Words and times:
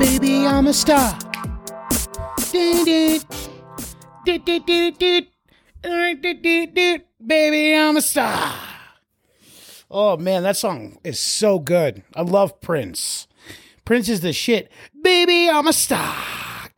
Baby, 0.00 0.46
I'm 0.46 0.66
a 0.66 0.72
star. 0.72 1.14
Baby, 2.50 3.20
I'm 7.74 7.98
a 7.98 8.00
star. 8.00 8.54
Oh 9.90 10.16
man, 10.16 10.42
that 10.44 10.56
song 10.56 10.96
is 11.04 11.20
so 11.20 11.58
good. 11.58 12.02
I 12.16 12.22
love 12.22 12.62
Prince. 12.62 13.28
Prince 13.84 14.08
is 14.08 14.22
the 14.22 14.32
shit. 14.32 14.72
Baby, 15.02 15.50
I'm 15.50 15.66
a 15.66 15.72
star. 15.74 16.16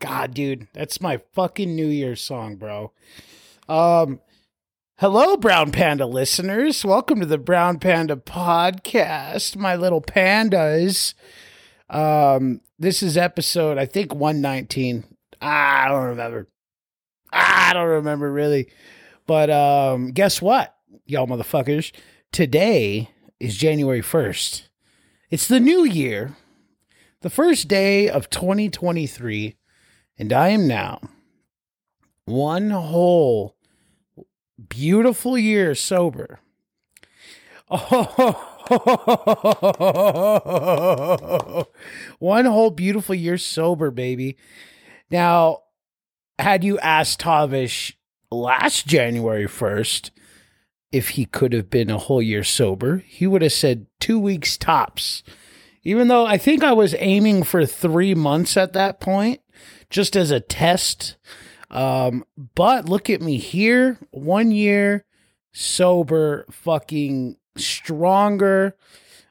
God, 0.00 0.34
dude, 0.34 0.66
that's 0.72 1.00
my 1.00 1.18
fucking 1.32 1.76
New 1.76 1.86
Year's 1.86 2.20
song, 2.20 2.56
bro. 2.56 2.90
Um, 3.68 4.18
hello, 4.98 5.36
Brown 5.36 5.70
Panda 5.70 6.06
listeners. 6.06 6.84
Welcome 6.84 7.20
to 7.20 7.26
the 7.26 7.38
Brown 7.38 7.78
Panda 7.78 8.16
podcast, 8.16 9.54
my 9.54 9.76
little 9.76 10.02
pandas. 10.02 11.14
Um, 11.92 12.62
this 12.78 13.02
is 13.02 13.16
episode, 13.16 13.76
I 13.78 13.86
think, 13.86 14.14
119. 14.14 15.04
I 15.40 15.88
don't 15.88 16.04
remember. 16.04 16.48
I 17.30 17.72
don't 17.74 17.88
remember 17.88 18.32
really. 18.32 18.70
But 19.26 19.50
um, 19.50 20.12
guess 20.12 20.40
what, 20.42 20.74
y'all 21.06 21.26
motherfuckers? 21.26 21.92
Today 22.32 23.10
is 23.38 23.56
January 23.56 24.00
1st. 24.00 24.68
It's 25.30 25.46
the 25.46 25.60
new 25.60 25.84
year, 25.84 26.36
the 27.20 27.30
first 27.30 27.68
day 27.68 28.08
of 28.08 28.30
2023, 28.30 29.56
and 30.18 30.32
I 30.32 30.48
am 30.48 30.66
now 30.66 31.00
one 32.24 32.70
whole 32.70 33.56
beautiful 34.68 35.36
year 35.36 35.74
sober. 35.74 36.40
Oh, 37.74 38.51
one 42.18 42.44
whole 42.44 42.70
beautiful 42.70 43.14
year 43.14 43.38
sober, 43.38 43.90
baby. 43.90 44.36
Now, 45.10 45.62
had 46.38 46.64
you 46.64 46.78
asked 46.78 47.20
Tavish 47.20 47.96
last 48.30 48.86
January 48.86 49.46
1st 49.46 50.10
if 50.90 51.10
he 51.10 51.24
could 51.24 51.52
have 51.52 51.70
been 51.70 51.90
a 51.90 51.98
whole 51.98 52.22
year 52.22 52.44
sober, 52.44 52.98
he 53.06 53.26
would 53.26 53.42
have 53.42 53.52
said 53.52 53.86
two 53.98 54.18
weeks 54.18 54.56
tops. 54.56 55.22
Even 55.84 56.08
though 56.08 56.26
I 56.26 56.38
think 56.38 56.62
I 56.62 56.72
was 56.72 56.94
aiming 56.98 57.42
for 57.42 57.66
three 57.66 58.14
months 58.14 58.56
at 58.56 58.72
that 58.74 59.00
point, 59.00 59.40
just 59.90 60.14
as 60.14 60.30
a 60.30 60.40
test. 60.40 61.16
Um, 61.70 62.24
but 62.54 62.88
look 62.88 63.10
at 63.10 63.22
me 63.22 63.38
here, 63.38 63.98
one 64.10 64.50
year 64.50 65.04
sober, 65.52 66.46
fucking 66.50 67.36
stronger, 67.56 68.76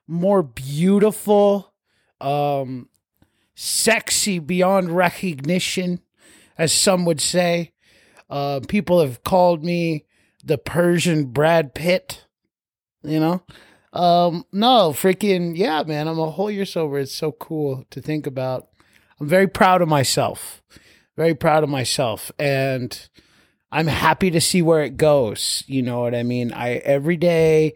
more 0.08 0.44
beautiful, 0.44 1.73
um, 2.19 2.89
sexy 3.55 4.39
beyond 4.39 4.95
recognition, 4.95 6.02
as 6.58 6.73
some 6.73 7.05
would 7.05 7.22
say. 7.22 7.72
Uh, 8.30 8.61
people 8.67 9.02
have 9.02 9.23
called 9.23 9.64
me 9.64 10.05
the 10.44 10.58
Persian 10.58 11.25
Brad 11.25 11.73
Pitt, 11.73 12.25
you 13.03 13.19
know? 13.19 13.44
Um, 13.94 14.45
no, 14.53 14.92
freaking, 14.92 15.58
yeah, 15.58 15.83
man, 15.83 16.08
I'm 16.08 16.19
a 16.19 16.31
whole 16.31 16.49
year 16.49 16.66
sober. 16.66 16.99
It's 16.99 17.14
so 17.14 17.31
cool 17.33 17.86
to 17.89 18.02
think 18.02 18.25
about. 18.25 18.69
I'm 19.19 19.27
very 19.27 19.47
proud 19.47 19.81
of 19.81 19.89
myself. 19.89 20.64
Very 21.17 21.36
proud 21.36 21.64
of 21.64 21.69
myself. 21.69 22.31
And 22.39 23.09
I'm 23.72 23.88
happy 23.88 24.31
to 24.31 24.42
see 24.42 24.61
where 24.61 24.81
it 24.81 24.97
goes. 24.97 25.64
You 25.67 25.81
know 25.81 26.02
what 26.02 26.16
I 26.16 26.23
mean? 26.23 26.53
I, 26.53 26.75
every 26.75 27.17
day, 27.17 27.73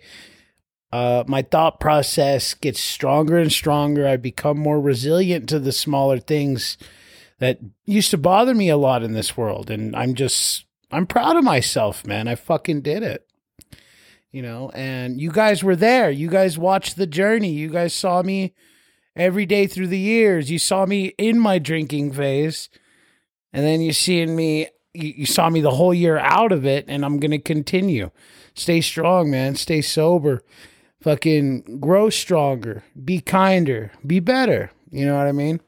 uh, 0.96 1.26
my 1.28 1.42
thought 1.42 1.82
process 1.82 2.54
gets 2.54 2.80
stronger 2.80 3.38
and 3.38 3.52
stronger. 3.52 4.08
I 4.08 4.16
become 4.16 4.58
more 4.58 4.80
resilient 4.80 5.50
to 5.50 5.60
the 5.60 5.74
smaller 5.74 6.20
things 6.20 6.78
that 7.40 7.60
used 7.84 8.12
to 8.12 8.18
bother 8.18 8.54
me 8.56 8.70
a 8.70 8.78
lot 8.78 9.04
in 9.04 9.12
this 9.12 9.36
world. 9.36 9.70
And 9.70 9.94
I'm 9.94 10.16
just, 10.16 10.64
I'm 10.92 11.06
proud 11.06 11.36
of 11.36 11.44
myself, 11.44 12.08
man. 12.08 12.30
I 12.30 12.36
fucking 12.36 12.80
did 12.80 13.04
it. 13.04 13.28
You 14.32 14.42
know, 14.42 14.72
and 14.74 15.20
you 15.20 15.34
guys 15.34 15.66
were 15.66 15.76
there. 15.76 16.10
You 16.10 16.30
guys 16.30 16.58
watched 16.58 16.96
the 16.96 17.08
journey. 17.08 17.52
You 17.52 17.68
guys 17.68 17.94
saw 17.94 18.22
me 18.22 18.54
every 19.18 19.46
day 19.46 19.68
through 19.68 19.88
the 19.88 20.00
years. 20.00 20.50
You 20.50 20.60
saw 20.60 20.86
me 20.86 21.08
in 21.18 21.42
my 21.42 21.60
drinking 21.60 22.14
phase. 22.14 22.70
And 23.52 23.66
then 23.66 23.82
you 23.82 23.92
seeing 23.92 24.34
me, 24.34 24.70
you, 24.94 25.14
you 25.18 25.26
saw 25.26 25.50
me 25.50 25.60
the 25.60 25.72
whole 25.72 25.94
year 25.94 26.18
out 26.20 26.54
of 26.54 26.66
it. 26.66 26.86
And 26.88 27.04
I'm 27.04 27.20
going 27.20 27.32
to 27.32 27.40
continue. 27.40 28.12
Stay 28.54 28.80
strong, 28.80 29.30
man. 29.30 29.56
Stay 29.56 29.82
sober. 29.82 30.42
Fucking 31.06 31.78
grow 31.80 32.10
stronger. 32.10 32.84
Be 33.04 33.22
kinder. 33.22 33.92
Be 34.08 34.20
better. 34.20 34.72
You 34.90 35.06
know 35.06 35.16
what 35.16 35.28
I 35.28 35.34
mean? 35.34 35.60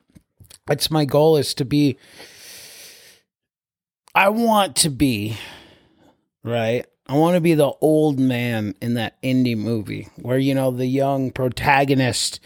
That's 0.66 0.90
my 0.90 1.06
goal 1.06 1.38
is 1.38 1.54
to 1.54 1.64
be 1.64 2.00
I 4.16 4.30
want 4.30 4.76
to 4.78 4.90
be 4.90 5.38
right. 6.44 6.88
I 7.06 7.18
want 7.18 7.36
to 7.36 7.42
be 7.42 7.54
the 7.54 7.72
old 7.82 8.18
man 8.18 8.74
in 8.82 8.96
that 8.96 9.22
indie 9.22 9.56
movie 9.56 10.10
where 10.16 10.40
you 10.40 10.56
know 10.56 10.72
the 10.72 10.88
young 10.88 11.30
protagonist 11.30 12.40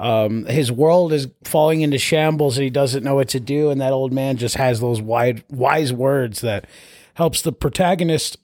um, 0.00 0.46
his 0.46 0.72
world 0.72 1.12
is 1.12 1.28
falling 1.44 1.82
into 1.82 1.98
shambles 1.98 2.56
and 2.56 2.64
he 2.64 2.70
doesn't 2.70 3.04
know 3.04 3.16
what 3.16 3.28
to 3.28 3.40
do 3.40 3.68
and 3.68 3.78
that 3.82 3.92
old 3.92 4.10
man 4.10 4.38
just 4.38 4.54
has 4.54 4.80
those 4.80 5.02
wide 5.02 5.44
wise 5.50 5.92
words 5.92 6.40
that 6.40 6.66
helps 7.12 7.42
the 7.42 7.52
protagonist 7.52 8.38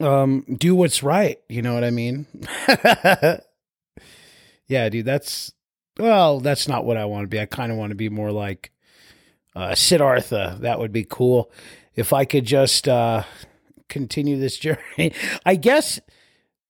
um, 0.00 0.44
do 0.56 0.74
what's 0.74 1.02
right, 1.02 1.38
you 1.48 1.62
know 1.62 1.74
what 1.74 1.84
I 1.84 1.90
mean? 1.90 2.26
yeah, 4.66 4.88
dude, 4.88 5.04
that's 5.04 5.52
well, 5.98 6.40
that's 6.40 6.66
not 6.66 6.84
what 6.84 6.96
I 6.96 7.04
want 7.04 7.24
to 7.24 7.28
be. 7.28 7.40
I 7.40 7.46
kind 7.46 7.70
of 7.70 7.78
want 7.78 7.90
to 7.90 7.96
be 7.96 8.08
more 8.08 8.32
like 8.32 8.72
uh, 9.54 9.74
Siddhartha. 9.74 10.58
That 10.60 10.78
would 10.78 10.92
be 10.92 11.06
cool 11.08 11.52
if 11.94 12.12
I 12.12 12.24
could 12.24 12.44
just 12.44 12.88
uh, 12.88 13.22
continue 13.88 14.38
this 14.38 14.58
journey. 14.58 15.12
I 15.46 15.56
guess, 15.56 16.00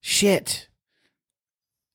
shit, 0.01 0.67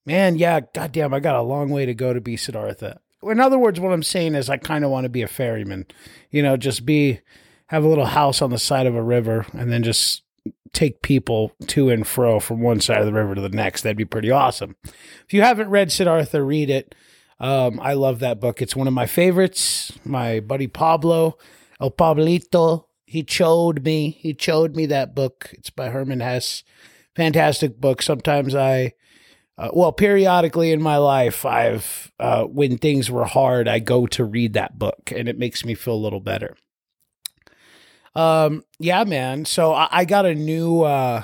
man. 0.04 0.36
Yeah, 0.36 0.60
goddamn, 0.74 1.14
I 1.14 1.20
got 1.20 1.36
a 1.36 1.42
long 1.42 1.70
way 1.70 1.86
to 1.86 1.94
go 1.94 2.12
to 2.12 2.20
be 2.20 2.36
Siddhartha. 2.36 3.00
In 3.22 3.38
other 3.38 3.58
words, 3.58 3.78
what 3.78 3.92
I'm 3.92 4.02
saying 4.02 4.34
is, 4.34 4.48
I 4.48 4.56
kind 4.56 4.84
of 4.84 4.90
want 4.90 5.04
to 5.04 5.10
be 5.10 5.22
a 5.22 5.28
ferryman. 5.28 5.86
You 6.30 6.42
know, 6.42 6.56
just 6.56 6.86
be 6.86 7.20
have 7.66 7.84
a 7.84 7.88
little 7.88 8.06
house 8.06 8.42
on 8.42 8.50
the 8.50 8.58
side 8.58 8.86
of 8.86 8.96
a 8.96 9.02
river, 9.02 9.46
and 9.52 9.70
then 9.70 9.82
just 9.82 10.22
take 10.72 11.02
people 11.02 11.52
to 11.66 11.88
and 11.88 12.06
fro 12.06 12.40
from 12.40 12.60
one 12.60 12.80
side 12.80 12.98
of 12.98 13.06
the 13.06 13.12
river 13.12 13.34
to 13.34 13.40
the 13.40 13.48
next. 13.48 13.82
That'd 13.82 13.96
be 13.96 14.04
pretty 14.04 14.30
awesome. 14.30 14.76
If 14.84 15.32
you 15.32 15.42
haven't 15.42 15.70
read 15.70 15.90
Siddhartha, 15.90 16.42
read 16.42 16.70
it. 16.70 16.94
Um, 17.38 17.80
I 17.80 17.94
love 17.94 18.20
that 18.20 18.40
book. 18.40 18.60
It's 18.60 18.76
one 18.76 18.86
of 18.86 18.92
my 18.92 19.06
favorites. 19.06 19.92
My 20.04 20.40
buddy 20.40 20.66
Pablo, 20.66 21.38
El 21.80 21.90
Pablito, 21.90 22.84
he 23.06 23.24
showed 23.26 23.84
me. 23.84 24.10
He 24.10 24.36
showed 24.38 24.76
me 24.76 24.86
that 24.86 25.14
book. 25.14 25.50
It's 25.54 25.70
by 25.70 25.88
Hermann 25.88 26.20
Hesse. 26.20 26.62
Fantastic 27.16 27.80
book. 27.80 28.02
Sometimes 28.02 28.54
I, 28.54 28.92
uh, 29.58 29.70
well, 29.72 29.92
periodically 29.92 30.70
in 30.70 30.80
my 30.80 30.98
life, 30.98 31.44
I've 31.44 32.12
uh, 32.20 32.44
when 32.44 32.78
things 32.78 33.10
were 33.10 33.24
hard, 33.24 33.66
I 33.66 33.78
go 33.78 34.06
to 34.06 34.24
read 34.24 34.52
that 34.52 34.78
book, 34.78 35.12
and 35.14 35.28
it 35.28 35.38
makes 35.38 35.64
me 35.64 35.74
feel 35.74 35.94
a 35.94 35.96
little 35.96 36.20
better. 36.20 36.56
Um, 38.14 38.64
yeah, 38.78 39.04
man. 39.04 39.44
So 39.44 39.72
I, 39.72 39.88
I 39.90 40.04
got 40.04 40.26
a 40.26 40.34
new, 40.34 40.82
uh, 40.82 41.22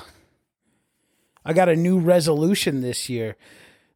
I 1.45 1.53
got 1.53 1.69
a 1.69 1.75
new 1.75 1.99
resolution 1.99 2.81
this 2.81 3.09
year. 3.09 3.35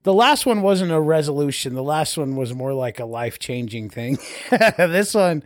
The 0.03 0.13
last 0.13 0.45
one 0.45 0.61
wasn't 0.61 0.91
a 0.91 0.99
resolution. 0.99 1.75
The 1.75 1.83
last 1.83 2.17
one 2.17 2.35
was 2.35 2.53
more 2.53 2.73
like 2.73 2.99
a 2.99 3.05
life 3.05 3.39
changing 3.39 3.89
thing. 3.89 4.17
this 4.49 5.13
one, 5.13 5.43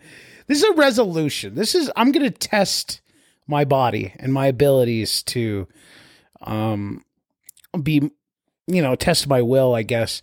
this 0.48 0.60
is 0.60 0.64
a 0.64 0.74
resolution. 0.74 1.56
This 1.56 1.76
is, 1.76 1.92
I'm 1.96 2.14
to 2.14 2.32
test 2.32 3.02
my 3.48 3.66
body 3.66 4.14
and 4.18 4.34
my 4.34 4.48
abilities 4.48 5.24
to, 5.24 5.68
um, 6.42 7.04
be, 7.82 8.10
you 8.68 8.82
know, 8.82 8.96
test 8.96 9.28
my 9.28 9.42
will, 9.42 9.76
I 9.76 9.84
guess. 9.84 10.22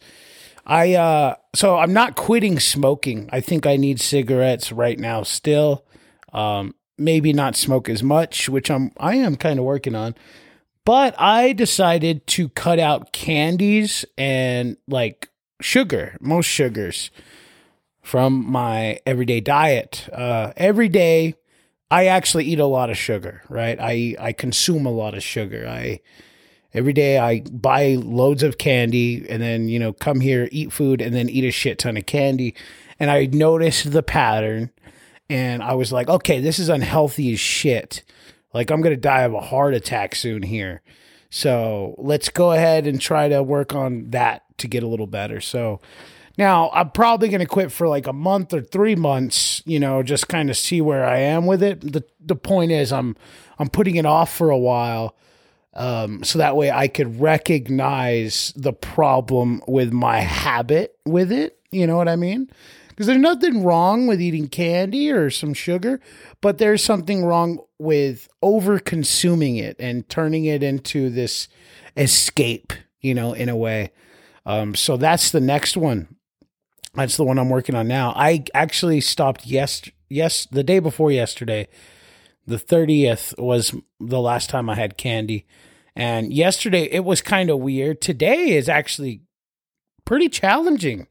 I, 0.64 0.94
uh, 0.94 1.34
so 1.54 1.76
I'm 1.76 1.92
not 1.92 2.16
quitting 2.16 2.58
smoking. 2.58 3.28
I 3.32 3.40
think 3.40 3.66
I 3.66 3.76
need 3.76 4.00
cigarettes 4.00 4.72
right 4.72 4.98
now 4.98 5.24
still. 5.24 5.84
Um, 6.32 6.74
maybe 6.98 7.32
not 7.32 7.56
smoke 7.56 7.88
as 7.88 8.02
much, 8.02 8.48
which 8.48 8.70
I'm, 8.70 8.92
I 8.98 9.16
am 9.16 9.36
kind 9.36 9.58
of 9.58 9.64
working 9.64 9.94
on. 9.94 10.14
But 10.84 11.14
I 11.18 11.52
decided 11.52 12.26
to 12.28 12.48
cut 12.50 12.78
out 12.78 13.12
candies 13.12 14.04
and 14.18 14.76
like 14.88 15.30
sugar, 15.60 16.16
most 16.20 16.46
sugars 16.46 17.10
from 18.02 18.50
my 18.50 18.98
everyday 19.06 19.40
diet. 19.40 20.08
Uh, 20.12 20.52
every 20.56 20.88
day, 20.88 21.34
I 21.90 22.06
actually 22.06 22.46
eat 22.46 22.58
a 22.58 22.66
lot 22.66 22.90
of 22.90 22.96
sugar, 22.96 23.42
right? 23.48 23.78
I, 23.80 24.16
I 24.18 24.32
consume 24.32 24.86
a 24.86 24.90
lot 24.90 25.14
of 25.14 25.22
sugar. 25.22 25.66
I 25.68 26.00
every 26.74 26.92
day 26.92 27.18
I 27.18 27.40
buy 27.40 27.96
loads 28.00 28.42
of 28.42 28.58
candy 28.58 29.26
and 29.28 29.42
then, 29.42 29.68
you 29.68 29.78
know, 29.78 29.92
come 29.92 30.20
here, 30.20 30.48
eat 30.50 30.72
food, 30.72 31.00
and 31.00 31.14
then 31.14 31.28
eat 31.28 31.44
a 31.44 31.50
shit 31.50 31.78
ton 31.78 31.96
of 31.96 32.06
candy. 32.06 32.54
And 32.98 33.10
I 33.10 33.26
noticed 33.26 33.92
the 33.92 34.02
pattern 34.02 34.70
and 35.32 35.62
I 35.62 35.72
was 35.74 35.90
like, 35.92 36.08
okay, 36.08 36.40
this 36.40 36.58
is 36.58 36.68
unhealthy 36.68 37.32
as 37.32 37.40
shit. 37.40 38.04
Like 38.52 38.70
I'm 38.70 38.82
going 38.82 38.94
to 38.94 39.00
die 39.00 39.22
of 39.22 39.32
a 39.32 39.40
heart 39.40 39.72
attack 39.72 40.14
soon 40.14 40.42
here. 40.42 40.82
So 41.30 41.94
let's 41.96 42.28
go 42.28 42.52
ahead 42.52 42.86
and 42.86 43.00
try 43.00 43.28
to 43.28 43.42
work 43.42 43.74
on 43.74 44.10
that 44.10 44.42
to 44.58 44.68
get 44.68 44.82
a 44.82 44.86
little 44.86 45.06
better. 45.06 45.40
So 45.40 45.80
Now, 46.38 46.70
I'm 46.72 46.90
probably 46.90 47.28
going 47.28 47.40
to 47.40 47.46
quit 47.46 47.72
for 47.72 47.88
like 47.88 48.06
a 48.06 48.12
month 48.12 48.52
or 48.52 48.60
3 48.62 48.94
months, 48.96 49.62
you 49.66 49.80
know, 49.80 50.02
just 50.02 50.28
kind 50.28 50.50
of 50.50 50.56
see 50.56 50.80
where 50.80 51.04
I 51.04 51.18
am 51.18 51.46
with 51.46 51.62
it. 51.62 51.80
The 51.80 52.04
the 52.20 52.36
point 52.36 52.72
is 52.72 52.92
I'm 52.92 53.16
I'm 53.58 53.68
putting 53.68 53.96
it 53.96 54.06
off 54.06 54.34
for 54.34 54.50
a 54.50 54.58
while. 54.58 55.16
Um, 55.74 56.22
so 56.22 56.38
that 56.38 56.56
way 56.56 56.70
I 56.70 56.88
could 56.88 57.20
recognize 57.20 58.52
the 58.56 58.74
problem 58.74 59.62
with 59.66 59.92
my 59.92 60.20
habit 60.20 60.98
with 61.06 61.32
it. 61.32 61.58
You 61.70 61.86
know 61.86 61.96
what 61.96 62.08
I 62.08 62.16
mean? 62.16 62.50
Because 62.92 63.06
there's 63.06 63.18
nothing 63.18 63.64
wrong 63.64 64.06
with 64.06 64.20
eating 64.20 64.48
candy 64.48 65.10
or 65.10 65.30
some 65.30 65.54
sugar, 65.54 65.98
but 66.42 66.58
there's 66.58 66.84
something 66.84 67.24
wrong 67.24 67.58
with 67.78 68.28
over 68.42 68.78
consuming 68.78 69.56
it 69.56 69.76
and 69.80 70.06
turning 70.08 70.44
it 70.44 70.62
into 70.62 71.08
this 71.08 71.48
escape, 71.96 72.74
you 73.00 73.14
know, 73.14 73.32
in 73.32 73.48
a 73.48 73.56
way. 73.56 73.90
Um, 74.44 74.74
so 74.74 74.98
that's 74.98 75.30
the 75.30 75.40
next 75.40 75.76
one. 75.76 76.16
That's 76.94 77.16
the 77.16 77.24
one 77.24 77.38
I'm 77.38 77.48
working 77.48 77.74
on 77.74 77.88
now. 77.88 78.12
I 78.14 78.44
actually 78.52 79.00
stopped 79.00 79.46
yes 79.46 79.82
yes 80.10 80.46
the 80.50 80.62
day 80.62 80.78
before 80.78 81.10
yesterday. 81.10 81.68
The 82.46 82.56
30th 82.56 83.38
was 83.38 83.74
the 83.98 84.20
last 84.20 84.50
time 84.50 84.68
I 84.68 84.74
had 84.74 84.98
candy. 84.98 85.46
And 85.96 86.32
yesterday 86.32 86.84
it 86.90 87.04
was 87.04 87.22
kind 87.22 87.50
of 87.50 87.60
weird. 87.60 88.00
Today 88.00 88.50
is 88.50 88.68
actually 88.68 89.22
pretty 90.04 90.28
challenging. 90.28 91.06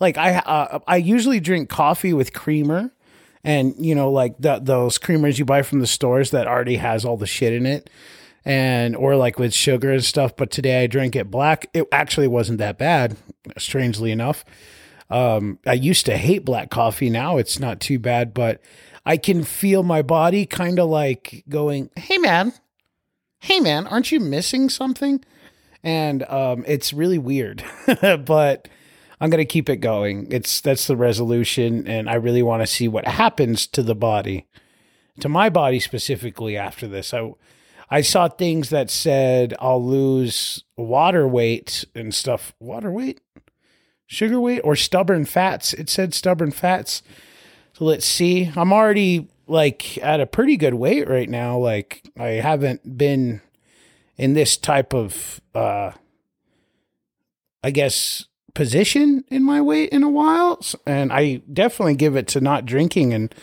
Like 0.00 0.18
I 0.18 0.36
uh, 0.36 0.80
I 0.86 0.96
usually 0.96 1.40
drink 1.40 1.68
coffee 1.68 2.12
with 2.12 2.32
creamer 2.32 2.92
and 3.44 3.74
you 3.78 3.94
know 3.94 4.10
like 4.10 4.36
the, 4.38 4.58
those 4.58 4.98
creamers 4.98 5.38
you 5.38 5.44
buy 5.44 5.62
from 5.62 5.80
the 5.80 5.86
stores 5.86 6.30
that 6.32 6.46
already 6.46 6.76
has 6.76 7.04
all 7.04 7.16
the 7.16 7.26
shit 7.26 7.52
in 7.52 7.66
it 7.66 7.90
and 8.44 8.96
or 8.96 9.16
like 9.16 9.38
with 9.38 9.54
sugar 9.54 9.92
and 9.92 10.04
stuff. 10.04 10.36
But 10.36 10.50
today 10.50 10.82
i 10.82 10.86
drank 10.86 11.14
it 11.14 11.30
black. 11.30 11.68
It 11.72 11.86
actually 11.92 12.28
wasn't 12.28 12.58
that 12.58 12.78
bad 12.78 13.16
strangely 13.56 14.10
enough. 14.10 14.44
Um, 15.10 15.58
i 15.66 15.74
used 15.74 16.06
to 16.06 16.16
hate 16.16 16.44
black 16.44 16.70
coffee. 16.70 17.10
Now 17.10 17.36
it's 17.36 17.60
not 17.60 17.80
too 17.80 17.98
bad 17.98 18.34
but 18.34 18.60
i 19.06 19.16
can 19.18 19.44
feel 19.44 19.82
my 19.82 20.00
body 20.00 20.46
kind 20.46 20.78
of 20.78 20.88
like 20.88 21.44
going 21.48 21.90
hey 21.96 22.18
man. 22.18 22.52
Hey 23.38 23.60
man. 23.60 23.86
Aren't 23.86 24.10
you 24.10 24.18
missing 24.18 24.70
something? 24.70 25.22
And 25.82 26.22
um, 26.24 26.64
it's 26.66 26.92
really 26.92 27.18
weird. 27.18 27.62
But 28.24 28.68
I'm 29.24 29.30
going 29.30 29.38
to 29.38 29.46
keep 29.46 29.70
it 29.70 29.78
going. 29.78 30.30
It's 30.30 30.60
that's 30.60 30.86
the 30.86 30.98
resolution 30.98 31.88
and 31.88 32.10
I 32.10 32.14
really 32.16 32.42
want 32.42 32.62
to 32.62 32.66
see 32.66 32.88
what 32.88 33.08
happens 33.08 33.66
to 33.68 33.82
the 33.82 33.94
body. 33.94 34.46
To 35.20 35.30
my 35.30 35.48
body 35.48 35.80
specifically 35.80 36.58
after 36.58 36.86
this. 36.86 37.14
I 37.14 37.32
I 37.88 38.02
saw 38.02 38.28
things 38.28 38.68
that 38.68 38.90
said 38.90 39.54
I'll 39.60 39.82
lose 39.82 40.64
water 40.76 41.26
weight 41.26 41.86
and 41.94 42.14
stuff. 42.14 42.54
Water 42.60 42.90
weight? 42.90 43.22
Sugar 44.04 44.38
weight 44.38 44.60
or 44.62 44.76
stubborn 44.76 45.24
fats. 45.24 45.72
It 45.72 45.88
said 45.88 46.12
stubborn 46.12 46.50
fats. 46.50 47.02
So 47.72 47.86
let's 47.86 48.04
see. 48.04 48.52
I'm 48.54 48.74
already 48.74 49.30
like 49.46 49.96
at 50.02 50.20
a 50.20 50.26
pretty 50.26 50.58
good 50.58 50.74
weight 50.74 51.08
right 51.08 51.30
now. 51.30 51.56
Like 51.56 52.06
I 52.18 52.42
haven't 52.42 52.98
been 52.98 53.40
in 54.18 54.34
this 54.34 54.58
type 54.58 54.92
of 54.92 55.40
uh 55.54 55.92
I 57.62 57.70
guess 57.70 58.26
position 58.54 59.24
in 59.28 59.42
my 59.42 59.60
weight 59.60 59.90
in 59.90 60.02
a 60.02 60.08
while, 60.08 60.60
and 60.86 61.12
I 61.12 61.42
definitely 61.52 61.96
give 61.96 62.16
it 62.16 62.28
to 62.28 62.40
not 62.40 62.64
drinking 62.64 63.12
and 63.12 63.34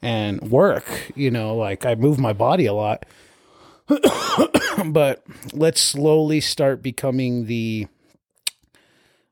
and 0.00 0.40
work. 0.50 1.12
You 1.14 1.30
know, 1.30 1.54
like 1.56 1.84
I 1.84 1.94
move 1.94 2.18
my 2.18 2.32
body 2.32 2.66
a 2.66 2.72
lot. 2.72 3.04
but 4.86 5.24
let's 5.52 5.80
slowly 5.80 6.40
start 6.40 6.82
becoming 6.82 7.46
the 7.46 7.88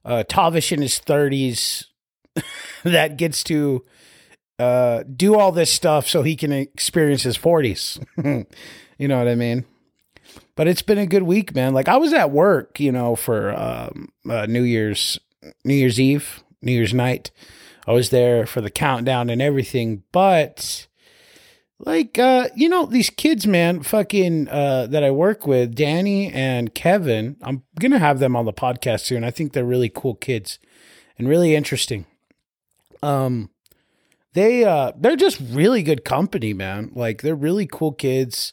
uh, 0.05 0.25
Tavish 0.29 0.73
in 0.73 0.83
his 0.83 0.99
thirties 0.99 1.87
that 2.83 3.17
gets 3.17 3.43
to 3.45 3.85
uh, 4.59 5.05
do 5.05 5.37
all 5.37 5.53
this 5.53 5.73
stuff 5.73 6.09
so 6.09 6.23
he 6.23 6.37
can 6.37 6.53
experience 6.53 7.23
his 7.23 7.37
forties. 7.37 7.99
you 8.25 8.47
know 9.09 9.19
what 9.19 9.29
I 9.29 9.35
mean? 9.35 9.65
But 10.57 10.69
it's 10.69 10.83
been 10.83 10.99
a 10.99 11.07
good 11.07 11.23
week, 11.23 11.55
man. 11.55 11.75
Like 11.75 11.89
I 11.89 11.97
was 11.97 12.13
at 12.13 12.31
work, 12.31 12.81
you 12.81 12.93
know, 12.93 13.17
for 13.17 13.55
um, 13.59 14.13
uh, 14.29 14.47
New 14.47 14.63
Year's 14.63 15.19
New 15.65 15.75
Year's 15.75 15.99
Eve, 15.99 16.43
New 16.63 16.73
Year's 16.73 16.95
night. 16.95 17.31
I 17.87 17.93
was 17.93 18.11
there 18.11 18.47
for 18.47 18.61
the 18.61 18.71
countdown 18.71 19.31
and 19.31 19.41
everything, 19.41 20.03
but 20.13 20.87
like 21.79 22.19
uh, 22.19 22.49
you 22.55 22.69
know, 22.69 22.87
these 22.87 23.11
kids, 23.11 23.47
man, 23.47 23.83
fucking 23.83 24.49
uh, 24.49 24.87
that 24.89 25.03
I 25.03 25.11
work 25.11 25.47
with, 25.47 25.75
Danny 25.75 26.31
and 26.31 26.75
Kevin. 26.75 27.37
I'm 27.43 27.63
gonna 27.79 27.99
have 27.99 28.19
them 28.19 28.37
on 28.37 28.45
the 28.45 28.53
podcast 28.53 29.01
soon. 29.01 29.25
I 29.25 29.31
think 29.31 29.53
they're 29.53 29.65
really 29.65 29.89
cool 29.89 30.15
kids 30.15 30.59
and 31.19 31.29
really 31.29 31.55
interesting. 31.55 32.07
Um, 33.03 33.51
they 34.35 34.65
uh, 34.65 34.93
they're 34.97 35.17
just 35.17 35.41
really 35.41 35.83
good 35.83 36.05
company, 36.05 36.53
man. 36.53 36.93
Like 36.95 37.23
they're 37.23 37.35
really 37.35 37.67
cool 37.67 37.93
kids 37.93 38.53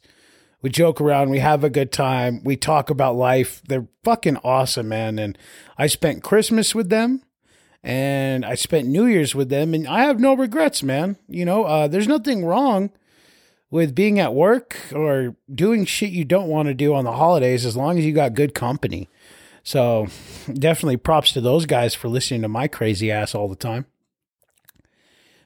we 0.68 0.72
joke 0.72 1.00
around, 1.00 1.30
we 1.30 1.40
have 1.40 1.64
a 1.64 1.70
good 1.70 1.94
time, 1.94 2.44
we 2.44 2.58
talk 2.58 2.90
about 2.90 3.16
life. 3.16 3.62
They're 3.70 3.88
fucking 4.04 4.36
awesome, 4.44 4.90
man. 4.90 5.18
And 5.18 5.38
I 5.78 5.88
spent 5.88 6.24
Christmas 6.24 6.76
with 6.76 6.90
them 6.90 7.24
and 7.82 8.44
I 8.44 8.56
spent 8.56 8.86
New 8.86 9.06
Year's 9.06 9.34
with 9.34 9.48
them, 9.48 9.74
and 9.74 9.88
I 9.88 10.02
have 10.02 10.20
no 10.20 10.34
regrets, 10.34 10.84
man. 10.84 11.16
You 11.30 11.46
know, 11.46 11.64
uh, 11.64 11.88
there's 11.88 12.08
nothing 12.08 12.44
wrong 12.44 12.90
with 13.72 13.96
being 13.96 14.20
at 14.20 14.34
work 14.34 14.78
or 14.94 15.38
doing 15.50 15.86
shit 15.86 16.10
you 16.10 16.26
don't 16.26 16.50
want 16.50 16.68
to 16.68 16.74
do 16.74 16.94
on 16.94 17.06
the 17.06 17.14
holidays 17.14 17.66
as 17.66 17.78
long 17.78 17.98
as 17.98 18.04
you 18.04 18.12
got 18.12 18.34
good 18.34 18.54
company. 18.54 19.08
So, 19.64 20.08
definitely 20.54 20.98
props 20.98 21.32
to 21.32 21.40
those 21.40 21.66
guys 21.66 21.96
for 21.96 22.10
listening 22.10 22.42
to 22.42 22.50
my 22.50 22.68
crazy 22.68 23.10
ass 23.10 23.34
all 23.34 23.48
the 23.48 23.56
time. 23.56 23.86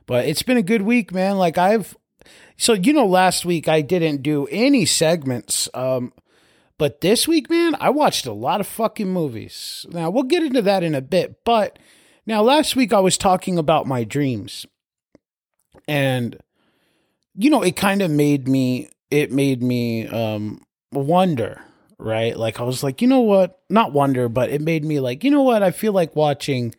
But 0.08 0.26
it's 0.26 0.42
been 0.42 0.58
a 0.58 0.64
good 0.64 0.82
week, 0.82 1.14
man. 1.14 1.38
Like 1.38 1.60
I've 1.60 1.96
so 2.58 2.74
you 2.74 2.94
know, 2.94 3.06
last 3.06 3.46
week 3.46 3.68
I 3.68 3.82
didn't 3.82 4.22
do 4.22 4.48
any 4.52 4.86
segments. 4.86 5.68
Um, 5.74 6.14
but 6.78 7.02
this 7.02 7.28
week, 7.28 7.50
man, 7.50 7.76
I 7.80 7.90
watched 7.90 8.26
a 8.26 8.34
lot 8.34 8.60
of 8.60 8.68
fucking 8.68 9.10
movies. 9.10 9.86
Now 9.90 10.10
we'll 10.10 10.24
get 10.24 10.44
into 10.44 10.62
that 10.64 10.84
in 10.84 10.96
a 10.96 11.02
bit. 11.02 11.44
But 11.44 11.80
now 12.26 12.42
last 12.42 12.76
week 12.76 12.94
I 12.94 13.00
was 13.00 13.18
talking 13.18 13.58
about 13.58 13.88
my 13.88 14.04
dreams, 14.04 14.66
and 15.88 16.38
you 17.36 17.50
know, 17.50 17.62
it 17.62 17.76
kind 17.76 18.02
of 18.02 18.12
made 18.12 18.48
me. 18.48 18.90
It 19.10 19.32
made 19.32 19.62
me 19.62 20.08
um, 20.08 20.62
wonder, 20.92 21.62
right? 21.98 22.38
Like 22.38 22.60
I 22.60 22.64
was 22.64 22.84
like, 22.84 23.02
you 23.02 23.08
know 23.08 23.20
what? 23.22 23.60
Not 23.70 23.92
wonder, 23.92 24.30
but 24.30 24.50
it 24.50 24.62
made 24.62 24.86
me 24.86 25.00
like, 25.00 25.24
you 25.24 25.32
know 25.32 25.42
what? 25.42 25.64
I 25.64 25.72
feel 25.72 25.94
like 25.94 26.16
watching 26.16 26.74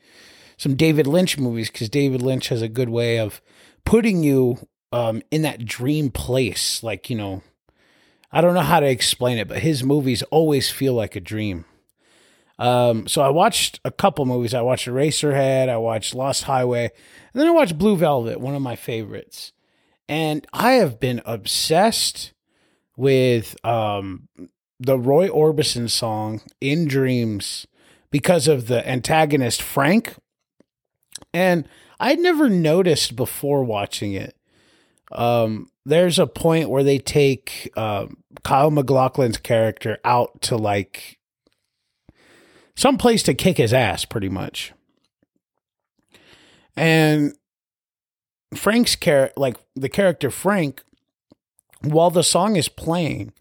some 0.56 0.76
David 0.76 1.06
Lynch 1.06 1.38
movies 1.38 1.70
because 1.70 1.88
David 1.88 2.22
Lynch 2.22 2.48
has 2.48 2.62
a 2.62 2.68
good 2.68 2.88
way 2.88 3.18
of 3.18 3.40
putting 3.84 4.22
you 4.22 4.58
um, 4.92 5.22
in 5.30 5.42
that 5.42 5.64
dream 5.64 6.10
place. 6.10 6.82
Like, 6.82 7.10
you 7.10 7.16
know, 7.16 7.42
I 8.30 8.40
don't 8.40 8.54
know 8.54 8.60
how 8.60 8.80
to 8.80 8.88
explain 8.88 9.38
it, 9.38 9.48
but 9.48 9.58
his 9.58 9.82
movies 9.82 10.22
always 10.24 10.70
feel 10.70 10.94
like 10.94 11.16
a 11.16 11.20
dream. 11.20 11.64
Um, 12.58 13.08
so 13.08 13.22
I 13.22 13.30
watched 13.30 13.80
a 13.84 13.90
couple 13.90 14.24
movies. 14.24 14.54
I 14.54 14.60
watched 14.60 14.86
Eraserhead, 14.86 15.68
I 15.68 15.78
watched 15.78 16.14
Lost 16.14 16.44
Highway, 16.44 16.84
and 17.32 17.40
then 17.40 17.48
I 17.48 17.52
watched 17.52 17.78
Blue 17.78 17.96
Velvet, 17.96 18.40
one 18.40 18.54
of 18.54 18.62
my 18.62 18.76
favorites. 18.76 19.52
And 20.08 20.46
I 20.52 20.72
have 20.72 21.00
been 21.00 21.22
obsessed 21.24 22.32
with 22.96 23.56
um, 23.64 24.28
the 24.78 24.98
Roy 24.98 25.28
Orbison 25.28 25.88
song 25.88 26.42
In 26.60 26.86
Dreams 26.86 27.66
because 28.10 28.46
of 28.46 28.66
the 28.66 28.86
antagonist 28.88 29.62
Frank. 29.62 30.14
And 31.32 31.66
I'd 31.98 32.18
never 32.18 32.48
noticed 32.48 33.16
before 33.16 33.64
watching 33.64 34.12
it 34.12 34.36
um, 35.18 35.68
there's 35.84 36.18
a 36.18 36.26
point 36.26 36.70
where 36.70 36.84
they 36.84 36.98
take 36.98 37.70
uh, 37.76 38.06
Kyle 38.44 38.70
MacLachlan's 38.70 39.38
character 39.38 39.98
out 40.04 40.40
to 40.42 40.56
like 40.56 41.18
some 42.76 42.98
place 42.98 43.22
to 43.24 43.34
kick 43.34 43.58
his 43.58 43.72
ass, 43.72 44.04
pretty 44.04 44.28
much. 44.28 44.72
And 46.76 47.34
Frank's 48.54 48.96
character, 48.96 49.38
like 49.38 49.56
the 49.74 49.88
character 49.88 50.30
Frank, 50.30 50.82
while 51.82 52.10
the 52.10 52.22
song 52.22 52.56
is 52.56 52.68
playing, 52.68 53.32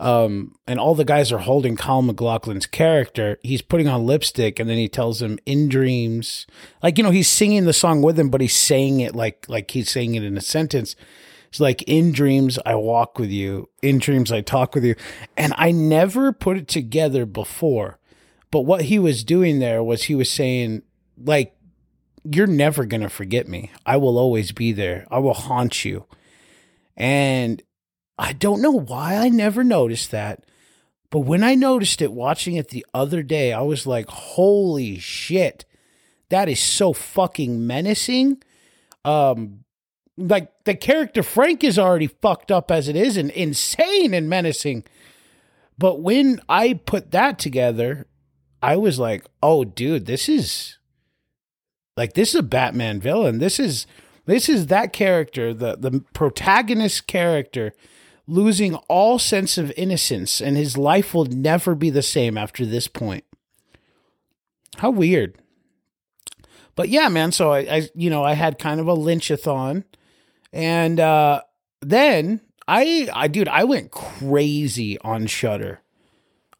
um, 0.00 0.54
and 0.66 0.80
all 0.80 0.94
the 0.94 1.04
guys 1.04 1.30
are 1.30 1.38
holding 1.38 1.76
Kyle 1.76 2.00
MacLachlan's 2.00 2.66
character, 2.66 3.38
he's 3.42 3.60
putting 3.60 3.86
on 3.86 4.06
lipstick, 4.06 4.58
and 4.58 4.68
then 4.68 4.78
he 4.78 4.88
tells 4.88 5.20
him 5.20 5.38
in 5.44 5.68
dreams, 5.68 6.46
like 6.82 6.96
you 6.96 7.04
know, 7.04 7.10
he's 7.10 7.28
singing 7.28 7.66
the 7.66 7.74
song 7.74 8.00
with 8.00 8.18
him, 8.18 8.30
but 8.30 8.40
he's 8.40 8.56
saying 8.56 9.00
it 9.00 9.14
like 9.14 9.44
like 9.46 9.70
he's 9.70 9.90
saying 9.90 10.14
it 10.14 10.24
in 10.24 10.38
a 10.38 10.40
sentence. 10.40 10.96
It's 11.50 11.60
like 11.60 11.82
in 11.82 12.12
dreams 12.12 12.58
I 12.64 12.76
walk 12.76 13.18
with 13.18 13.30
you, 13.30 13.68
in 13.82 13.98
dreams 13.98 14.32
I 14.32 14.40
talk 14.40 14.74
with 14.74 14.84
you, 14.84 14.94
and 15.36 15.52
I 15.58 15.70
never 15.70 16.32
put 16.32 16.56
it 16.56 16.66
together 16.66 17.26
before. 17.26 17.98
But 18.50 18.62
what 18.62 18.82
he 18.82 18.98
was 18.98 19.22
doing 19.22 19.58
there 19.58 19.84
was 19.84 20.04
he 20.04 20.14
was 20.14 20.30
saying 20.30 20.82
like 21.22 21.54
you're 22.24 22.46
never 22.46 22.86
going 22.86 23.02
to 23.02 23.10
forget 23.10 23.48
me. 23.48 23.70
I 23.84 23.98
will 23.98 24.18
always 24.18 24.52
be 24.52 24.72
there. 24.72 25.06
I 25.10 25.18
will 25.18 25.34
haunt 25.34 25.84
you. 25.84 26.06
And 26.96 27.62
I 28.20 28.34
don't 28.34 28.60
know 28.60 28.70
why 28.70 29.16
I 29.16 29.30
never 29.30 29.64
noticed 29.64 30.10
that. 30.10 30.44
But 31.08 31.20
when 31.20 31.42
I 31.42 31.54
noticed 31.54 32.02
it 32.02 32.12
watching 32.12 32.54
it 32.54 32.68
the 32.68 32.84
other 32.92 33.22
day, 33.22 33.52
I 33.54 33.62
was 33.62 33.86
like, 33.86 34.08
holy 34.08 34.98
shit. 34.98 35.64
that 36.28 36.48
is 36.48 36.60
so 36.60 36.92
fucking 36.92 37.66
menacing. 37.66 38.42
Um, 39.06 39.64
like 40.18 40.52
the 40.64 40.74
character 40.74 41.22
Frank 41.22 41.64
is 41.64 41.78
already 41.78 42.08
fucked 42.08 42.52
up 42.52 42.70
as 42.70 42.88
it 42.88 42.94
is 42.94 43.16
and 43.16 43.30
insane 43.30 44.12
and 44.12 44.28
menacing. 44.28 44.84
But 45.78 46.00
when 46.00 46.40
I 46.46 46.74
put 46.74 47.12
that 47.12 47.38
together, 47.38 48.06
I 48.62 48.76
was 48.76 48.98
like, 48.98 49.24
oh, 49.42 49.64
dude, 49.64 50.04
this 50.04 50.28
is 50.28 50.76
like 51.96 52.12
this 52.12 52.28
is 52.30 52.34
a 52.34 52.42
Batman 52.42 53.00
villain. 53.00 53.38
This 53.38 53.58
is 53.58 53.86
this 54.26 54.50
is 54.50 54.66
that 54.66 54.92
character, 54.92 55.54
the 55.54 55.76
the 55.76 56.04
protagonist 56.12 57.06
character 57.06 57.72
losing 58.30 58.76
all 58.88 59.18
sense 59.18 59.58
of 59.58 59.72
innocence 59.76 60.40
and 60.40 60.56
his 60.56 60.78
life 60.78 61.12
will 61.12 61.24
never 61.24 61.74
be 61.74 61.90
the 61.90 62.02
same 62.02 62.38
after 62.38 62.64
this 62.64 62.86
point. 62.86 63.24
How 64.76 64.90
weird. 64.90 65.36
But 66.76 66.88
yeah, 66.88 67.08
man, 67.08 67.32
so 67.32 67.52
I, 67.52 67.58
I 67.58 67.88
you 67.94 68.08
know, 68.08 68.22
I 68.22 68.34
had 68.34 68.58
kind 68.58 68.78
of 68.80 68.86
a 68.86 68.96
lynchathon 68.96 69.84
and 70.52 71.00
uh 71.00 71.42
then 71.80 72.40
I 72.68 73.08
I 73.12 73.26
dude, 73.26 73.48
I 73.48 73.64
went 73.64 73.90
crazy 73.90 74.96
on 75.00 75.26
Shudder. 75.26 75.80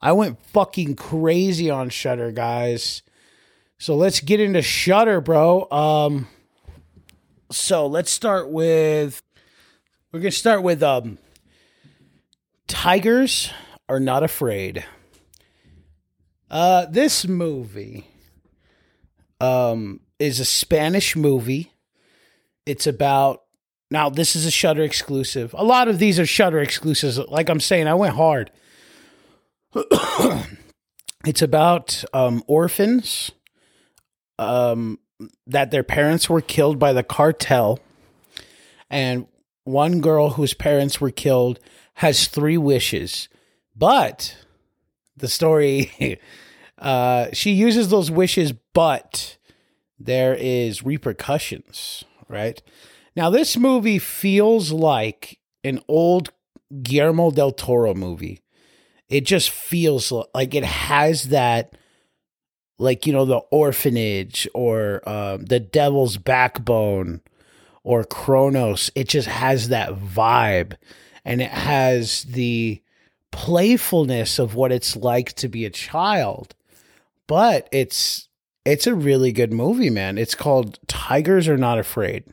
I 0.02 0.12
went 0.12 0.44
fucking 0.46 0.96
crazy 0.96 1.70
on 1.70 1.88
Shudder, 1.88 2.32
guys. 2.32 3.02
So 3.78 3.94
let's 3.94 4.20
get 4.20 4.40
into 4.40 4.60
Shudder, 4.60 5.20
bro. 5.20 5.70
Um 5.70 6.26
so 7.52 7.86
let's 7.86 8.10
start 8.10 8.50
with 8.50 9.22
we're 10.10 10.20
gonna 10.20 10.32
start 10.32 10.64
with 10.64 10.82
um 10.82 11.18
Tigers 12.70 13.50
are 13.88 13.98
not 13.98 14.22
afraid. 14.22 14.84
Uh 16.48 16.86
this 16.86 17.26
movie 17.26 18.06
um 19.40 20.00
is 20.20 20.38
a 20.38 20.44
Spanish 20.44 21.16
movie. 21.16 21.72
It's 22.66 22.86
about 22.86 23.42
now 23.90 24.08
this 24.08 24.36
is 24.36 24.46
a 24.46 24.52
Shudder 24.52 24.84
exclusive. 24.84 25.52
A 25.58 25.64
lot 25.64 25.88
of 25.88 25.98
these 25.98 26.20
are 26.20 26.24
Shudder 26.24 26.60
exclusives. 26.60 27.18
Like 27.18 27.48
I'm 27.48 27.58
saying, 27.58 27.88
I 27.88 27.94
went 27.94 28.14
hard. 28.14 28.52
it's 31.26 31.42
about 31.42 32.04
um, 32.12 32.44
orphans 32.46 33.32
um, 34.38 35.00
that 35.48 35.72
their 35.72 35.82
parents 35.82 36.30
were 36.30 36.40
killed 36.40 36.78
by 36.78 36.92
the 36.92 37.02
cartel, 37.02 37.80
and 38.88 39.26
one 39.64 40.00
girl 40.00 40.30
whose 40.30 40.54
parents 40.54 41.00
were 41.00 41.10
killed 41.10 41.58
has 42.00 42.28
three 42.28 42.56
wishes, 42.56 43.28
but 43.76 44.34
the 45.18 45.28
story 45.28 46.18
uh, 46.78 47.26
she 47.34 47.50
uses 47.50 47.90
those 47.90 48.10
wishes, 48.10 48.54
but 48.72 49.36
there 49.98 50.34
is 50.34 50.82
repercussions, 50.82 52.02
right? 52.26 52.62
Now, 53.14 53.28
this 53.28 53.58
movie 53.58 53.98
feels 53.98 54.72
like 54.72 55.40
an 55.62 55.82
old 55.88 56.30
Guillermo 56.82 57.32
del 57.32 57.52
Toro 57.52 57.92
movie. 57.92 58.40
It 59.10 59.26
just 59.26 59.50
feels 59.50 60.10
like 60.34 60.54
it 60.54 60.64
has 60.64 61.24
that, 61.24 61.76
like, 62.78 63.06
you 63.06 63.12
know, 63.12 63.26
the 63.26 63.42
orphanage 63.50 64.48
or 64.54 65.06
um, 65.06 65.44
the 65.44 65.60
devil's 65.60 66.16
backbone 66.16 67.20
or 67.84 68.04
Cronos. 68.04 68.90
It 68.94 69.06
just 69.06 69.28
has 69.28 69.68
that 69.68 69.90
vibe 69.90 70.76
and 71.24 71.40
it 71.40 71.50
has 71.50 72.22
the 72.24 72.82
playfulness 73.30 74.38
of 74.38 74.54
what 74.54 74.72
it's 74.72 74.96
like 74.96 75.32
to 75.34 75.48
be 75.48 75.64
a 75.64 75.70
child. 75.70 76.54
But 77.26 77.68
it's 77.70 78.28
it's 78.64 78.86
a 78.86 78.94
really 78.94 79.32
good 79.32 79.52
movie, 79.52 79.90
man. 79.90 80.18
It's 80.18 80.34
called 80.34 80.78
Tigers 80.86 81.48
Are 81.48 81.56
Not 81.56 81.78
Afraid. 81.78 82.24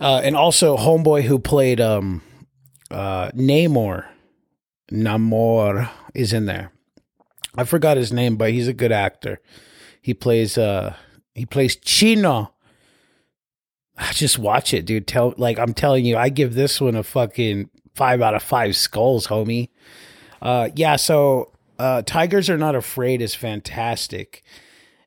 Uh, 0.00 0.20
and 0.24 0.34
also 0.34 0.76
homeboy 0.76 1.22
who 1.22 1.38
played 1.38 1.80
um 1.80 2.22
uh 2.90 3.30
Namor 3.30 4.06
Namor 4.90 5.90
is 6.14 6.32
in 6.32 6.46
there. 6.46 6.72
I 7.54 7.64
forgot 7.64 7.96
his 7.96 8.12
name, 8.12 8.36
but 8.36 8.50
he's 8.50 8.68
a 8.68 8.72
good 8.72 8.92
actor. 8.92 9.40
He 10.00 10.14
plays 10.14 10.56
uh 10.58 10.94
he 11.34 11.46
plays 11.46 11.76
Chino. 11.76 12.51
Just 14.12 14.38
watch 14.38 14.74
it, 14.74 14.84
dude. 14.84 15.06
Tell 15.06 15.34
like 15.36 15.58
I'm 15.58 15.74
telling 15.74 16.04
you, 16.04 16.16
I 16.16 16.28
give 16.28 16.54
this 16.54 16.80
one 16.80 16.96
a 16.96 17.02
fucking 17.02 17.70
five 17.94 18.20
out 18.20 18.34
of 18.34 18.42
five 18.42 18.76
skulls, 18.76 19.26
homie. 19.26 19.68
Uh 20.40 20.70
yeah, 20.74 20.96
so 20.96 21.52
uh 21.78 22.02
Tigers 22.02 22.50
Are 22.50 22.58
Not 22.58 22.74
Afraid 22.74 23.22
is 23.22 23.34
fantastic. 23.34 24.42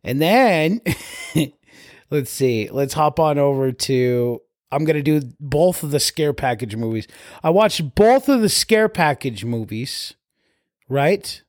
And 0.04 0.22
then 0.22 0.82
let's 2.12 2.32
see, 2.32 2.70
let's 2.70 2.94
hop 2.94 3.20
on 3.20 3.38
over 3.38 3.72
to 3.72 4.42
I'm 4.72 4.86
to 4.86 5.02
do 5.02 5.22
both 5.40 5.84
of 5.84 5.92
the 5.92 6.00
scare 6.00 6.34
package 6.34 6.76
movies. 6.76 7.08
I 7.44 7.50
watched 7.50 7.96
both 7.96 8.28
of 8.28 8.42
the 8.42 8.50
scare 8.50 8.90
package 8.90 9.46
movies, 9.46 10.16
right? 10.90 11.42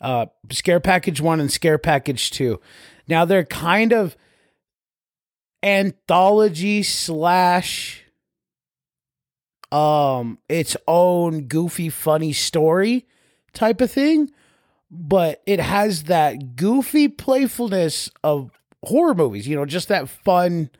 Uh, 0.00 0.26
scare 0.50 0.80
package 0.80 1.20
one 1.20 1.38
and 1.38 1.50
scare 1.50 1.78
package 1.78 2.30
two. 2.30 2.60
Now 3.08 3.24
they're 3.24 3.44
kind 3.44 3.92
of 3.92 4.16
anthology 5.66 6.82
slash 6.82 8.04
um 9.72 10.38
its 10.48 10.76
own 10.86 11.42
goofy 11.42 11.88
funny 11.88 12.32
story 12.32 13.04
type 13.52 13.80
of 13.80 13.90
thing 13.90 14.30
but 14.90 15.42
it 15.44 15.58
has 15.58 16.04
that 16.04 16.54
goofy 16.54 17.08
playfulness 17.08 18.08
of 18.22 18.50
horror 18.84 19.14
movies 19.14 19.48
you 19.48 19.56
know 19.56 19.66
just 19.66 19.88
that 19.88 20.08
fun 20.08 20.70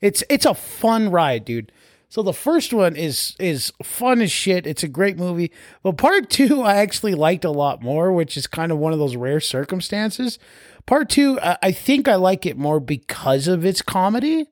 it's 0.00 0.22
it's 0.28 0.46
a 0.46 0.54
fun 0.54 1.10
ride, 1.10 1.44
dude. 1.44 1.72
So 2.08 2.22
the 2.22 2.32
first 2.32 2.72
one 2.72 2.96
is 2.96 3.34
is 3.38 3.72
fun 3.82 4.20
as 4.20 4.30
shit. 4.30 4.66
It's 4.66 4.82
a 4.82 4.88
great 4.88 5.16
movie. 5.16 5.50
But 5.82 5.96
part 5.96 6.30
two, 6.30 6.62
I 6.62 6.76
actually 6.76 7.14
liked 7.14 7.44
a 7.44 7.50
lot 7.50 7.82
more, 7.82 8.12
which 8.12 8.36
is 8.36 8.46
kind 8.46 8.72
of 8.72 8.78
one 8.78 8.92
of 8.92 8.98
those 8.98 9.16
rare 9.16 9.40
circumstances. 9.40 10.38
Part 10.86 11.10
two, 11.10 11.38
I 11.42 11.72
think 11.72 12.06
I 12.06 12.14
like 12.14 12.46
it 12.46 12.56
more 12.56 12.78
because 12.78 13.48
of 13.48 13.64
its 13.64 13.82
comedy 13.82 14.46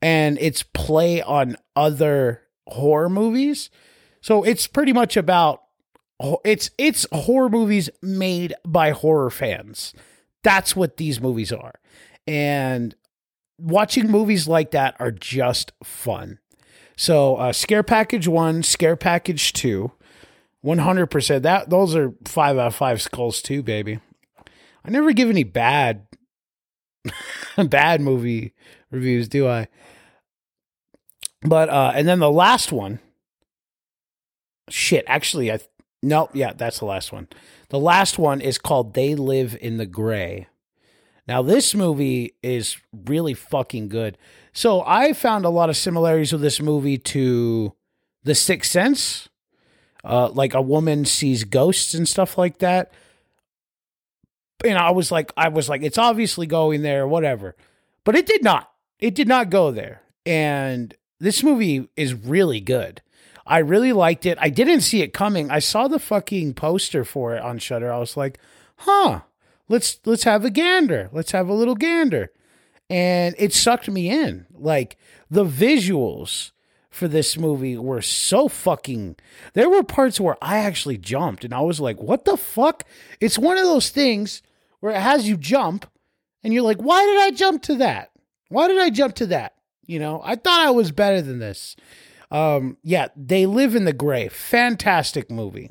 and 0.00 0.38
its 0.38 0.62
play 0.62 1.20
on 1.20 1.56
other 1.76 2.42
horror 2.66 3.10
movies. 3.10 3.68
So 4.22 4.42
it's 4.42 4.66
pretty 4.66 4.92
much 4.92 5.16
about 5.16 5.62
it's 6.44 6.70
it's 6.78 7.06
horror 7.12 7.50
movies 7.50 7.90
made 8.00 8.54
by 8.64 8.90
horror 8.92 9.30
fans. 9.30 9.92
That's 10.42 10.74
what 10.74 10.96
these 10.96 11.20
movies 11.20 11.52
are. 11.52 11.74
And 12.26 12.94
watching 13.58 14.10
movies 14.10 14.48
like 14.48 14.70
that 14.70 14.96
are 14.98 15.10
just 15.10 15.72
fun. 15.84 16.38
So, 16.96 17.36
uh, 17.36 17.52
Scare 17.52 17.82
Package 17.82 18.28
1, 18.28 18.62
Scare 18.62 18.96
Package 18.96 19.52
2, 19.54 19.90
100%. 20.64 21.42
That 21.42 21.70
those 21.70 21.96
are 21.96 22.14
5 22.24 22.58
out 22.58 22.66
of 22.68 22.74
5 22.74 23.02
skulls 23.02 23.42
too, 23.42 23.62
baby. 23.62 24.00
I 24.84 24.90
never 24.90 25.12
give 25.12 25.28
any 25.28 25.44
bad 25.44 26.06
bad 27.56 28.00
movie 28.00 28.54
reviews, 28.90 29.28
do 29.28 29.48
I? 29.48 29.68
But 31.42 31.68
uh 31.68 31.92
and 31.94 32.06
then 32.06 32.18
the 32.18 32.30
last 32.30 32.72
one 32.72 33.00
shit, 34.68 35.04
actually 35.06 35.52
I 35.52 35.58
no, 36.02 36.28
yeah, 36.32 36.52
that's 36.52 36.80
the 36.80 36.84
last 36.84 37.12
one. 37.12 37.28
The 37.68 37.78
last 37.78 38.18
one 38.18 38.40
is 38.40 38.58
called 38.58 38.94
They 38.94 39.14
Live 39.14 39.56
in 39.60 39.76
the 39.76 39.86
Gray. 39.86 40.48
Now, 41.28 41.42
this 41.42 41.74
movie 41.74 42.34
is 42.42 42.76
really 42.92 43.34
fucking 43.34 43.88
good. 43.88 44.18
So 44.52 44.82
I 44.84 45.12
found 45.12 45.44
a 45.44 45.50
lot 45.50 45.70
of 45.70 45.76
similarities 45.76 46.32
with 46.32 46.42
this 46.42 46.60
movie 46.60 46.98
to 46.98 47.72
The 48.24 48.34
Sixth 48.34 48.70
Sense. 48.70 49.28
Uh, 50.04 50.28
like 50.30 50.52
a 50.52 50.60
woman 50.60 51.04
sees 51.04 51.44
ghosts 51.44 51.94
and 51.94 52.08
stuff 52.08 52.36
like 52.36 52.58
that. 52.58 52.92
And 54.64 54.78
I 54.78 54.90
was 54.90 55.10
like, 55.10 55.32
I 55.36 55.48
was 55.48 55.68
like, 55.68 55.82
it's 55.82 55.98
obviously 55.98 56.46
going 56.46 56.82
there, 56.82 57.06
whatever. 57.06 57.56
But 58.04 58.16
it 58.16 58.26
did 58.26 58.42
not. 58.42 58.70
It 58.98 59.14
did 59.14 59.28
not 59.28 59.50
go 59.50 59.70
there. 59.70 60.02
And 60.24 60.94
this 61.18 61.42
movie 61.42 61.88
is 61.96 62.14
really 62.14 62.60
good. 62.60 63.02
I 63.44 63.58
really 63.58 63.92
liked 63.92 64.24
it. 64.24 64.38
I 64.40 64.50
didn't 64.50 64.82
see 64.82 65.02
it 65.02 65.12
coming. 65.12 65.50
I 65.50 65.58
saw 65.58 65.88
the 65.88 65.98
fucking 65.98 66.54
poster 66.54 67.04
for 67.04 67.34
it 67.34 67.42
on 67.42 67.58
Shudder. 67.58 67.92
I 67.92 67.98
was 67.98 68.16
like, 68.16 68.38
huh 68.76 69.22
let's 69.72 69.98
let's 70.04 70.24
have 70.24 70.44
a 70.44 70.50
gander. 70.50 71.08
Let's 71.12 71.32
have 71.32 71.48
a 71.48 71.54
little 71.54 71.74
gander. 71.74 72.30
And 72.88 73.34
it 73.38 73.52
sucked 73.52 73.88
me 73.88 74.10
in. 74.10 74.46
Like 74.52 74.96
the 75.30 75.44
visuals 75.44 76.52
for 76.90 77.08
this 77.08 77.38
movie 77.38 77.78
were 77.78 78.02
so 78.02 78.48
fucking 78.48 79.16
there 79.54 79.70
were 79.70 79.82
parts 79.82 80.20
where 80.20 80.36
I 80.42 80.58
actually 80.58 80.98
jumped 80.98 81.44
and 81.44 81.54
I 81.54 81.62
was 81.62 81.80
like, 81.80 82.00
what 82.00 82.26
the 82.26 82.36
fuck? 82.36 82.84
It's 83.18 83.38
one 83.38 83.56
of 83.56 83.64
those 83.64 83.88
things 83.88 84.42
where 84.82 84.92
it 84.92 85.00
has 85.00 85.28
you 85.28 85.36
jump 85.36 85.86
and 86.42 86.52
you're 86.52 86.64
like, 86.64 86.82
why 86.82 87.06
did 87.06 87.20
I 87.20 87.30
jump 87.30 87.62
to 87.62 87.76
that? 87.76 88.10
Why 88.48 88.66
did 88.66 88.78
I 88.78 88.90
jump 88.90 89.14
to 89.16 89.26
that? 89.26 89.54
You 89.86 89.98
know, 89.98 90.20
I 90.24 90.34
thought 90.34 90.66
I 90.66 90.70
was 90.70 90.90
better 90.90 91.22
than 91.22 91.38
this. 91.38 91.76
Um, 92.32 92.76
yeah, 92.82 93.08
they 93.16 93.46
live 93.46 93.76
in 93.76 93.84
the 93.84 93.92
gray. 93.92 94.28
Fantastic 94.28 95.30
movie. 95.30 95.70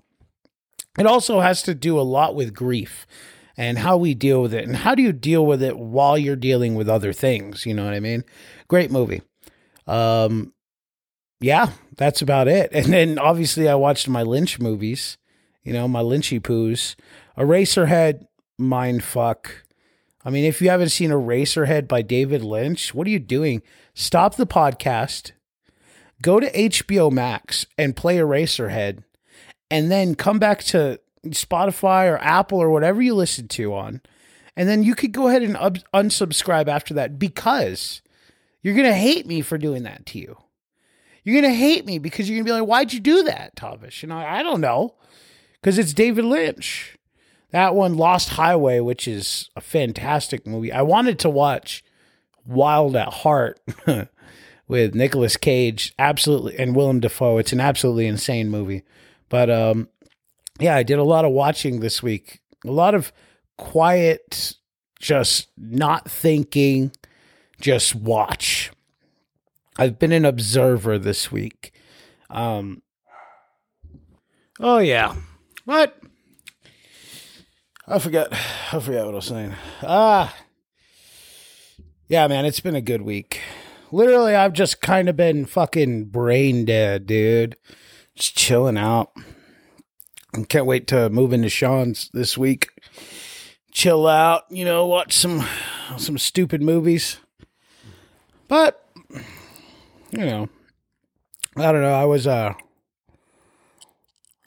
It 0.98 1.06
also 1.06 1.42
has 1.42 1.62
to 1.64 1.76
do 1.76 2.00
a 2.00 2.02
lot 2.02 2.36
with 2.36 2.54
grief 2.54 3.06
and 3.58 3.80
how 3.80 3.98
we 3.98 4.14
deal 4.14 4.42
with 4.42 4.54
it 4.54 4.66
and 4.66 4.78
how 4.78 4.96
do 4.96 5.04
you 5.04 5.12
deal 5.12 5.46
with 5.46 5.62
it 5.62 5.78
while 5.78 6.18
you're 6.18 6.36
dealing 6.36 6.74
with 6.76 6.90
other 6.90 7.14
things 7.14 7.66
you 7.66 7.74
know 7.74 7.84
what 7.84 7.94
i 7.94 8.00
mean 8.00 8.24
great 8.68 8.90
movie 8.90 9.22
um 9.88 10.54
yeah 11.40 11.72
that's 11.98 12.22
about 12.22 12.48
it 12.48 12.70
and 12.74 12.88
then 12.88 13.20
obviously 13.20 13.68
i 13.68 13.76
watched 13.76 14.08
my 14.08 14.24
lynch 14.24 14.60
movies 14.60 15.18
you 15.64 15.74
know 15.74 15.88
my 15.88 16.02
lynchy 16.02 16.40
poos 16.40 16.96
eraserhead 17.38 18.26
mind 18.62 19.04
fuck 19.04 19.64
i 20.24 20.30
mean 20.30 20.46
if 20.46 20.62
you 20.62 20.70
haven't 20.70 20.90
seen 20.90 21.10
eraserhead 21.10 21.88
by 21.88 22.02
david 22.02 22.44
lynch 22.44 22.94
what 22.94 23.08
are 23.08 23.12
you 23.12 23.20
doing 23.20 23.62
stop 23.94 24.36
the 24.36 24.48
podcast 24.48 25.32
go 26.22 26.40
to 26.40 26.52
hbo 26.52 27.12
max 27.12 27.66
and 27.78 27.96
play 27.96 28.18
eraserhead 28.18 29.04
and 29.70 29.90
then 29.90 30.16
come 30.16 30.38
back 30.38 30.64
to 30.66 31.00
Spotify 31.28 32.12
or 32.12 32.18
Apple 32.18 32.60
or 32.60 32.70
whatever 32.70 33.02
you 33.02 33.14
listen 33.14 33.48
to 33.50 33.74
on. 33.74 34.02
And 34.56 34.68
then 34.68 34.84
you 34.84 34.96
could 34.96 35.12
go 35.12 35.28
ahead 35.28 35.44
andub- 35.44 35.84
unsubscribe 35.94 36.68
after 36.68 36.94
that 36.96 37.18
because 37.18 38.02
you're 38.62 38.76
going 38.76 38.88
to 38.88 38.94
hate 38.94 39.26
me 39.26 39.42
for 39.42 39.58
doing 39.58 39.84
that 39.84 40.06
to 40.08 40.20
you. 40.20 40.38
You're 41.24 41.40
going 41.40 41.52
to 41.52 41.58
hate 41.58 41.86
me 41.86 42.00
because 42.00 42.28
you're 42.28 42.36
going 42.36 42.46
to 42.46 42.50
be 42.50 42.60
like, 42.60 42.68
why'd 42.68 42.94
you 42.94 43.00
do 43.00 43.24
that, 43.24 43.56
Tavish? 43.56 44.04
And 44.04 44.12
I, 44.12 44.40
I 44.40 44.44
don't 44.44 44.62
know. 44.62 44.96
Because 45.62 45.78
it's 45.78 45.94
David 45.94 46.26
Lynch. 46.26 46.98
That 47.52 47.76
one, 47.76 47.98
Lost 47.98 48.30
Highway, 48.30 48.80
which 48.80 49.08
is 49.08 49.50
a 49.56 49.62
fantastic 49.62 50.48
movie. 50.48 50.72
I 50.72 50.82
wanted 50.82 51.20
to 51.20 51.30
watch 51.30 51.84
Wild 52.46 52.96
at 52.96 53.10
Heart 53.10 53.60
with 54.68 54.96
Nicolas 54.96 55.36
Cage, 55.36 55.94
absolutely, 56.00 56.58
and 56.58 56.76
Willem 56.76 57.02
Dafoe. 57.02 57.38
It's 57.38 57.52
an 57.54 57.60
absolutely 57.60 58.08
insane 58.08 58.50
movie. 58.50 58.84
But 59.28 59.50
um, 59.50 59.90
yeah, 60.60 60.76
I 60.76 60.84
did 60.84 61.00
a 61.00 61.04
lot 61.04 61.26
of 61.26 61.32
watching 61.32 61.80
this 61.82 62.02
week. 62.02 62.40
A 62.66 62.72
lot 62.72 62.96
of 62.96 63.12
quiet, 63.58 64.56
just 65.00 65.50
not 65.58 66.10
thinking, 66.10 66.92
just 67.60 67.96
watch. 67.96 68.72
I've 69.78 70.00
been 70.00 70.12
an 70.12 70.26
observer 70.26 70.98
this 70.98 71.32
week. 71.32 71.74
Um, 72.30 72.82
oh 74.60 74.78
yeah, 74.78 75.16
what? 75.66 75.98
I 77.92 78.00
forgot. 78.00 78.32
I 78.32 78.80
forgot 78.80 79.06
what 79.06 79.14
I 79.14 79.16
was 79.16 79.26
saying. 79.26 79.54
Ah, 79.84 80.34
yeah, 82.08 82.26
man, 82.28 82.46
it's 82.46 82.62
been 82.62 82.76
a 82.76 82.82
good 82.82 83.02
week. 83.02 83.42
Literally, 83.92 84.34
I've 84.34 84.54
just 84.54 84.80
kind 84.80 85.10
of 85.10 85.18
been 85.18 85.46
fucking 85.46 86.06
brain 86.06 86.64
dead, 86.64 87.06
dude. 87.06 87.58
Just 88.16 88.38
chilling 88.38 88.78
out. 88.78 89.12
I 90.34 90.44
can't 90.44 90.66
wait 90.66 90.88
to 90.88 91.10
move 91.10 91.34
into 91.34 91.50
Sean's 91.50 92.10
this 92.14 92.38
week. 92.38 92.70
Chill 93.74 94.08
out, 94.08 94.44
you 94.50 94.64
know, 94.64 94.86
watch 94.86 95.14
some 95.14 95.46
some 95.98 96.18
stupid 96.18 96.62
movies. 96.62 97.18
But 98.48 98.88
you 100.12 100.26
know, 100.26 100.48
I 101.58 101.74
don't 101.74 101.82
know. 101.82 101.94
I 101.94 102.06
was 102.06 102.26
uh 102.26 102.54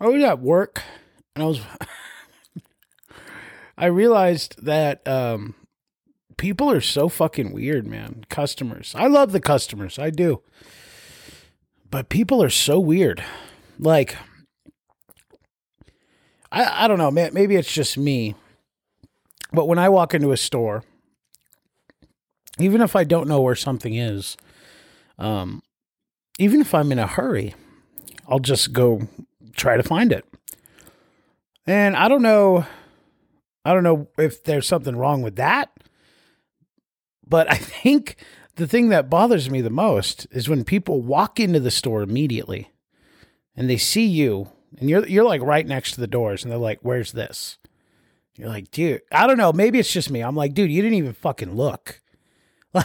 I 0.00 0.06
was 0.06 0.22
at 0.22 0.40
work 0.40 0.80
and 1.34 1.44
I 1.44 1.46
was 1.46 1.60
I 3.76 3.86
realized 3.86 4.64
that 4.64 5.06
um 5.06 5.54
people 6.36 6.70
are 6.70 6.80
so 6.80 7.08
fucking 7.08 7.52
weird, 7.52 7.86
man. 7.86 8.24
Customers. 8.28 8.94
I 8.96 9.06
love 9.06 9.32
the 9.32 9.40
customers. 9.40 9.98
I 9.98 10.10
do. 10.10 10.42
But 11.90 12.08
people 12.08 12.42
are 12.42 12.50
so 12.50 12.80
weird. 12.80 13.22
Like 13.78 14.16
I, 16.54 16.84
I 16.84 16.88
don't 16.88 16.98
know, 16.98 17.10
maybe 17.10 17.56
it's 17.56 17.72
just 17.72 17.98
me. 17.98 18.36
But 19.52 19.66
when 19.66 19.78
I 19.78 19.88
walk 19.88 20.14
into 20.14 20.30
a 20.30 20.36
store, 20.36 20.84
even 22.58 22.80
if 22.80 22.94
I 22.94 23.02
don't 23.02 23.28
know 23.28 23.40
where 23.40 23.56
something 23.56 23.94
is, 23.94 24.36
um, 25.18 25.62
even 26.38 26.60
if 26.60 26.74
I'm 26.74 26.92
in 26.92 26.98
a 26.98 27.06
hurry, 27.06 27.54
I'll 28.28 28.38
just 28.38 28.72
go 28.72 29.08
try 29.56 29.76
to 29.76 29.82
find 29.82 30.12
it. 30.12 30.24
And 31.66 31.96
I 31.96 32.08
don't 32.08 32.22
know, 32.22 32.66
I 33.64 33.72
don't 33.72 33.84
know 33.84 34.08
if 34.18 34.44
there's 34.44 34.66
something 34.66 34.96
wrong 34.96 35.22
with 35.22 35.36
that, 35.36 35.70
but 37.26 37.50
I 37.50 37.56
think 37.56 38.16
the 38.56 38.66
thing 38.66 38.90
that 38.90 39.10
bothers 39.10 39.50
me 39.50 39.60
the 39.60 39.70
most 39.70 40.26
is 40.30 40.48
when 40.48 40.64
people 40.64 41.00
walk 41.00 41.40
into 41.40 41.60
the 41.60 41.70
store 41.70 42.02
immediately 42.02 42.70
and 43.56 43.68
they 43.68 43.76
see 43.76 44.06
you 44.06 44.48
and 44.78 44.90
you're 44.90 45.06
you're 45.06 45.24
like 45.24 45.40
right 45.42 45.66
next 45.66 45.92
to 45.92 46.00
the 46.00 46.06
doors, 46.06 46.42
and 46.42 46.50
they're 46.50 46.58
like, 46.58 46.80
"Where's 46.82 47.12
this?" 47.12 47.58
You're 48.36 48.48
like, 48.48 48.70
dude, 48.70 49.02
I 49.12 49.26
don't 49.26 49.38
know. 49.38 49.52
Maybe 49.52 49.78
it's 49.78 49.92
just 49.92 50.10
me. 50.10 50.20
I'm 50.20 50.34
like, 50.34 50.54
dude, 50.54 50.70
you 50.70 50.82
didn't 50.82 50.98
even 50.98 51.12
fucking 51.14 51.54
look. 51.54 52.00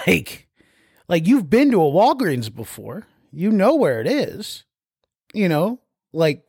Like, 0.06 0.48
like 1.08 1.26
you've 1.26 1.50
been 1.50 1.72
to 1.72 1.82
a 1.82 1.86
Walgreens 1.92 2.54
before. 2.54 3.08
You 3.32 3.50
know 3.52 3.74
where 3.74 4.00
it 4.00 4.06
is. 4.06 4.66
You 5.34 5.50
know, 5.50 5.80
like 6.14 6.48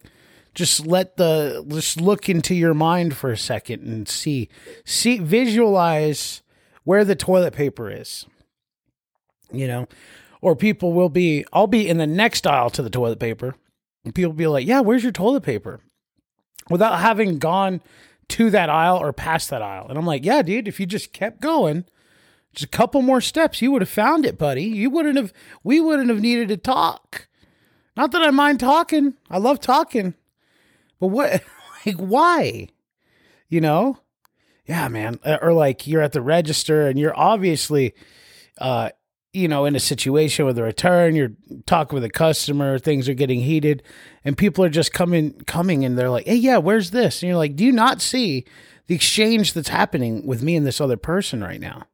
just 0.55 0.87
let 0.87 1.17
the 1.17 1.65
just 1.69 2.01
look 2.01 2.29
into 2.29 2.55
your 2.55 2.75
mind 2.75 3.17
for 3.17 3.31
a 3.31 3.37
second 3.37 3.83
and 3.83 4.09
see 4.09 4.49
see 4.85 5.19
visualize 5.19 6.43
where 6.85 7.05
the 7.05 7.17
toilet 7.17 7.55
paper 7.55 7.91
is. 7.91 8.27
You 9.53 9.67
know, 9.67 9.89
or 10.41 10.55
people 10.55 10.93
will 10.93 11.09
be 11.09 11.45
I'll 11.53 11.67
be 11.67 11.89
in 11.89 11.99
the 11.99 12.07
next 12.07 12.47
aisle 12.47 12.71
to 12.71 12.83
the 12.83 12.91
toilet 12.91 13.19
paper 13.19 13.55
and 14.05 14.15
people 14.15 14.33
be 14.33 14.47
like, 14.47 14.67
"Yeah, 14.67 14.81
where's 14.81 15.03
your 15.03 15.13
toilet 15.13 15.43
paper?" 15.43 15.81
Without 16.69 17.01
having 17.01 17.39
gone 17.39 17.83
to 18.29 18.51
that 18.51 18.71
aisle 18.71 18.97
or 18.97 19.13
past 19.13 19.51
that 19.51 19.63
aisle. 19.63 19.87
And 19.89 19.99
I'm 19.99 20.07
like, 20.07 20.25
"Yeah, 20.25 20.43
dude, 20.43 20.69
if 20.69 20.79
you 20.79 20.87
just 20.87 21.13
kept 21.13 21.41
going, 21.41 21.85
just 22.53 22.65
a 22.65 22.77
couple 22.77 23.03
more 23.03 23.21
steps, 23.21 23.63
you 23.63 23.71
would 23.73 23.83
have 23.83 23.89
found 23.89 24.27
it, 24.27 24.39
buddy. 24.39 24.65
You 24.65 24.91
wouldn't 24.91 25.17
have 25.17 25.33
we 25.63 25.81
wouldn't 25.81 26.09
have 26.09 26.21
needed 26.21 26.49
to 26.49 26.57
talk. 26.57 27.29
Not 27.97 28.13
that 28.13 28.23
I 28.23 28.31
mind 28.31 28.61
talking. 28.61 29.15
I 29.29 29.39
love 29.39 29.61
talking. 29.61 30.15
But 31.01 31.09
what 31.09 31.43
like 31.87 31.97
why? 31.97 32.69
You 33.49 33.61
know? 33.61 33.99
Yeah, 34.67 34.87
man. 34.89 35.19
Uh, 35.25 35.39
or 35.43 35.53
like 35.53 35.87
you're 35.87 36.03
at 36.03 36.13
the 36.13 36.21
register 36.21 36.87
and 36.87 36.99
you're 36.99 37.19
obviously 37.19 37.95
uh 38.59 38.91
you 39.33 39.47
know, 39.47 39.65
in 39.65 39.77
a 39.77 39.81
situation 39.81 40.45
with 40.45 40.59
a 40.59 40.63
return, 40.65 41.15
you're 41.15 41.33
talking 41.65 41.95
with 41.95 42.03
a 42.03 42.11
customer, 42.11 42.81
things 42.81 43.09
are 43.09 43.15
getting 43.15 43.41
heated, 43.41 43.81
and 44.25 44.37
people 44.37 44.65
are 44.65 44.71
just 44.71 44.93
coming 44.93 45.33
coming 45.47 45.85
and 45.85 45.97
they're 45.99 46.11
like, 46.11 46.27
Hey, 46.27 46.35
yeah, 46.37 46.59
where's 46.59 46.91
this? 46.91 47.23
And 47.23 47.29
you're 47.29 47.39
like, 47.39 47.57
Do 47.57 47.65
you 47.65 47.73
not 47.73 48.01
see 48.01 48.45
the 48.87 48.95
exchange 48.95 49.53
that's 49.53 49.69
happening 49.69 50.27
with 50.27 50.43
me 50.43 50.57
and 50.57 50.67
this 50.67 50.81
other 50.81 50.97
person 50.97 51.43
right 51.43 51.61
now? 51.61 51.85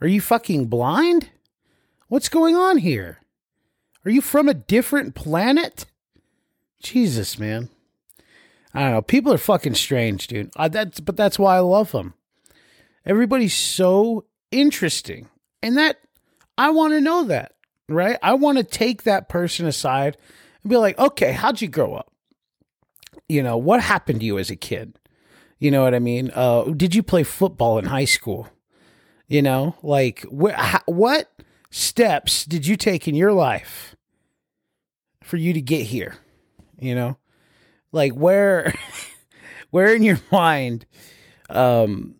Are 0.00 0.06
you 0.06 0.20
fucking 0.20 0.66
blind? 0.66 1.30
What's 2.08 2.28
going 2.28 2.56
on 2.56 2.78
here? 2.78 3.20
Are 4.04 4.10
you 4.10 4.20
from 4.20 4.48
a 4.48 4.54
different 4.54 5.14
planet? 5.14 5.86
Jesus, 6.82 7.38
man. 7.38 7.68
I 8.72 8.80
don't 8.80 8.90
know. 8.92 9.02
People 9.02 9.32
are 9.32 9.38
fucking 9.38 9.74
strange, 9.74 10.26
dude. 10.28 10.50
Uh, 10.56 10.68
that's 10.68 11.00
but 11.00 11.16
that's 11.16 11.38
why 11.38 11.56
I 11.56 11.60
love 11.60 11.92
them. 11.92 12.14
Everybody's 13.04 13.54
so 13.54 14.26
interesting, 14.50 15.28
and 15.62 15.76
that 15.76 15.98
I 16.56 16.70
want 16.70 16.92
to 16.92 17.00
know 17.00 17.24
that, 17.24 17.54
right? 17.88 18.18
I 18.22 18.34
want 18.34 18.58
to 18.58 18.64
take 18.64 19.02
that 19.02 19.28
person 19.28 19.66
aside 19.66 20.16
and 20.62 20.70
be 20.70 20.76
like, 20.76 20.98
okay, 20.98 21.32
how'd 21.32 21.60
you 21.60 21.68
grow 21.68 21.94
up? 21.94 22.12
You 23.28 23.42
know, 23.42 23.56
what 23.56 23.82
happened 23.82 24.20
to 24.20 24.26
you 24.26 24.38
as 24.38 24.50
a 24.50 24.56
kid? 24.56 24.98
You 25.58 25.70
know 25.70 25.82
what 25.82 25.94
I 25.94 25.98
mean? 25.98 26.30
Uh, 26.34 26.64
did 26.64 26.94
you 26.94 27.02
play 27.02 27.22
football 27.22 27.78
in 27.78 27.86
high 27.86 28.04
school? 28.04 28.48
You 29.28 29.42
know, 29.42 29.76
like 29.82 30.24
wh- 30.30 30.52
how, 30.52 30.80
what 30.86 31.30
steps 31.70 32.44
did 32.44 32.66
you 32.66 32.76
take 32.76 33.06
in 33.06 33.14
your 33.14 33.32
life 33.32 33.94
for 35.22 35.36
you 35.36 35.52
to 35.52 35.60
get 35.60 35.86
here? 35.86 36.16
You 36.78 36.94
know, 36.94 37.16
like 37.92 38.12
where, 38.12 38.74
where 39.70 39.94
in 39.94 40.02
your 40.02 40.20
mind, 40.30 40.86
um, 41.48 42.14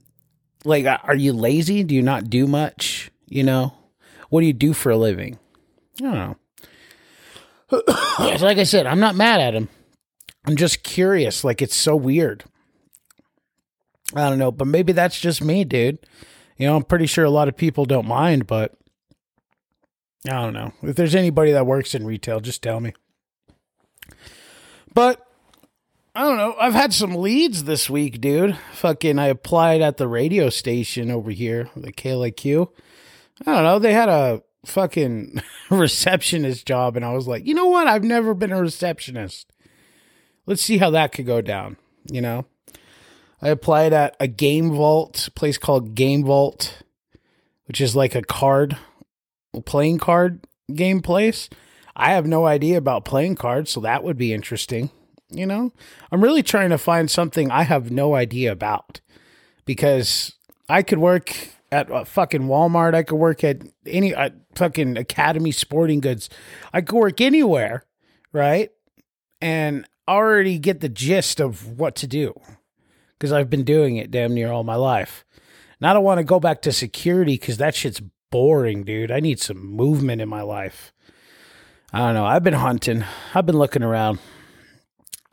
like 0.65 0.87
are 0.87 1.15
you 1.15 1.33
lazy? 1.33 1.85
Do 1.85 1.95
you 1.95 2.03
not 2.03 2.31
do 2.31 2.47
much? 2.47 3.11
You 3.27 3.45
know, 3.45 3.75
what 4.29 4.41
do 4.41 4.47
you 4.47 4.53
do 4.53 4.73
for 4.73 4.91
a 4.91 4.97
living? 4.97 5.39
I 5.99 6.03
don't 6.03 6.15
know. 6.15 6.37
like 8.19 8.59
I 8.59 8.65
said, 8.65 8.87
I'm 8.87 9.01
not 9.01 9.15
mad 9.15 9.41
at 9.41 9.55
him. 9.55 9.69
I'm 10.47 10.57
just 10.57 10.83
curious. 10.83 11.45
Like 11.45 11.63
it's 11.63 11.77
so 11.77 11.95
weird. 11.97 12.45
I 14.15 14.29
don't 14.29 14.39
know, 14.39 14.51
but 14.51 14.67
maybe 14.67 14.93
that's 14.93 15.21
just 15.21 15.43
me, 15.43 15.65
dude. 15.65 15.99
You 16.57 16.67
know, 16.67 16.77
I'm 16.77 16.83
pretty 16.83 17.07
sure 17.07 17.25
a 17.25 17.31
lot 17.31 17.49
of 17.49 17.57
people 17.57 17.85
don't 17.85 18.09
mind, 18.09 18.47
but 18.47 18.75
I 20.27 20.33
don't 20.33 20.53
know. 20.53 20.73
If 20.83 20.97
there's 20.97 21.15
anybody 21.15 21.53
that 21.53 21.67
works 21.67 21.95
in 21.95 22.05
retail, 22.05 22.41
just 22.41 22.63
tell 22.63 22.81
me. 22.81 22.93
But 24.93 25.25
I 26.15 26.23
don't 26.23 26.37
know. 26.37 26.57
I've 26.59 26.75
had 26.75 26.93
some 26.93 27.15
leads 27.15 27.65
this 27.65 27.89
week, 27.89 28.21
dude. 28.21 28.57
Fucking, 28.73 29.19
I 29.19 29.29
applied 29.29 29.81
at 29.81 29.97
the 29.97 30.09
radio 30.09 30.51
station 30.51 31.11
over 31.11 31.31
here, 31.31 31.71
the 31.77 31.93
KLAQ. 31.93 32.69
I 33.47 33.55
don't 33.55 33.63
know. 33.65 33.79
They 33.79 33.93
had 33.93 34.09
a 34.09 34.43
fucking 34.67 35.41
receptionist 35.71 36.67
job, 36.67 36.97
and 36.97 37.05
I 37.05 37.13
was 37.13 37.29
like, 37.29 37.47
you 37.47 37.55
know 37.55 37.67
what? 37.67 37.87
I've 37.87 38.03
never 38.03 38.35
been 38.35 38.51
a 38.51 38.61
receptionist. 38.61 39.53
Let's 40.47 40.63
see 40.63 40.79
how 40.79 40.91
that 40.91 41.13
could 41.13 41.27
go 41.27 41.41
down. 41.41 41.77
You 42.11 42.23
know, 42.23 42.47
I 43.41 43.51
applied 43.51 43.93
at 43.93 44.17
a 44.19 44.27
game 44.27 44.73
vault 44.73 45.29
place 45.37 45.59
called 45.59 45.95
Game 45.95 46.25
Vault, 46.25 46.83
which 47.67 47.81
is 47.81 47.95
like 47.95 48.17
a 48.17 48.23
card, 48.23 48.77
playing 49.65 49.99
card 49.99 50.45
game 50.75 51.03
place. 51.03 51.49
I 51.95 52.13
have 52.13 52.27
no 52.27 52.47
idea 52.47 52.79
about 52.79 53.05
playing 53.05 53.37
cards, 53.37 53.71
so 53.71 53.81
that 53.81 54.03
would 54.03 54.17
be 54.17 54.33
interesting. 54.33 54.91
You 55.31 55.47
know, 55.47 55.73
I'm 56.11 56.23
really 56.23 56.43
trying 56.43 56.71
to 56.71 56.79
find 56.79 57.11
something 57.11 57.51
I 57.51 57.63
have 57.63 57.91
no 57.91 58.15
idea 58.15 58.51
about 58.51 59.01
because 59.65 60.33
I 60.69 60.83
could 60.83 60.99
work 60.99 61.35
at 61.71 61.89
a 61.91 62.05
fucking 62.05 62.43
Walmart. 62.43 62.95
I 62.95 63.03
could 63.03 63.17
work 63.17 63.45
at 63.45 63.63
any 63.87 64.15
uh, 64.15 64.31
fucking 64.55 64.97
Academy 64.97 65.53
Sporting 65.53 66.01
Goods. 66.01 66.29
I 66.73 66.81
could 66.81 66.97
work 66.97 67.21
anywhere, 67.21 67.85
right? 68.33 68.71
And 69.41 69.87
already 70.09 70.59
get 70.59 70.81
the 70.81 70.89
gist 70.89 71.41
of 71.41 71.79
what 71.79 71.95
to 71.97 72.07
do 72.07 72.35
because 73.13 73.33
I've 73.33 73.51
been 73.51 73.65
doing 73.65 73.97
it 73.97 74.11
damn 74.11 74.35
near 74.35 74.51
all 74.51 74.65
my 74.65 74.75
life. 74.75 75.25
And 75.81 75.89
I 75.89 75.93
don't 75.93 76.05
want 76.05 76.19
to 76.19 76.25
go 76.25 76.41
back 76.41 76.63
to 76.63 76.73
security 76.73 77.35
because 77.35 77.59
that 77.59 77.75
shit's 77.75 78.03
boring, 78.31 78.83
dude. 78.85 79.11
I 79.11 79.21
need 79.21 79.41
some 79.41 79.65
movement 79.65 80.21
in 80.21 80.29
my 80.29 80.43
life. 80.43 80.93
I 81.93 81.99
don't 81.99 82.15
know. 82.15 82.27
I've 82.27 82.45
been 82.45 82.55
hunting. 82.55 83.05
I've 83.35 83.47
been 83.47 83.59
looking 83.59 83.83
around. 83.83 84.19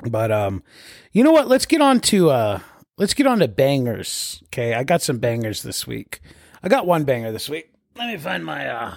But 0.03 0.31
um, 0.31 0.63
you 1.11 1.23
know 1.23 1.31
what? 1.31 1.47
Let's 1.47 1.65
get 1.65 1.81
on 1.81 1.99
to 2.01 2.29
uh 2.29 2.59
let's 2.97 3.13
get 3.13 3.27
on 3.27 3.39
to 3.39 3.47
bangers. 3.47 4.41
Okay, 4.45 4.73
I 4.73 4.83
got 4.83 5.01
some 5.01 5.17
bangers 5.17 5.63
this 5.63 5.87
week. 5.87 6.21
I 6.61 6.69
got 6.69 6.85
one 6.85 7.03
banger 7.03 7.31
this 7.31 7.49
week. 7.49 7.71
Let 7.95 8.07
me 8.07 8.17
find 8.17 8.45
my 8.45 8.67
uh 8.67 8.95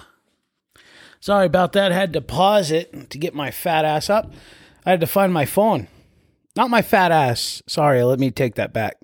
Sorry 1.19 1.45
about 1.45 1.73
that. 1.73 1.91
I 1.91 1.95
had 1.95 2.13
to 2.13 2.21
pause 2.21 2.71
it 2.71 3.11
to 3.11 3.17
get 3.19 3.35
my 3.35 3.51
fat 3.51 3.85
ass 3.85 4.09
up. 4.09 4.33
I 4.85 4.89
had 4.89 5.01
to 5.01 5.07
find 5.07 5.31
my 5.31 5.45
phone. 5.45 5.87
Not 6.55 6.71
my 6.71 6.81
fat 6.81 7.11
ass. 7.11 7.61
Sorry, 7.67 8.03
let 8.03 8.19
me 8.19 8.31
take 8.31 8.55
that 8.55 8.73
back. 8.73 8.97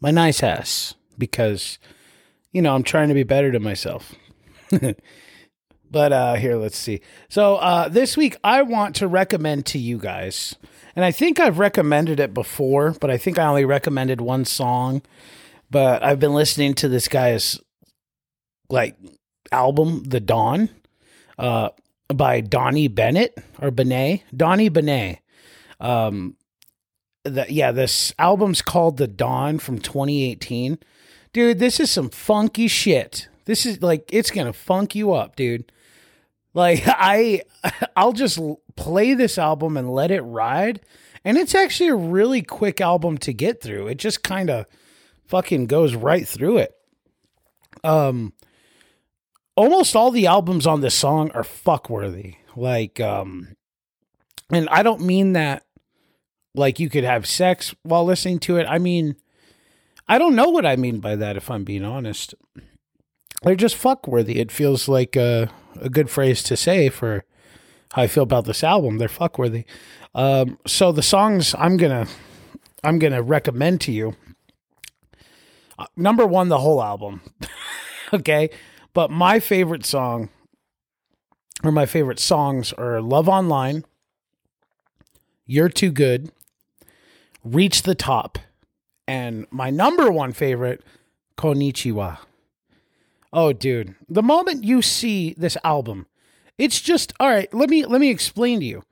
My 0.00 0.10
nice 0.10 0.42
ass 0.42 0.94
because 1.18 1.78
you 2.52 2.62
know, 2.62 2.74
I'm 2.74 2.82
trying 2.82 3.08
to 3.08 3.14
be 3.14 3.22
better 3.22 3.52
to 3.52 3.60
myself. 3.60 4.14
but 5.90 6.12
uh 6.12 6.34
here, 6.34 6.56
let's 6.56 6.78
see. 6.78 7.00
So, 7.28 7.56
uh 7.56 7.88
this 7.88 8.16
week 8.16 8.36
I 8.44 8.62
want 8.62 8.96
to 8.96 9.08
recommend 9.08 9.66
to 9.66 9.78
you 9.78 9.98
guys 9.98 10.56
and 10.96 11.04
I 11.04 11.12
think 11.12 11.38
I've 11.38 11.58
recommended 11.58 12.18
it 12.18 12.32
before, 12.32 12.96
but 13.00 13.10
I 13.10 13.18
think 13.18 13.38
I 13.38 13.46
only 13.46 13.66
recommended 13.66 14.20
one 14.20 14.46
song. 14.46 15.02
But 15.70 16.02
I've 16.02 16.18
been 16.18 16.32
listening 16.32 16.74
to 16.74 16.88
this 16.88 17.06
guy's 17.06 17.60
like 18.70 18.96
album, 19.52 20.04
The 20.04 20.20
Don, 20.20 20.70
uh, 21.38 21.70
by 22.08 22.40
Donnie 22.40 22.88
Bennett 22.88 23.36
or 23.60 23.70
Benet, 23.70 24.22
Donny 24.34 24.70
Benét. 24.70 25.18
Um, 25.80 26.36
the, 27.24 27.44
yeah, 27.48 27.72
this 27.72 28.14
album's 28.18 28.62
called 28.62 28.96
The 28.96 29.08
Don 29.08 29.58
from 29.58 29.78
2018. 29.78 30.78
Dude, 31.32 31.58
this 31.58 31.78
is 31.78 31.90
some 31.90 32.08
funky 32.08 32.68
shit. 32.68 33.28
This 33.44 33.66
is 33.66 33.82
like 33.82 34.08
it's 34.12 34.30
gonna 34.30 34.52
funk 34.52 34.94
you 34.94 35.12
up, 35.12 35.36
dude. 35.36 35.70
Like 36.56 36.82
I 36.86 37.42
I'll 37.94 38.12
just 38.12 38.40
play 38.74 39.14
this 39.14 39.38
album 39.38 39.76
and 39.76 39.92
let 39.92 40.10
it 40.10 40.22
ride. 40.22 40.80
And 41.24 41.36
it's 41.36 41.54
actually 41.54 41.90
a 41.90 41.94
really 41.94 42.42
quick 42.42 42.80
album 42.80 43.18
to 43.18 43.32
get 43.32 43.60
through. 43.60 43.86
It 43.88 43.98
just 43.98 44.22
kind 44.22 44.50
of 44.50 44.66
fucking 45.26 45.66
goes 45.66 45.94
right 45.94 46.26
through 46.26 46.58
it. 46.58 46.74
Um 47.84 48.32
almost 49.54 49.94
all 49.94 50.10
the 50.10 50.26
albums 50.26 50.66
on 50.66 50.80
this 50.80 50.94
song 50.94 51.30
are 51.32 51.42
fuckworthy. 51.42 52.36
Like 52.56 52.98
um 52.98 53.54
and 54.50 54.68
I 54.70 54.82
don't 54.82 55.02
mean 55.02 55.34
that 55.34 55.64
like 56.54 56.80
you 56.80 56.88
could 56.88 57.04
have 57.04 57.26
sex 57.26 57.74
while 57.82 58.04
listening 58.04 58.38
to 58.40 58.56
it. 58.56 58.66
I 58.68 58.78
mean 58.78 59.16
I 60.08 60.18
don't 60.18 60.36
know 60.36 60.48
what 60.48 60.64
I 60.64 60.76
mean 60.76 61.00
by 61.00 61.16
that 61.16 61.36
if 61.36 61.50
I'm 61.50 61.64
being 61.64 61.84
honest. 61.84 62.34
They're 63.42 63.56
just 63.56 63.76
fuckworthy. 63.76 64.36
It 64.36 64.50
feels 64.50 64.88
like 64.88 65.16
a 65.16 65.50
a 65.80 65.88
good 65.88 66.10
phrase 66.10 66.42
to 66.44 66.56
say 66.56 66.88
for 66.88 67.24
how 67.92 68.02
I 68.02 68.06
feel 68.06 68.22
about 68.22 68.44
this 68.44 68.64
album. 68.64 68.98
They're 68.98 69.08
fuckworthy. 69.08 69.64
Um, 70.14 70.58
so 70.66 70.92
the 70.92 71.02
songs 71.02 71.54
I'm 71.58 71.76
gonna 71.76 72.06
I'm 72.82 72.98
gonna 72.98 73.22
recommend 73.22 73.80
to 73.82 73.92
you. 73.92 74.16
Uh, 75.78 75.86
number 75.96 76.26
one, 76.26 76.48
the 76.48 76.58
whole 76.58 76.82
album. 76.82 77.20
okay, 78.12 78.50
but 78.94 79.10
my 79.10 79.40
favorite 79.40 79.84
song 79.84 80.30
or 81.62 81.72
my 81.72 81.86
favorite 81.86 82.18
songs 82.18 82.72
are 82.74 83.00
"Love 83.00 83.28
Online," 83.28 83.84
"You're 85.44 85.68
Too 85.68 85.90
Good," 85.90 86.32
"Reach 87.44 87.82
the 87.82 87.94
Top," 87.94 88.38
and 89.06 89.46
my 89.50 89.70
number 89.70 90.10
one 90.10 90.32
favorite, 90.32 90.82
"Konnichiwa." 91.36 92.18
Oh, 93.32 93.52
dude. 93.52 93.94
The 94.08 94.22
moment 94.22 94.64
you 94.64 94.82
see 94.82 95.34
this 95.36 95.56
album, 95.64 96.06
it's 96.58 96.80
just 96.80 97.12
all 97.20 97.28
right, 97.28 97.52
let 97.52 97.68
me 97.68 97.84
let 97.84 98.00
me 98.00 98.10
explain 98.10 98.60
to 98.60 98.66
you. 98.66 98.82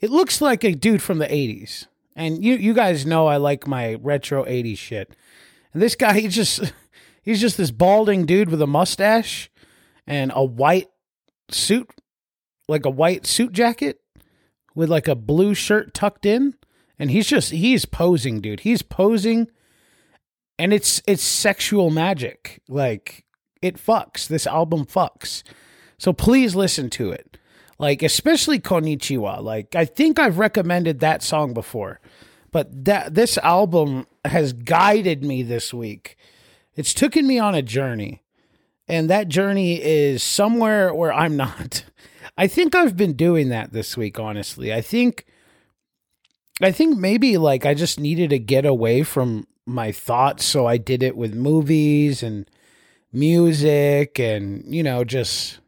It 0.00 0.10
looks 0.10 0.40
like 0.40 0.64
a 0.64 0.74
dude 0.74 1.02
from 1.02 1.18
the 1.18 1.26
80s. 1.26 1.86
And 2.16 2.44
you 2.44 2.56
you 2.56 2.74
guys 2.74 3.06
know 3.06 3.26
I 3.26 3.36
like 3.36 3.66
my 3.66 3.94
retro 3.94 4.44
80s 4.44 4.78
shit. 4.78 5.16
And 5.72 5.82
this 5.82 5.94
guy 5.94 6.12
he's 6.20 6.34
just 6.34 6.72
he's 7.22 7.40
just 7.40 7.56
this 7.56 7.70
balding 7.70 8.26
dude 8.26 8.48
with 8.50 8.60
a 8.60 8.66
mustache 8.66 9.50
and 10.06 10.32
a 10.34 10.44
white 10.44 10.88
suit 11.50 11.88
like 12.68 12.84
a 12.84 12.90
white 12.90 13.26
suit 13.26 13.52
jacket 13.52 14.00
with 14.74 14.88
like 14.88 15.08
a 15.08 15.14
blue 15.14 15.54
shirt 15.54 15.92
tucked 15.92 16.24
in 16.24 16.54
and 16.98 17.10
he's 17.10 17.26
just 17.26 17.50
he's 17.50 17.84
posing 17.84 18.40
dude 18.40 18.60
he's 18.60 18.82
posing 18.82 19.48
and 20.58 20.72
it's 20.72 21.02
it's 21.06 21.22
sexual 21.22 21.90
magic 21.90 22.62
like 22.68 23.24
it 23.62 23.76
fucks. 23.76 24.26
This 24.26 24.46
album 24.46 24.84
fucks. 24.84 25.42
So 25.96 26.12
please 26.12 26.54
listen 26.54 26.90
to 26.90 27.12
it. 27.12 27.38
Like, 27.78 28.02
especially 28.02 28.60
Konnichiwa. 28.60 29.42
Like, 29.42 29.74
I 29.74 29.84
think 29.84 30.18
I've 30.18 30.38
recommended 30.38 31.00
that 31.00 31.22
song 31.22 31.54
before, 31.54 32.00
but 32.50 32.84
that 32.84 33.14
this 33.14 33.38
album 33.38 34.06
has 34.24 34.52
guided 34.52 35.24
me 35.24 35.42
this 35.42 35.72
week. 35.72 36.16
It's 36.76 36.94
taken 36.94 37.26
me 37.26 37.38
on 37.38 37.54
a 37.54 37.62
journey, 37.62 38.22
and 38.86 39.10
that 39.10 39.28
journey 39.28 39.82
is 39.82 40.22
somewhere 40.22 40.94
where 40.94 41.12
I'm 41.12 41.36
not. 41.36 41.84
I 42.38 42.46
think 42.46 42.74
I've 42.74 42.96
been 42.96 43.14
doing 43.14 43.48
that 43.48 43.72
this 43.72 43.96
week, 43.96 44.18
honestly. 44.18 44.72
I 44.72 44.80
think 44.80 45.26
I 46.60 46.70
think 46.70 46.96
maybe 46.98 47.36
like 47.38 47.66
I 47.66 47.74
just 47.74 47.98
needed 47.98 48.30
to 48.30 48.38
get 48.38 48.64
away 48.64 49.02
from 49.02 49.46
my 49.66 49.92
thoughts, 49.92 50.44
so 50.44 50.66
I 50.66 50.76
did 50.76 51.02
it 51.02 51.16
with 51.16 51.34
movies 51.34 52.22
and 52.22 52.48
music 53.12 54.18
and, 54.18 54.64
you 54.74 54.82
know, 54.82 55.04
just 55.04 55.60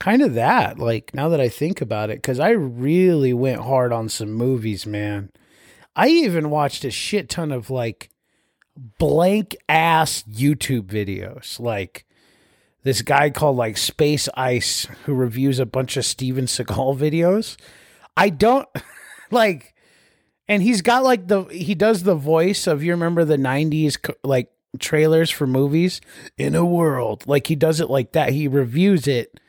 kind 0.00 0.22
of 0.22 0.34
that. 0.34 0.78
Like 0.78 1.14
now 1.14 1.28
that 1.28 1.40
I 1.40 1.48
think 1.48 1.80
about 1.80 2.10
it, 2.10 2.16
because 2.16 2.40
I 2.40 2.50
really 2.50 3.32
went 3.32 3.60
hard 3.60 3.92
on 3.92 4.08
some 4.08 4.32
movies, 4.32 4.86
man. 4.86 5.30
I 5.94 6.08
even 6.08 6.50
watched 6.50 6.84
a 6.84 6.90
shit 6.90 7.28
ton 7.28 7.52
of 7.52 7.70
like 7.70 8.10
blank 8.98 9.56
ass 9.68 10.24
YouTube 10.30 10.86
videos. 10.86 11.60
Like 11.60 12.06
this 12.82 13.02
guy 13.02 13.30
called 13.30 13.56
like 13.56 13.76
Space 13.76 14.28
Ice 14.34 14.86
who 15.04 15.14
reviews 15.14 15.58
a 15.58 15.66
bunch 15.66 15.96
of 15.96 16.04
Steven 16.04 16.46
Seagal 16.46 16.98
videos. 16.98 17.56
I 18.16 18.30
don't 18.30 18.68
like, 19.30 19.74
and 20.48 20.62
he's 20.62 20.82
got 20.82 21.04
like 21.04 21.28
the, 21.28 21.44
he 21.44 21.74
does 21.74 22.02
the 22.02 22.14
voice 22.14 22.66
of, 22.66 22.82
you 22.82 22.92
remember 22.92 23.24
the 23.24 23.36
90s 23.36 23.98
like 24.24 24.50
trailers 24.78 25.30
for 25.30 25.46
movies 25.46 26.00
in 26.38 26.54
a 26.54 26.64
world. 26.64 27.26
Like 27.26 27.46
he 27.46 27.56
does 27.56 27.80
it 27.80 27.90
like 27.90 28.12
that. 28.12 28.32
He 28.32 28.48
reviews 28.48 29.08
it 29.08 29.40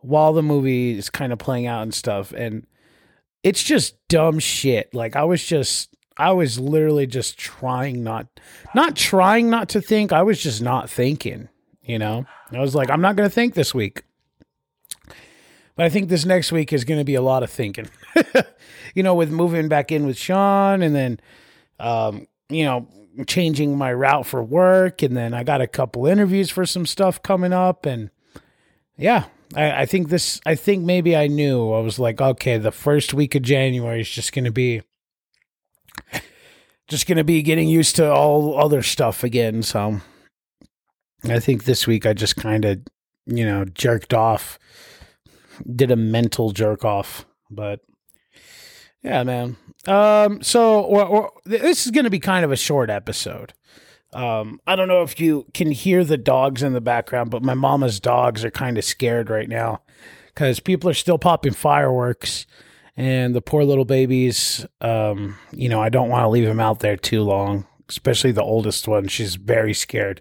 while 0.00 0.32
the 0.32 0.42
movie 0.42 0.96
is 0.96 1.10
kind 1.10 1.32
of 1.32 1.38
playing 1.38 1.66
out 1.66 1.82
and 1.82 1.94
stuff. 1.94 2.32
And 2.32 2.66
it's 3.42 3.62
just 3.62 3.96
dumb 4.08 4.38
shit. 4.38 4.92
Like 4.94 5.16
I 5.16 5.24
was 5.24 5.44
just 5.44 5.94
I 6.16 6.32
was 6.32 6.58
literally 6.58 7.06
just 7.06 7.38
trying 7.38 8.02
not 8.02 8.26
not 8.74 8.96
trying 8.96 9.50
not 9.50 9.68
to 9.70 9.80
think. 9.80 10.12
I 10.12 10.22
was 10.22 10.42
just 10.42 10.60
not 10.60 10.90
thinking, 10.90 11.48
you 11.82 11.98
know? 11.98 12.26
I 12.52 12.60
was 12.60 12.74
like, 12.74 12.90
I'm 12.90 13.00
not 13.00 13.16
gonna 13.16 13.30
think 13.30 13.54
this 13.54 13.74
week. 13.74 14.02
But 15.76 15.86
I 15.86 15.88
think 15.90 16.08
this 16.08 16.24
next 16.24 16.50
week 16.50 16.72
is 16.72 16.84
gonna 16.84 17.04
be 17.04 17.14
a 17.14 17.22
lot 17.22 17.42
of 17.42 17.50
thinking. 17.50 17.88
you 18.94 19.02
know, 19.02 19.14
with 19.14 19.30
moving 19.30 19.68
back 19.68 19.92
in 19.92 20.06
with 20.06 20.18
Sean 20.18 20.82
and 20.82 20.94
then 20.94 21.20
um, 21.80 22.26
you 22.48 22.64
know, 22.64 22.88
changing 23.26 23.76
my 23.76 23.92
route 23.92 24.26
for 24.26 24.42
work, 24.42 25.02
and 25.02 25.16
then 25.16 25.34
I 25.34 25.44
got 25.44 25.60
a 25.60 25.66
couple 25.66 26.06
interviews 26.06 26.50
for 26.50 26.64
some 26.66 26.86
stuff 26.86 27.22
coming 27.22 27.52
up, 27.52 27.86
and 27.86 28.10
yeah, 28.96 29.24
I, 29.54 29.82
I 29.82 29.86
think 29.86 30.08
this. 30.08 30.40
I 30.46 30.54
think 30.54 30.84
maybe 30.84 31.16
I 31.16 31.26
knew. 31.26 31.72
I 31.72 31.80
was 31.80 31.98
like, 31.98 32.20
okay, 32.20 32.58
the 32.58 32.72
first 32.72 33.14
week 33.14 33.34
of 33.34 33.42
January 33.42 34.00
is 34.00 34.08
just 34.08 34.32
going 34.32 34.44
to 34.44 34.52
be 34.52 34.82
just 36.88 37.06
to 37.06 37.24
be 37.24 37.42
getting 37.42 37.68
used 37.68 37.96
to 37.96 38.10
all 38.10 38.58
other 38.58 38.82
stuff 38.82 39.22
again. 39.22 39.62
So 39.62 40.00
I 41.24 41.38
think 41.38 41.64
this 41.64 41.86
week 41.86 42.06
I 42.06 42.14
just 42.14 42.36
kind 42.36 42.64
of, 42.64 42.80
you 43.26 43.44
know, 43.44 43.66
jerked 43.66 44.14
off, 44.14 44.58
did 45.74 45.90
a 45.90 45.96
mental 45.96 46.50
jerk 46.50 46.84
off. 46.84 47.26
But 47.50 47.80
Yeah, 49.02 49.22
man. 49.22 49.56
Um, 49.88 50.42
so 50.42 50.82
or, 50.82 51.32
this 51.44 51.86
is 51.86 51.92
going 51.92 52.04
to 52.04 52.10
be 52.10 52.18
kind 52.20 52.44
of 52.44 52.52
a 52.52 52.56
short 52.56 52.90
episode. 52.90 53.54
Um, 54.12 54.60
I 54.66 54.76
don't 54.76 54.88
know 54.88 55.02
if 55.02 55.18
you 55.20 55.46
can 55.54 55.70
hear 55.70 56.04
the 56.04 56.16
dogs 56.16 56.62
in 56.62 56.72
the 56.72 56.80
background, 56.80 57.30
but 57.30 57.42
my 57.42 57.54
mama's 57.54 58.00
dogs 58.00 58.44
are 58.44 58.50
kind 58.50 58.78
of 58.78 58.84
scared 58.84 59.30
right 59.30 59.48
now 59.48 59.82
because 60.26 60.60
people 60.60 60.88
are 60.88 60.94
still 60.94 61.18
popping 61.18 61.52
fireworks, 61.52 62.46
and 62.96 63.34
the 63.34 63.42
poor 63.42 63.64
little 63.64 63.84
babies. 63.84 64.66
Um, 64.80 65.36
you 65.52 65.68
know, 65.68 65.80
I 65.80 65.88
don't 65.88 66.08
want 66.08 66.24
to 66.24 66.28
leave 66.28 66.46
them 66.46 66.60
out 66.60 66.80
there 66.80 66.96
too 66.96 67.22
long, 67.22 67.66
especially 67.88 68.32
the 68.32 68.42
oldest 68.42 68.88
one. 68.88 69.08
She's 69.08 69.36
very 69.36 69.74
scared. 69.74 70.20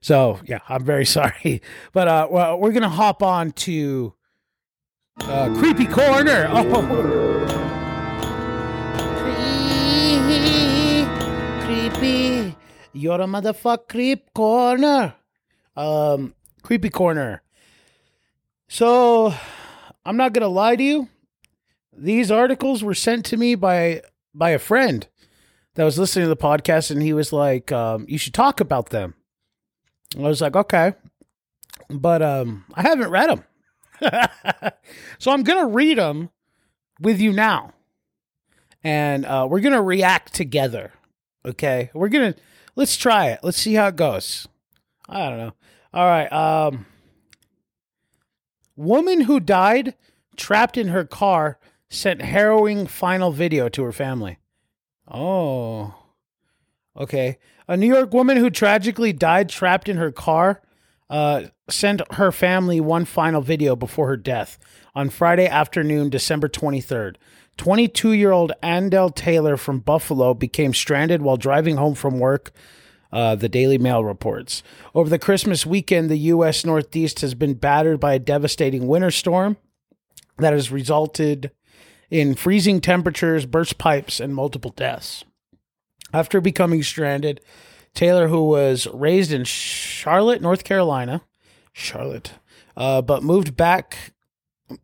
So 0.00 0.40
yeah, 0.44 0.60
I'm 0.68 0.84
very 0.84 1.06
sorry, 1.18 1.62
but 1.92 2.08
uh, 2.08 2.28
well, 2.30 2.58
we're 2.58 2.72
gonna 2.72 2.88
hop 2.88 3.22
on 3.22 3.52
to 3.52 4.14
uh, 5.20 5.54
creepy 5.58 5.86
corner. 5.86 6.48
Oh, 6.52 7.75
creepy. 11.90 12.56
You're 12.92 13.20
a 13.20 13.26
motherfucker 13.26 13.88
creep 13.88 14.32
corner. 14.34 15.14
Um, 15.76 16.34
creepy 16.62 16.90
corner. 16.90 17.42
So, 18.68 19.32
I'm 20.04 20.16
not 20.16 20.32
gonna 20.32 20.48
lie 20.48 20.76
to 20.76 20.82
you. 20.82 21.08
These 21.96 22.30
articles 22.30 22.82
were 22.82 22.94
sent 22.94 23.24
to 23.26 23.36
me 23.36 23.54
by 23.54 24.02
by 24.34 24.50
a 24.50 24.58
friend 24.58 25.06
that 25.74 25.84
was 25.84 25.98
listening 25.98 26.24
to 26.24 26.28
the 26.28 26.36
podcast, 26.36 26.90
and 26.90 27.02
he 27.02 27.12
was 27.12 27.32
like, 27.32 27.70
um, 27.70 28.04
"You 28.08 28.18
should 28.18 28.34
talk 28.34 28.60
about 28.60 28.90
them." 28.90 29.14
I 30.16 30.22
was 30.22 30.40
like, 30.40 30.56
"Okay," 30.56 30.94
but 31.88 32.20
um, 32.20 32.64
I 32.74 32.82
haven't 32.82 33.10
read 33.10 33.30
them, 33.30 33.44
so 35.18 35.30
I'm 35.30 35.44
gonna 35.44 35.68
read 35.68 35.98
them 35.98 36.30
with 37.00 37.20
you 37.20 37.32
now, 37.32 37.74
and 38.82 39.24
uh, 39.24 39.46
we're 39.48 39.60
gonna 39.60 39.82
react 39.82 40.34
together. 40.34 40.92
Okay, 41.46 41.90
we're 41.94 42.08
gonna 42.08 42.34
let's 42.74 42.96
try 42.96 43.28
it. 43.28 43.40
Let's 43.42 43.58
see 43.58 43.74
how 43.74 43.88
it 43.88 43.96
goes. 43.96 44.48
I 45.08 45.28
don't 45.28 45.38
know. 45.38 45.52
All 45.94 46.06
right. 46.06 46.32
Um, 46.32 46.86
woman 48.74 49.22
who 49.22 49.38
died 49.40 49.94
trapped 50.36 50.76
in 50.76 50.88
her 50.88 51.04
car 51.04 51.58
sent 51.88 52.20
harrowing 52.20 52.86
final 52.86 53.30
video 53.30 53.68
to 53.68 53.82
her 53.84 53.92
family. 53.92 54.38
Oh. 55.08 55.94
Okay. 56.96 57.38
A 57.68 57.76
New 57.76 57.86
York 57.86 58.12
woman 58.12 58.36
who 58.36 58.50
tragically 58.50 59.12
died 59.12 59.48
trapped 59.48 59.88
in 59.88 59.96
her 59.96 60.10
car 60.10 60.62
uh, 61.08 61.44
sent 61.70 62.00
her 62.14 62.32
family 62.32 62.80
one 62.80 63.04
final 63.04 63.40
video 63.40 63.76
before 63.76 64.08
her 64.08 64.16
death 64.16 64.58
on 64.94 65.10
Friday 65.10 65.46
afternoon, 65.46 66.10
December 66.10 66.48
23rd. 66.48 67.16
22 67.58 68.12
year 68.12 68.32
old 68.32 68.52
Anndel 68.62 69.14
Taylor 69.14 69.56
from 69.56 69.80
Buffalo 69.80 70.34
became 70.34 70.74
stranded 70.74 71.22
while 71.22 71.36
driving 71.36 71.76
home 71.76 71.94
from 71.94 72.18
work. 72.18 72.52
Uh, 73.12 73.34
the 73.34 73.48
Daily 73.48 73.78
Mail 73.78 74.04
reports. 74.04 74.62
Over 74.94 75.08
the 75.08 75.18
Christmas 75.18 75.64
weekend, 75.64 76.10
the 76.10 76.18
U.S. 76.18 76.66
Northeast 76.66 77.20
has 77.20 77.34
been 77.34 77.54
battered 77.54 78.00
by 78.00 78.14
a 78.14 78.18
devastating 78.18 78.88
winter 78.88 79.12
storm 79.12 79.56
that 80.38 80.52
has 80.52 80.72
resulted 80.72 81.52
in 82.10 82.34
freezing 82.34 82.80
temperatures, 82.80 83.46
burst 83.46 83.78
pipes, 83.78 84.20
and 84.20 84.34
multiple 84.34 84.72
deaths. 84.72 85.24
After 86.12 86.40
becoming 86.40 86.82
stranded, 86.82 87.40
Taylor, 87.94 88.28
who 88.28 88.44
was 88.44 88.86
raised 88.92 89.32
in 89.32 89.44
Charlotte, 89.44 90.42
North 90.42 90.64
Carolina, 90.64 91.22
Charlotte, 91.72 92.32
uh, 92.76 93.02
but 93.02 93.22
moved 93.22 93.56
back 93.56 94.12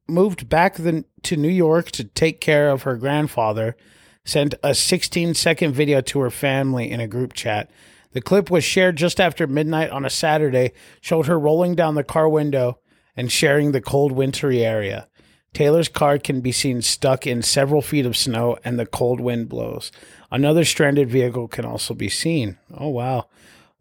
moved 0.08 0.48
back 0.48 0.76
the, 0.76 1.04
to 1.22 1.36
New 1.36 1.48
York 1.48 1.90
to 1.92 2.04
take 2.04 2.40
care 2.40 2.70
of 2.70 2.82
her 2.82 2.96
grandfather, 2.96 3.76
sent 4.24 4.54
a 4.62 4.74
16 4.74 5.34
second 5.34 5.74
video 5.74 6.00
to 6.00 6.20
her 6.20 6.30
family 6.30 6.90
in 6.90 7.00
a 7.00 7.08
group 7.08 7.32
chat. 7.32 7.70
The 8.12 8.20
clip 8.20 8.50
was 8.50 8.64
shared 8.64 8.96
just 8.96 9.20
after 9.20 9.46
midnight 9.46 9.90
on 9.90 10.04
a 10.04 10.10
Saturday, 10.10 10.72
showed 11.00 11.26
her 11.26 11.38
rolling 11.38 11.74
down 11.74 11.94
the 11.94 12.04
car 12.04 12.28
window 12.28 12.78
and 13.16 13.32
sharing 13.32 13.72
the 13.72 13.80
cold, 13.80 14.12
wintry 14.12 14.64
area. 14.64 15.08
Taylor's 15.54 15.88
car 15.88 16.18
can 16.18 16.40
be 16.40 16.52
seen 16.52 16.80
stuck 16.80 17.26
in 17.26 17.42
several 17.42 17.82
feet 17.82 18.06
of 18.06 18.16
snow 18.16 18.56
and 18.64 18.78
the 18.78 18.86
cold 18.86 19.20
wind 19.20 19.48
blows. 19.48 19.92
Another 20.30 20.64
stranded 20.64 21.10
vehicle 21.10 21.46
can 21.48 21.66
also 21.66 21.92
be 21.92 22.08
seen. 22.08 22.58
Oh, 22.72 22.88
wow. 22.88 23.28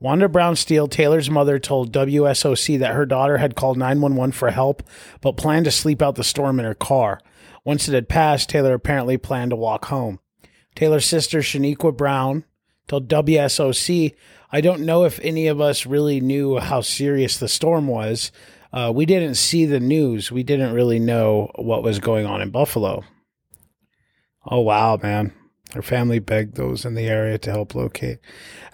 Wanda 0.02 0.28
Brown 0.28 0.56
Steele, 0.56 0.88
Taylor's 0.88 1.30
mother, 1.30 1.60
told 1.60 1.94
WSOC 1.94 2.80
that 2.80 2.96
her 2.96 3.06
daughter 3.06 3.38
had 3.38 3.56
called 3.56 3.78
911 3.78 4.32
for 4.32 4.50
help, 4.50 4.82
but 5.22 5.38
planned 5.38 5.66
to 5.66 5.72
sleep 5.72 6.02
out 6.02 6.16
the 6.16 6.24
storm 6.24 6.60
in 6.60 6.66
her 6.66 6.74
car. 6.74 7.22
Once 7.64 7.88
it 7.88 7.94
had 7.94 8.10
passed, 8.10 8.50
Taylor 8.50 8.74
apparently 8.74 9.16
planned 9.16 9.52
to 9.52 9.56
walk 9.56 9.86
home. 9.86 10.20
Taylor's 10.74 11.06
sister, 11.06 11.42
Shaniqua 11.42 11.96
Brown, 11.96 12.46
told 12.88 13.08
WSOC, 13.10 14.16
I 14.52 14.60
don't 14.60 14.82
know 14.82 15.06
if 15.06 15.20
any 15.20 15.46
of 15.46 15.62
us 15.62 15.86
really 15.86 16.20
knew 16.20 16.58
how 16.58 16.82
serious 16.82 17.38
the 17.38 17.48
storm 17.48 17.86
was. 17.86 18.32
Uh, 18.74 18.92
we 18.94 19.06
didn't 19.06 19.36
see 19.36 19.66
the 19.66 19.80
news. 19.80 20.32
We 20.32 20.42
didn't 20.42 20.74
really 20.74 21.00
know 21.00 21.52
what 21.56 21.84
was 21.84 22.00
going 22.00 22.26
on 22.26 22.42
in 22.42 22.50
Buffalo. 22.50 23.04
Oh, 24.44 24.62
wow, 24.62 24.98
man. 25.02 25.32
Her 25.74 25.82
family 25.82 26.20
begged 26.20 26.56
those 26.56 26.84
in 26.84 26.96
the 26.96 27.08
area 27.08 27.38
to 27.40 27.52
help 27.52 27.74
locate. 27.76 28.20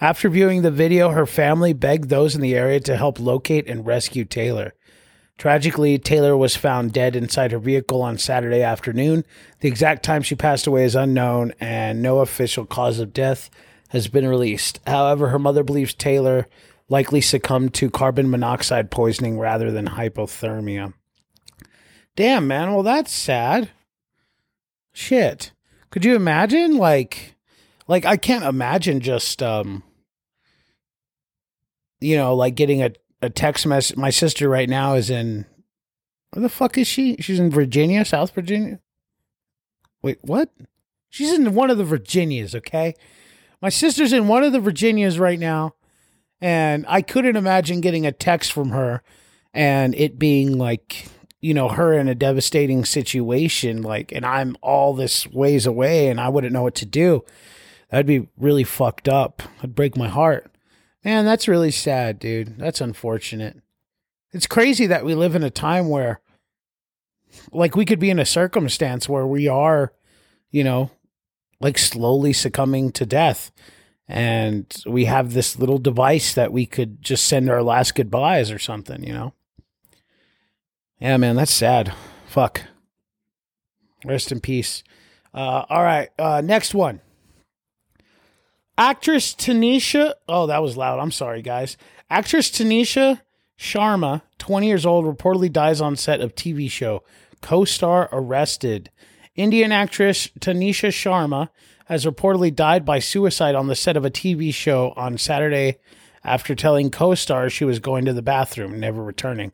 After 0.00 0.28
viewing 0.28 0.62
the 0.62 0.70
video, 0.70 1.10
her 1.10 1.26
family 1.26 1.72
begged 1.72 2.08
those 2.08 2.34
in 2.34 2.40
the 2.40 2.56
area 2.56 2.80
to 2.80 2.96
help 2.96 3.20
locate 3.20 3.68
and 3.68 3.86
rescue 3.86 4.24
Taylor. 4.24 4.74
Tragically, 5.36 5.98
Taylor 5.98 6.36
was 6.36 6.56
found 6.56 6.92
dead 6.92 7.14
inside 7.14 7.52
her 7.52 7.60
vehicle 7.60 8.02
on 8.02 8.18
Saturday 8.18 8.62
afternoon. 8.62 9.24
The 9.60 9.68
exact 9.68 10.02
time 10.02 10.22
she 10.22 10.34
passed 10.34 10.66
away 10.66 10.84
is 10.84 10.96
unknown, 10.96 11.52
and 11.60 12.02
no 12.02 12.18
official 12.18 12.66
cause 12.66 12.98
of 12.98 13.12
death 13.12 13.48
has 13.90 14.08
been 14.08 14.26
released. 14.26 14.80
However, 14.84 15.28
her 15.28 15.38
mother 15.38 15.62
believes 15.62 15.94
Taylor 15.94 16.48
likely 16.88 17.20
succumbed 17.20 17.74
to 17.74 17.90
carbon 17.90 18.28
monoxide 18.28 18.90
poisoning 18.90 19.38
rather 19.38 19.70
than 19.70 19.86
hypothermia. 19.86 20.94
Damn, 22.16 22.48
man. 22.48 22.72
Well, 22.72 22.82
that's 22.82 23.12
sad. 23.12 23.70
Shit. 24.92 25.52
Could 25.90 26.04
you 26.04 26.14
imagine 26.14 26.76
like 26.76 27.36
like 27.86 28.04
I 28.04 28.16
can't 28.16 28.44
imagine 28.44 29.00
just 29.00 29.42
um 29.42 29.82
you 32.00 32.16
know, 32.16 32.34
like 32.34 32.54
getting 32.54 32.82
a, 32.82 32.90
a 33.22 33.30
text 33.30 33.66
message. 33.66 33.96
My 33.96 34.10
sister 34.10 34.48
right 34.48 34.68
now 34.68 34.94
is 34.94 35.10
in 35.10 35.46
where 36.30 36.42
the 36.42 36.48
fuck 36.48 36.76
is 36.78 36.86
she? 36.86 37.16
She's 37.20 37.40
in 37.40 37.50
Virginia, 37.50 38.04
South 38.04 38.34
Virginia. 38.34 38.80
Wait, 40.02 40.18
what? 40.22 40.50
She's 41.08 41.32
in 41.32 41.54
one 41.54 41.70
of 41.70 41.78
the 41.78 41.84
Virginias, 41.84 42.54
okay? 42.54 42.94
My 43.60 43.70
sister's 43.70 44.12
in 44.12 44.28
one 44.28 44.44
of 44.44 44.52
the 44.52 44.60
Virginias 44.60 45.18
right 45.18 45.38
now, 45.38 45.74
and 46.40 46.84
I 46.86 47.02
couldn't 47.02 47.36
imagine 47.36 47.80
getting 47.80 48.06
a 48.06 48.12
text 48.12 48.52
from 48.52 48.70
her 48.70 49.02
and 49.54 49.94
it 49.94 50.18
being 50.18 50.58
like 50.58 51.08
you 51.40 51.54
know, 51.54 51.68
her 51.68 51.92
in 51.92 52.08
a 52.08 52.14
devastating 52.14 52.84
situation, 52.84 53.82
like, 53.82 54.12
and 54.12 54.26
I'm 54.26 54.56
all 54.60 54.92
this 54.94 55.26
ways 55.26 55.66
away 55.66 56.08
and 56.08 56.20
I 56.20 56.28
wouldn't 56.28 56.52
know 56.52 56.62
what 56.62 56.74
to 56.76 56.86
do. 56.86 57.24
That'd 57.90 58.06
be 58.06 58.28
really 58.36 58.64
fucked 58.64 59.08
up. 59.08 59.42
It'd 59.58 59.74
break 59.74 59.96
my 59.96 60.08
heart. 60.08 60.50
Man, 61.04 61.24
that's 61.24 61.48
really 61.48 61.70
sad, 61.70 62.18
dude. 62.18 62.58
That's 62.58 62.80
unfortunate. 62.80 63.60
It's 64.32 64.46
crazy 64.46 64.86
that 64.86 65.04
we 65.04 65.14
live 65.14 65.34
in 65.34 65.44
a 65.44 65.50
time 65.50 65.88
where, 65.88 66.20
like, 67.52 67.76
we 67.76 67.84
could 67.84 67.98
be 67.98 68.10
in 68.10 68.18
a 68.18 68.26
circumstance 68.26 69.08
where 69.08 69.26
we 69.26 69.48
are, 69.48 69.92
you 70.50 70.64
know, 70.64 70.90
like 71.60 71.78
slowly 71.78 72.32
succumbing 72.32 72.92
to 72.92 73.06
death. 73.06 73.52
And 74.08 74.66
we 74.86 75.04
have 75.04 75.34
this 75.34 75.58
little 75.58 75.78
device 75.78 76.34
that 76.34 76.52
we 76.52 76.66
could 76.66 77.02
just 77.02 77.24
send 77.24 77.48
our 77.48 77.62
last 77.62 77.94
goodbyes 77.94 78.50
or 78.50 78.58
something, 78.58 79.02
you 79.04 79.12
know? 79.12 79.34
Yeah, 81.00 81.16
man, 81.16 81.36
that's 81.36 81.52
sad. 81.52 81.94
Fuck. 82.26 82.62
Rest 84.04 84.32
in 84.32 84.40
peace. 84.40 84.82
Uh, 85.32 85.64
all 85.68 85.82
right, 85.82 86.08
uh, 86.18 86.40
next 86.40 86.74
one. 86.74 87.00
Actress 88.76 89.34
Tanisha. 89.34 90.14
Oh, 90.28 90.46
that 90.46 90.62
was 90.62 90.76
loud. 90.76 91.00
I'm 91.00 91.10
sorry, 91.10 91.42
guys. 91.42 91.76
Actress 92.08 92.50
Tanisha 92.50 93.20
Sharma, 93.58 94.22
20 94.38 94.66
years 94.66 94.86
old, 94.86 95.04
reportedly 95.04 95.52
dies 95.52 95.80
on 95.80 95.96
set 95.96 96.20
of 96.20 96.34
TV 96.34 96.70
show. 96.70 97.02
Co-star 97.42 98.08
arrested. 98.12 98.90
Indian 99.34 99.72
actress 99.72 100.28
Tanisha 100.40 100.88
Sharma 100.88 101.48
has 101.86 102.04
reportedly 102.04 102.54
died 102.54 102.84
by 102.84 102.98
suicide 102.98 103.54
on 103.54 103.66
the 103.66 103.74
set 103.74 103.96
of 103.96 104.04
a 104.04 104.10
TV 104.10 104.52
show 104.52 104.92
on 104.96 105.18
Saturday 105.18 105.78
after 106.24 106.54
telling 106.54 106.90
co-stars 106.90 107.52
she 107.52 107.64
was 107.64 107.78
going 107.78 108.04
to 108.04 108.12
the 108.12 108.22
bathroom, 108.22 108.78
never 108.78 109.02
returning. 109.02 109.52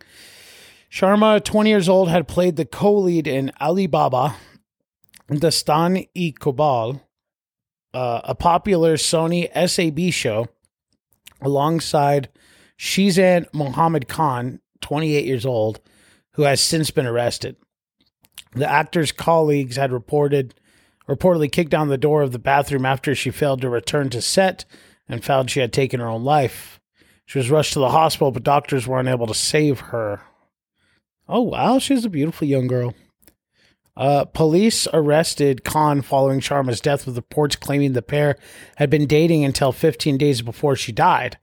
Sharma, 0.95 1.43
20 1.43 1.71
years 1.71 1.89
old, 1.89 2.09
had 2.09 2.29
played 2.29 2.55
the 2.55 2.65
co 2.65 2.95
lead 2.95 3.27
in 3.27 3.51
Alibaba, 3.61 4.37
Dastan 5.29 6.09
e 6.15 6.33
Kobal, 6.33 7.01
uh, 7.93 8.21
a 8.23 8.37
popular 8.37 8.95
Sony 8.95 9.51
SAB 9.69 10.13
show, 10.13 10.47
alongside 11.41 12.29
Sheezan 12.79 13.53
Mohammed 13.53 14.07
Khan, 14.07 14.61
28 14.83 15.25
years 15.25 15.45
old, 15.45 15.81
who 16.35 16.43
has 16.43 16.61
since 16.61 16.93
been 16.93 17.07
arrested. 17.07 17.57
The 18.53 18.71
actor's 18.71 19.11
colleagues 19.11 19.75
had 19.75 19.91
reported 19.91 20.55
reportedly 21.09 21.51
kicked 21.51 21.73
down 21.73 21.89
the 21.89 21.99
door 21.99 22.23
of 22.23 22.31
the 22.31 22.39
bathroom 22.39 22.87
after 22.87 23.17
she 23.17 23.33
failed 23.33 23.63
to 23.63 23.69
return 23.69 24.11
to 24.11 24.23
set 24.23 24.65
and 25.09 25.25
found 25.25 25.51
she 25.51 25.59
had 25.59 25.73
taken 25.73 25.99
her 25.99 26.07
own 26.07 26.23
life. 26.23 26.79
She 27.27 27.39
was 27.39 27.51
rushed 27.51 27.73
to 27.73 27.81
the 27.81 27.91
hospital, 27.91 28.31
but 28.31 28.45
doctors 28.45 28.87
were 28.87 29.01
unable 29.01 29.27
to 29.27 29.35
save 29.35 29.81
her. 29.81 30.21
Oh, 31.29 31.43
wow. 31.43 31.79
She's 31.79 32.05
a 32.05 32.11
beautiful 32.11 32.47
young 32.47 32.67
girl. 32.67 32.95
Uh, 33.97 34.25
police 34.25 34.89
arrested 34.93 35.65
Khan 35.65 36.03
following 36.03 36.41
Sharma's 36.41 36.81
death, 36.81 37.07
with 37.07 37.17
reports 37.17 37.57
claiming 37.57 37.93
the 37.93 38.03
pair 38.03 38.37
had 38.77 38.91
been 38.91 39.07
dating 39.07 39.45
until 39.45 39.71
15 39.71 40.19
days 40.19 40.43
before 40.43 40.75
she 40.75 40.91
died. 40.91 41.39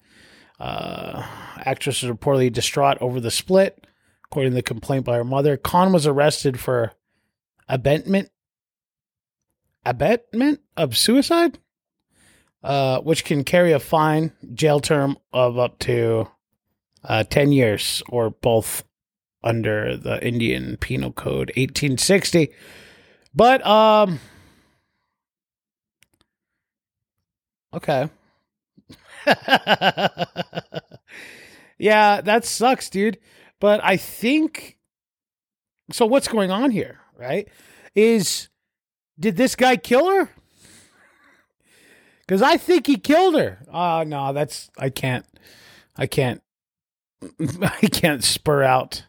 Uh, 0.59 1.25
actress 1.57 2.03
was 2.03 2.11
reportedly 2.11 2.51
distraught 2.51 2.97
over 2.99 3.19
the 3.19 3.31
split, 3.31 3.87
according 4.25 4.51
to 4.51 4.55
the 4.55 4.61
complaint 4.61 5.05
by 5.05 5.15
her 5.15 5.23
mother. 5.23 5.55
Khan 5.55 5.93
was 5.93 6.05
arrested 6.05 6.59
for 6.59 6.91
abetment, 7.69 8.29
abetment 9.85 10.59
of 10.75 10.97
suicide, 10.97 11.57
uh, 12.63 12.99
which 12.99 13.23
can 13.23 13.45
carry 13.45 13.71
a 13.71 13.79
fine, 13.79 14.33
jail 14.53 14.81
term 14.81 15.17
of 15.31 15.57
up 15.57 15.79
to 15.79 16.27
uh, 17.05 17.23
10 17.23 17.53
years, 17.53 18.03
or 18.09 18.29
both 18.29 18.83
under 19.43 19.97
the 19.97 20.25
Indian 20.25 20.77
Penal 20.77 21.11
Code 21.11 21.51
1860. 21.55 22.51
But 23.33 23.65
um 23.65 24.19
okay. 27.73 28.09
yeah, 31.77 32.21
that 32.21 32.43
sucks, 32.45 32.89
dude. 32.89 33.19
But 33.59 33.83
I 33.83 33.97
think 33.97 34.77
so 35.91 36.05
what's 36.05 36.27
going 36.27 36.51
on 36.51 36.71
here, 36.71 36.99
right? 37.17 37.47
Is 37.95 38.49
did 39.19 39.37
this 39.37 39.55
guy 39.55 39.77
kill 39.77 40.09
her? 40.09 40.29
Cuz 42.27 42.41
I 42.41 42.57
think 42.57 42.87
he 42.87 42.97
killed 42.97 43.35
her. 43.35 43.59
Oh 43.71 44.03
no, 44.03 44.33
that's 44.33 44.69
I 44.77 44.89
can't 44.89 45.25
I 45.97 46.07
can't 46.07 46.41
I 47.61 47.87
can't 47.91 48.23
spur 48.23 48.63
out 48.63 49.03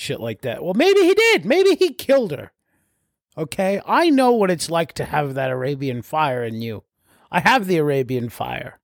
shit 0.00 0.20
like 0.20 0.40
that. 0.40 0.64
Well, 0.64 0.74
maybe 0.74 1.00
he 1.00 1.14
did. 1.14 1.44
Maybe 1.44 1.74
he 1.74 1.92
killed 1.92 2.32
her. 2.32 2.52
Okay? 3.36 3.80
I 3.86 4.10
know 4.10 4.32
what 4.32 4.50
it's 4.50 4.70
like 4.70 4.94
to 4.94 5.04
have 5.04 5.34
that 5.34 5.50
Arabian 5.50 6.02
fire 6.02 6.42
in 6.42 6.62
you. 6.62 6.84
I 7.30 7.40
have 7.40 7.66
the 7.66 7.76
Arabian 7.76 8.30
fire. 8.30 8.80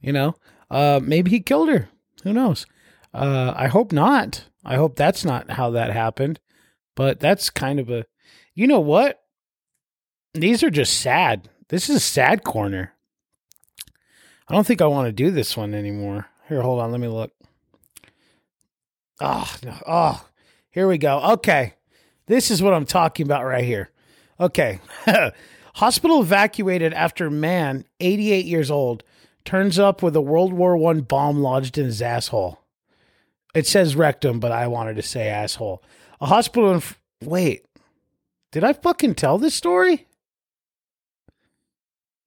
You 0.00 0.12
know? 0.12 0.34
Uh 0.70 1.00
maybe 1.02 1.30
he 1.30 1.40
killed 1.40 1.68
her. 1.68 1.90
Who 2.24 2.32
knows? 2.32 2.66
Uh 3.12 3.52
I 3.54 3.68
hope 3.68 3.92
not. 3.92 4.48
I 4.64 4.76
hope 4.76 4.96
that's 4.96 5.24
not 5.24 5.50
how 5.52 5.70
that 5.70 5.92
happened. 5.92 6.40
But 6.94 7.20
that's 7.20 7.50
kind 7.50 7.78
of 7.78 7.90
a 7.90 8.06
You 8.54 8.66
know 8.66 8.80
what? 8.80 9.20
These 10.34 10.62
are 10.62 10.70
just 10.70 10.98
sad. 10.98 11.50
This 11.68 11.88
is 11.90 11.96
a 11.96 12.00
sad 12.00 12.42
corner. 12.42 12.94
I 14.48 14.54
don't 14.54 14.66
think 14.66 14.80
I 14.80 14.86
want 14.86 15.08
to 15.08 15.12
do 15.12 15.30
this 15.30 15.56
one 15.56 15.74
anymore. 15.74 16.26
Here, 16.48 16.62
hold 16.62 16.80
on, 16.80 16.92
let 16.92 17.00
me 17.00 17.08
look. 17.08 17.32
Oh, 19.20 19.54
no. 19.64 19.74
oh, 19.86 20.26
here 20.70 20.86
we 20.86 20.98
go. 20.98 21.20
Okay. 21.32 21.74
This 22.26 22.50
is 22.50 22.62
what 22.62 22.74
I'm 22.74 22.86
talking 22.86 23.24
about 23.26 23.44
right 23.44 23.64
here. 23.64 23.90
Okay. 24.38 24.80
Hospital 25.74 26.22
evacuated 26.22 26.92
after 26.92 27.30
man, 27.30 27.84
88 28.00 28.44
years 28.46 28.70
old, 28.70 29.04
turns 29.44 29.78
up 29.78 30.02
with 30.02 30.16
a 30.16 30.20
World 30.20 30.52
War 30.52 30.76
One 30.76 31.00
bomb 31.00 31.40
lodged 31.40 31.78
in 31.78 31.84
his 31.84 32.02
asshole. 32.02 32.60
It 33.54 33.66
says 33.66 33.96
rectum, 33.96 34.40
but 34.40 34.52
I 34.52 34.66
wanted 34.66 34.96
to 34.96 35.02
say 35.02 35.28
asshole. 35.28 35.82
A 36.20 36.26
hospital 36.26 36.72
in. 36.74 36.82
Wait. 37.22 37.64
Did 38.52 38.64
I 38.64 38.72
fucking 38.72 39.14
tell 39.14 39.38
this 39.38 39.54
story? 39.54 40.06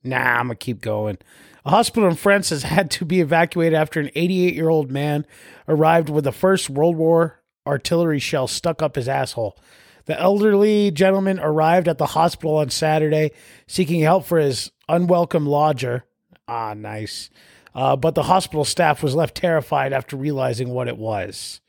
Nah, 0.03 0.17
I'm 0.17 0.47
going 0.47 0.57
to 0.57 0.65
keep 0.65 0.81
going. 0.81 1.17
A 1.65 1.71
hospital 1.71 2.09
in 2.09 2.15
France 2.15 2.49
has 2.49 2.63
had 2.63 2.89
to 2.91 3.05
be 3.05 3.21
evacuated 3.21 3.73
after 3.77 3.99
an 3.99 4.11
88 4.15 4.53
year 4.53 4.69
old 4.69 4.91
man 4.91 5.25
arrived 5.67 6.09
with 6.09 6.23
the 6.23 6.31
first 6.31 6.69
World 6.69 6.95
War 6.95 7.41
artillery 7.67 8.19
shell 8.19 8.47
stuck 8.47 8.81
up 8.81 8.95
his 8.95 9.07
asshole. 9.07 9.57
The 10.05 10.19
elderly 10.19 10.89
gentleman 10.89 11.39
arrived 11.39 11.87
at 11.87 11.99
the 11.99 12.07
hospital 12.07 12.57
on 12.57 12.69
Saturday 12.69 13.31
seeking 13.67 14.01
help 14.01 14.25
for 14.25 14.39
his 14.39 14.71
unwelcome 14.87 15.45
lodger. 15.45 16.05
Ah, 16.47 16.73
nice. 16.73 17.29
Uh, 17.75 17.95
but 17.95 18.15
the 18.15 18.23
hospital 18.23 18.65
staff 18.65 19.03
was 19.03 19.13
left 19.13 19.35
terrified 19.35 19.93
after 19.93 20.17
realizing 20.17 20.69
what 20.69 20.87
it 20.87 20.97
was. 20.97 21.61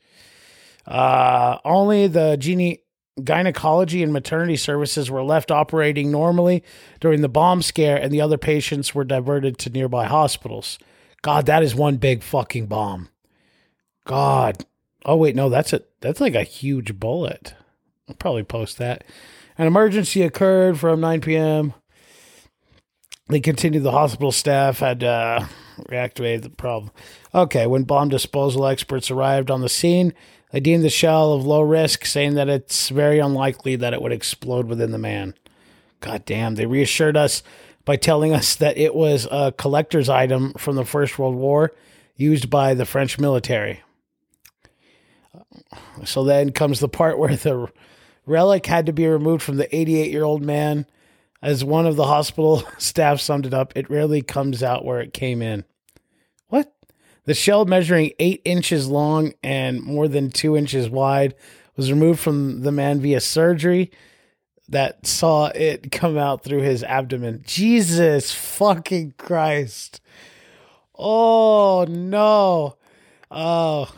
Uh, 0.87 1.59
only 1.63 2.07
the 2.07 2.35
genie 2.37 2.81
gynecology 3.23 4.03
and 4.03 4.13
maternity 4.13 4.55
services 4.55 5.11
were 5.11 5.23
left 5.23 5.51
operating 5.51 6.11
normally 6.11 6.63
during 6.99 7.21
the 7.21 7.29
bomb 7.29 7.61
scare, 7.61 7.97
and 7.97 8.11
the 8.11 8.21
other 8.21 8.37
patients 8.37 8.95
were 8.95 9.03
diverted 9.03 9.57
to 9.59 9.69
nearby 9.69 10.05
hospitals. 10.05 10.79
God, 11.21 11.45
that 11.45 11.63
is 11.63 11.75
one 11.75 11.97
big 11.97 12.23
fucking 12.23 12.67
bomb. 12.67 13.09
God. 14.05 14.65
Oh 15.05 15.15
wait, 15.15 15.35
no, 15.35 15.49
that's 15.49 15.73
a 15.73 15.81
that's 15.99 16.21
like 16.21 16.35
a 16.35 16.43
huge 16.43 16.99
bullet. 16.99 17.55
I'll 18.07 18.15
probably 18.15 18.43
post 18.43 18.77
that. 18.77 19.03
An 19.57 19.67
emergency 19.67 20.23
occurred 20.23 20.79
from 20.79 21.01
9 21.01 21.21
p.m. 21.21 21.73
They 23.29 23.39
continued. 23.39 23.83
The 23.83 23.91
hospital 23.91 24.31
staff 24.31 24.79
had 24.79 25.03
uh, 25.03 25.45
reactivated 25.89 26.43
the 26.43 26.49
problem. 26.49 26.91
Okay, 27.33 27.67
when 27.67 27.83
bomb 27.83 28.09
disposal 28.09 28.65
experts 28.65 29.11
arrived 29.11 29.49
on 29.49 29.61
the 29.61 29.69
scene, 29.69 30.13
they 30.51 30.59
deemed 30.59 30.83
the 30.83 30.89
shell 30.89 31.33
of 31.33 31.45
low 31.45 31.61
risk, 31.61 32.05
saying 32.05 32.35
that 32.35 32.49
it's 32.49 32.89
very 32.89 33.19
unlikely 33.19 33.75
that 33.77 33.93
it 33.93 34.01
would 34.01 34.11
explode 34.11 34.67
within 34.67 34.91
the 34.91 34.97
man. 34.97 35.33
God 36.01 36.25
damn, 36.25 36.55
they 36.55 36.65
reassured 36.65 37.15
us 37.15 37.43
by 37.85 37.95
telling 37.95 38.33
us 38.33 38.55
that 38.55 38.77
it 38.77 38.93
was 38.93 39.27
a 39.31 39.53
collector's 39.57 40.09
item 40.09 40.53
from 40.53 40.75
the 40.75 40.85
First 40.85 41.17
World 41.17 41.35
War 41.35 41.71
used 42.15 42.49
by 42.49 42.73
the 42.73 42.85
French 42.85 43.17
military. 43.17 43.81
So 46.03 46.23
then 46.23 46.51
comes 46.51 46.79
the 46.79 46.89
part 46.89 47.17
where 47.17 47.35
the 47.35 47.67
relic 48.25 48.65
had 48.65 48.85
to 48.87 48.93
be 48.93 49.07
removed 49.07 49.41
from 49.41 49.57
the 49.57 49.73
88 49.75 50.11
year 50.11 50.23
old 50.23 50.43
man. 50.43 50.85
As 51.41 51.63
one 51.63 51.87
of 51.87 51.95
the 51.95 52.05
hospital 52.05 52.63
staff 52.77 53.19
summed 53.19 53.45
it 53.45 53.53
up, 53.53 53.73
it 53.75 53.89
rarely 53.89 54.21
comes 54.21 54.61
out 54.61 54.85
where 54.85 54.99
it 54.99 55.13
came 55.13 55.41
in. 55.41 55.65
The 57.25 57.33
shell, 57.33 57.65
measuring 57.65 58.11
eight 58.19 58.41
inches 58.45 58.87
long 58.87 59.33
and 59.43 59.81
more 59.81 60.07
than 60.07 60.31
two 60.31 60.57
inches 60.57 60.89
wide, 60.89 61.35
was 61.75 61.91
removed 61.91 62.19
from 62.19 62.61
the 62.61 62.71
man 62.71 62.99
via 62.99 63.19
surgery 63.19 63.91
that 64.69 65.05
saw 65.05 65.47
it 65.47 65.91
come 65.91 66.17
out 66.17 66.43
through 66.43 66.61
his 66.61 66.83
abdomen. 66.83 67.43
Jesus 67.45 68.31
fucking 68.31 69.13
Christ. 69.17 70.01
Oh 70.97 71.85
no. 71.87 72.77
Oh. 73.29 73.93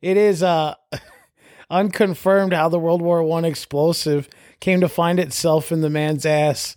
It 0.00 0.16
is 0.16 0.42
uh 0.42 0.74
unconfirmed 1.70 2.52
how 2.52 2.68
the 2.68 2.78
World 2.78 3.00
War 3.00 3.22
One 3.22 3.44
explosive 3.44 4.28
came 4.60 4.80
to 4.80 4.88
find 4.88 5.18
itself 5.18 5.72
in 5.72 5.80
the 5.80 5.90
man's 5.90 6.26
ass. 6.26 6.76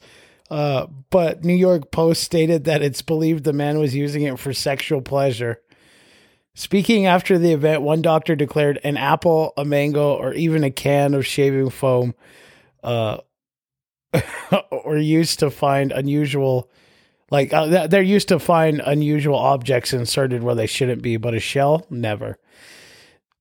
Uh, 0.49 0.85
but 1.09 1.43
New 1.43 1.55
York 1.55 1.91
Post 1.91 2.23
stated 2.23 2.65
that 2.65 2.83
it's 2.83 3.01
believed 3.01 3.43
the 3.43 3.53
man 3.53 3.79
was 3.79 3.95
using 3.95 4.23
it 4.23 4.37
for 4.37 4.53
sexual 4.53 5.01
pleasure. 5.01 5.59
Speaking 6.57 7.05
after 7.05 7.37
the 7.37 7.51
event, 7.51 7.81
one 7.81 8.01
doctor 8.01 8.33
declared 8.33 8.79
an 8.85 8.95
apple, 8.95 9.51
a 9.57 9.65
mango, 9.65 10.15
or 10.15 10.33
even 10.33 10.63
a 10.63 10.71
can 10.71 11.13
of 11.13 11.25
shaving 11.25 11.69
foam 11.69 12.15
uh, 12.81 13.17
or 14.71 14.97
used 14.97 15.39
to 15.39 15.51
find 15.51 15.91
unusual, 15.91 16.71
like 17.29 17.51
uh, 17.51 17.87
they're 17.87 18.01
used 18.01 18.29
to 18.29 18.39
find 18.39 18.81
unusual 18.85 19.35
objects 19.35 19.91
inserted 19.91 20.43
where 20.43 20.55
they 20.55 20.65
shouldn't 20.65 21.01
be, 21.01 21.17
but 21.17 21.33
a 21.33 21.41
shell, 21.41 21.85
never. 21.89 22.37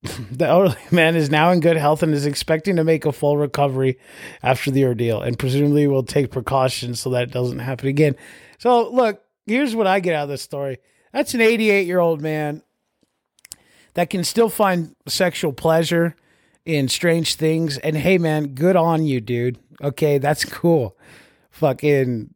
the 0.29 0.45
elderly 0.45 0.75
man 0.91 1.15
is 1.15 1.29
now 1.29 1.51
in 1.51 1.61
good 1.61 1.77
health 1.77 2.03
and 2.03 2.13
is 2.13 2.25
expecting 2.25 2.75
to 2.75 2.83
make 2.83 3.05
a 3.05 3.13
full 3.13 3.37
recovery 3.37 3.97
after 4.43 4.71
the 4.71 4.83
ordeal 4.83 5.21
and 5.21 5.39
presumably 5.39 5.87
will 5.87 6.03
take 6.03 6.31
precautions 6.31 6.99
so 6.99 7.09
that 7.11 7.23
it 7.23 7.31
doesn't 7.31 7.59
happen 7.59 7.87
again. 7.87 8.17
So, 8.57 8.89
look, 8.89 9.23
here's 9.45 9.73
what 9.73 9.87
I 9.87 10.01
get 10.01 10.15
out 10.15 10.23
of 10.23 10.29
this 10.29 10.41
story. 10.41 10.79
That's 11.13 11.33
an 11.33 11.39
88 11.39 11.87
year 11.87 11.99
old 11.99 12.21
man 12.21 12.61
that 13.95 14.09
can 14.09 14.23
still 14.23 14.49
find 14.49 14.95
sexual 15.07 15.51
pleasure 15.51 16.15
in 16.65 16.87
strange 16.87 17.35
things. 17.35 17.77
And 17.79 17.97
hey, 17.97 18.17
man, 18.17 18.53
good 18.53 18.75
on 18.75 19.05
you, 19.05 19.19
dude. 19.19 19.57
Okay, 19.81 20.17
that's 20.17 20.45
cool. 20.45 20.97
Fucking, 21.49 22.33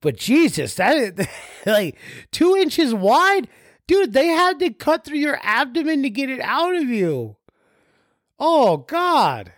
but 0.00 0.16
Jesus, 0.16 0.74
that 0.76 0.96
is 0.96 1.28
like 1.66 1.96
two 2.32 2.56
inches 2.56 2.94
wide, 2.94 3.48
dude. 3.86 4.12
They 4.12 4.28
had 4.28 4.58
to 4.60 4.70
cut 4.70 5.04
through 5.04 5.18
your 5.18 5.38
abdomen 5.42 6.02
to 6.02 6.10
get 6.10 6.30
it 6.30 6.40
out 6.40 6.74
of 6.74 6.88
you. 6.88 7.36
Oh 8.38 8.78
God. 8.78 9.52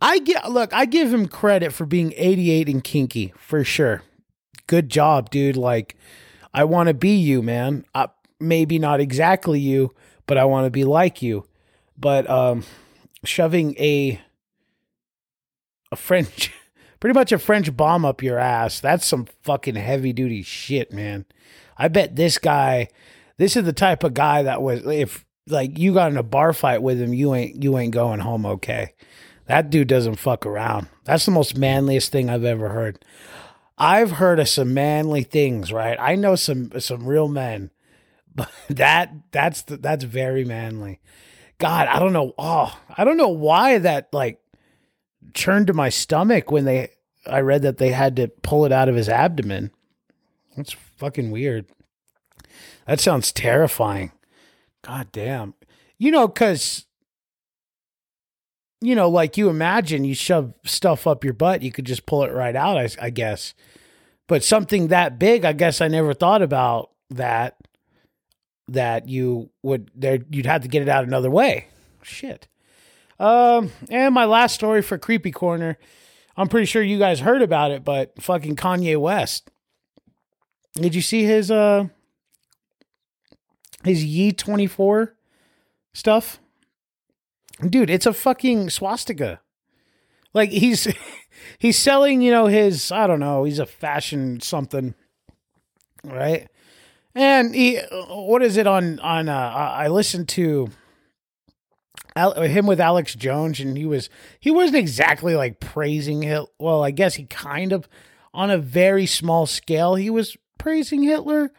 I 0.00 0.18
get 0.18 0.50
look, 0.50 0.72
I 0.72 0.84
give 0.84 1.14
him 1.14 1.28
credit 1.28 1.72
for 1.72 1.86
being 1.86 2.12
88 2.16 2.68
and 2.68 2.82
kinky 2.82 3.32
for 3.36 3.62
sure. 3.62 4.02
Good 4.66 4.88
job, 4.88 5.30
dude. 5.30 5.56
Like, 5.56 5.96
I 6.52 6.64
want 6.64 6.88
to 6.88 6.94
be 6.94 7.14
you, 7.14 7.40
man. 7.40 7.84
Uh, 7.94 8.08
maybe 8.40 8.78
not 8.80 9.00
exactly 9.00 9.60
you, 9.60 9.94
but 10.32 10.38
I 10.38 10.46
want 10.46 10.64
to 10.64 10.70
be 10.70 10.84
like 10.84 11.20
you. 11.20 11.44
But 11.94 12.26
um, 12.30 12.64
shoving 13.22 13.76
a 13.76 14.18
a 15.90 15.96
French 15.96 16.50
pretty 17.00 17.12
much 17.12 17.32
a 17.32 17.38
French 17.38 17.76
bomb 17.76 18.06
up 18.06 18.22
your 18.22 18.38
ass. 18.38 18.80
That's 18.80 19.04
some 19.04 19.26
fucking 19.42 19.74
heavy 19.74 20.14
duty 20.14 20.42
shit, 20.42 20.90
man. 20.90 21.26
I 21.76 21.88
bet 21.88 22.16
this 22.16 22.38
guy, 22.38 22.88
this 23.36 23.56
is 23.58 23.64
the 23.64 23.74
type 23.74 24.04
of 24.04 24.14
guy 24.14 24.42
that 24.44 24.62
was 24.62 24.86
if 24.86 25.26
like 25.48 25.78
you 25.78 25.92
got 25.92 26.10
in 26.10 26.16
a 26.16 26.22
bar 26.22 26.54
fight 26.54 26.80
with 26.80 26.98
him, 26.98 27.12
you 27.12 27.34
ain't 27.34 27.62
you 27.62 27.76
ain't 27.76 27.92
going 27.92 28.20
home 28.20 28.46
okay. 28.46 28.94
That 29.48 29.68
dude 29.68 29.88
doesn't 29.88 30.16
fuck 30.16 30.46
around. 30.46 30.88
That's 31.04 31.26
the 31.26 31.30
most 31.30 31.58
manliest 31.58 32.10
thing 32.10 32.30
I've 32.30 32.46
ever 32.46 32.70
heard. 32.70 33.04
I've 33.76 34.12
heard 34.12 34.40
of 34.40 34.48
some 34.48 34.72
manly 34.72 35.24
things, 35.24 35.74
right? 35.74 35.98
I 36.00 36.14
know 36.14 36.36
some 36.36 36.70
some 36.80 37.06
real 37.06 37.28
men, 37.28 37.70
but 38.34 38.50
that 38.70 39.12
that's 39.30 39.62
that's 39.62 40.04
very 40.04 40.44
manly. 40.44 41.00
God, 41.58 41.86
I 41.88 41.98
don't 41.98 42.12
know. 42.12 42.34
Oh, 42.38 42.76
I 42.96 43.04
don't 43.04 43.16
know 43.16 43.28
why 43.28 43.78
that 43.78 44.08
like 44.12 44.40
churned 45.34 45.68
to 45.68 45.72
my 45.72 45.88
stomach 45.88 46.50
when 46.50 46.64
they 46.64 46.90
I 47.26 47.40
read 47.40 47.62
that 47.62 47.78
they 47.78 47.90
had 47.90 48.16
to 48.16 48.28
pull 48.28 48.64
it 48.64 48.72
out 48.72 48.88
of 48.88 48.96
his 48.96 49.08
abdomen. 49.08 49.70
That's 50.56 50.72
fucking 50.72 51.30
weird. 51.30 51.66
That 52.86 53.00
sounds 53.00 53.32
terrifying. 53.32 54.12
God 54.82 55.12
damn. 55.12 55.54
You 55.98 56.10
know, 56.10 56.28
cuz 56.28 56.86
you 58.80 58.96
know, 58.96 59.08
like 59.08 59.36
you 59.36 59.48
imagine 59.48 60.04
you 60.04 60.14
shove 60.14 60.52
stuff 60.64 61.06
up 61.06 61.22
your 61.22 61.32
butt, 61.32 61.62
you 61.62 61.70
could 61.70 61.84
just 61.84 62.04
pull 62.04 62.24
it 62.24 62.32
right 62.32 62.56
out, 62.56 62.76
I, 62.76 62.88
I 63.00 63.10
guess. 63.10 63.54
But 64.26 64.42
something 64.42 64.88
that 64.88 65.18
big, 65.18 65.44
I 65.44 65.52
guess 65.52 65.80
I 65.80 65.88
never 65.88 66.12
thought 66.12 66.42
about 66.42 66.90
that. 67.10 67.56
That 68.68 69.08
you 69.08 69.50
would 69.62 69.90
there, 69.94 70.20
you'd 70.30 70.46
have 70.46 70.62
to 70.62 70.68
get 70.68 70.82
it 70.82 70.88
out 70.88 71.04
another 71.04 71.30
way. 71.30 71.66
Shit. 72.02 72.48
Um, 73.18 73.70
and 73.90 74.14
my 74.14 74.24
last 74.24 74.54
story 74.54 74.82
for 74.82 74.98
Creepy 74.98 75.30
Corner, 75.30 75.78
I'm 76.36 76.48
pretty 76.48 76.66
sure 76.66 76.82
you 76.82 76.98
guys 76.98 77.20
heard 77.20 77.42
about 77.42 77.70
it, 77.70 77.84
but 77.84 78.20
fucking 78.20 78.56
Kanye 78.56 78.98
West. 78.98 79.50
Did 80.74 80.94
you 80.94 81.02
see 81.02 81.24
his 81.24 81.50
uh 81.50 81.88
his 83.84 84.04
Ye 84.04 84.32
24 84.32 85.14
stuff? 85.92 86.40
Dude, 87.60 87.90
it's 87.90 88.06
a 88.06 88.12
fucking 88.12 88.70
swastika. 88.70 89.40
Like 90.34 90.50
he's 90.50 90.92
he's 91.58 91.78
selling, 91.78 92.22
you 92.22 92.30
know, 92.30 92.46
his 92.46 92.90
I 92.90 93.06
don't 93.06 93.20
know, 93.20 93.44
he's 93.44 93.58
a 93.58 93.66
fashion 93.66 94.40
something, 94.40 94.94
right? 96.02 96.48
And 97.14 97.54
he, 97.54 97.78
what 98.08 98.42
is 98.42 98.56
it 98.56 98.66
on 98.66 98.98
on? 99.00 99.28
Uh, 99.28 99.34
I 99.34 99.88
listened 99.88 100.28
to 100.30 100.70
him 102.16 102.66
with 102.66 102.80
Alex 102.80 103.14
Jones, 103.14 103.60
and 103.60 103.76
he 103.76 103.84
was 103.84 104.08
he 104.40 104.50
wasn't 104.50 104.76
exactly 104.78 105.34
like 105.34 105.60
praising 105.60 106.22
Hitler. 106.22 106.48
Well, 106.58 106.82
I 106.82 106.90
guess 106.90 107.14
he 107.14 107.24
kind 107.24 107.72
of 107.72 107.88
on 108.32 108.50
a 108.50 108.58
very 108.58 109.06
small 109.06 109.46
scale 109.46 109.94
he 109.94 110.08
was 110.08 110.36
praising 110.58 111.02
Hitler, 111.02 111.52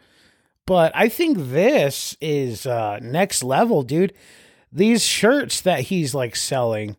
but 0.66 0.90
I 0.94 1.08
think 1.08 1.38
this 1.38 2.16
is 2.20 2.66
uh, 2.66 2.98
next 3.00 3.44
level, 3.44 3.82
dude 3.82 4.12
these 4.74 5.04
shirts 5.04 5.60
that 5.60 5.80
he's 5.80 6.14
like 6.14 6.34
selling 6.34 6.96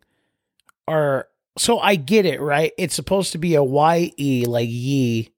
are 0.87 1.27
so 1.57 1.79
I 1.79 1.95
get 1.95 2.25
it, 2.25 2.41
right? 2.41 2.71
It's 2.77 2.95
supposed 2.95 3.33
to 3.33 3.37
be 3.37 3.55
a 3.55 3.63
Y 3.63 4.11
E 4.17 4.45
like 4.47 4.69
ye 4.69 5.29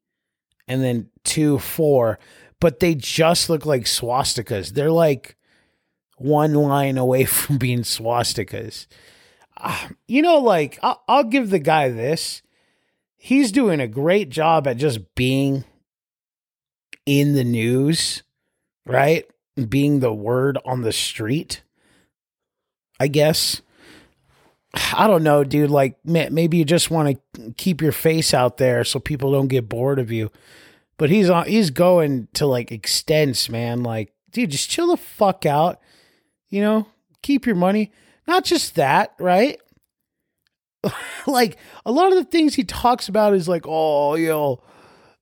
and 0.67 0.83
then 0.83 1.09
two 1.23 1.57
four, 1.57 2.19
but 2.59 2.79
they 2.79 2.95
just 2.95 3.49
look 3.49 3.65
like 3.65 3.83
swastikas. 3.83 4.73
They're 4.73 4.91
like 4.91 5.35
one 6.17 6.53
line 6.53 6.97
away 6.97 7.25
from 7.25 7.57
being 7.57 7.81
swastikas. 7.81 8.87
Uh, 9.55 9.89
you 10.07 10.21
know, 10.21 10.37
like 10.37 10.79
I'll, 10.83 11.01
I'll 11.07 11.23
give 11.23 11.49
the 11.49 11.59
guy 11.59 11.89
this. 11.89 12.41
He's 13.15 13.51
doing 13.51 13.79
a 13.79 13.87
great 13.87 14.29
job 14.29 14.67
at 14.67 14.77
just 14.77 15.15
being 15.15 15.65
in 17.05 17.33
the 17.33 17.43
news, 17.43 18.23
right? 18.85 19.25
Being 19.69 19.99
the 19.99 20.13
word 20.13 20.57
on 20.63 20.81
the 20.81 20.91
street. 20.91 21.63
I 22.99 23.07
guess. 23.07 23.61
I 24.93 25.07
don't 25.07 25.23
know, 25.23 25.43
dude. 25.43 25.71
Like, 25.71 25.97
maybe 26.03 26.57
you 26.57 26.65
just 26.65 26.91
want 26.91 27.17
to 27.33 27.53
keep 27.57 27.81
your 27.81 27.91
face 27.91 28.33
out 28.33 28.57
there 28.57 28.83
so 28.83 28.99
people 28.99 29.31
don't 29.31 29.47
get 29.47 29.69
bored 29.69 29.97
of 29.97 30.11
you. 30.11 30.29
But 30.97 31.09
he's 31.09 31.29
on. 31.29 31.47
He's 31.47 31.69
going 31.69 32.27
to 32.33 32.45
like 32.45 32.71
extents, 32.71 33.49
man. 33.49 33.83
Like, 33.83 34.13
dude, 34.31 34.51
just 34.51 34.69
chill 34.69 34.87
the 34.87 34.97
fuck 34.97 35.45
out. 35.45 35.79
You 36.49 36.61
know, 36.61 36.87
keep 37.21 37.45
your 37.45 37.55
money. 37.55 37.91
Not 38.27 38.43
just 38.43 38.75
that, 38.75 39.13
right? 39.19 39.59
like 41.27 41.57
a 41.85 41.91
lot 41.91 42.11
of 42.11 42.17
the 42.17 42.23
things 42.23 42.55
he 42.55 42.63
talks 42.63 43.07
about 43.07 43.33
is 43.33 43.47
like, 43.47 43.63
oh, 43.65 44.15
you 44.15 44.27
know, 44.27 44.61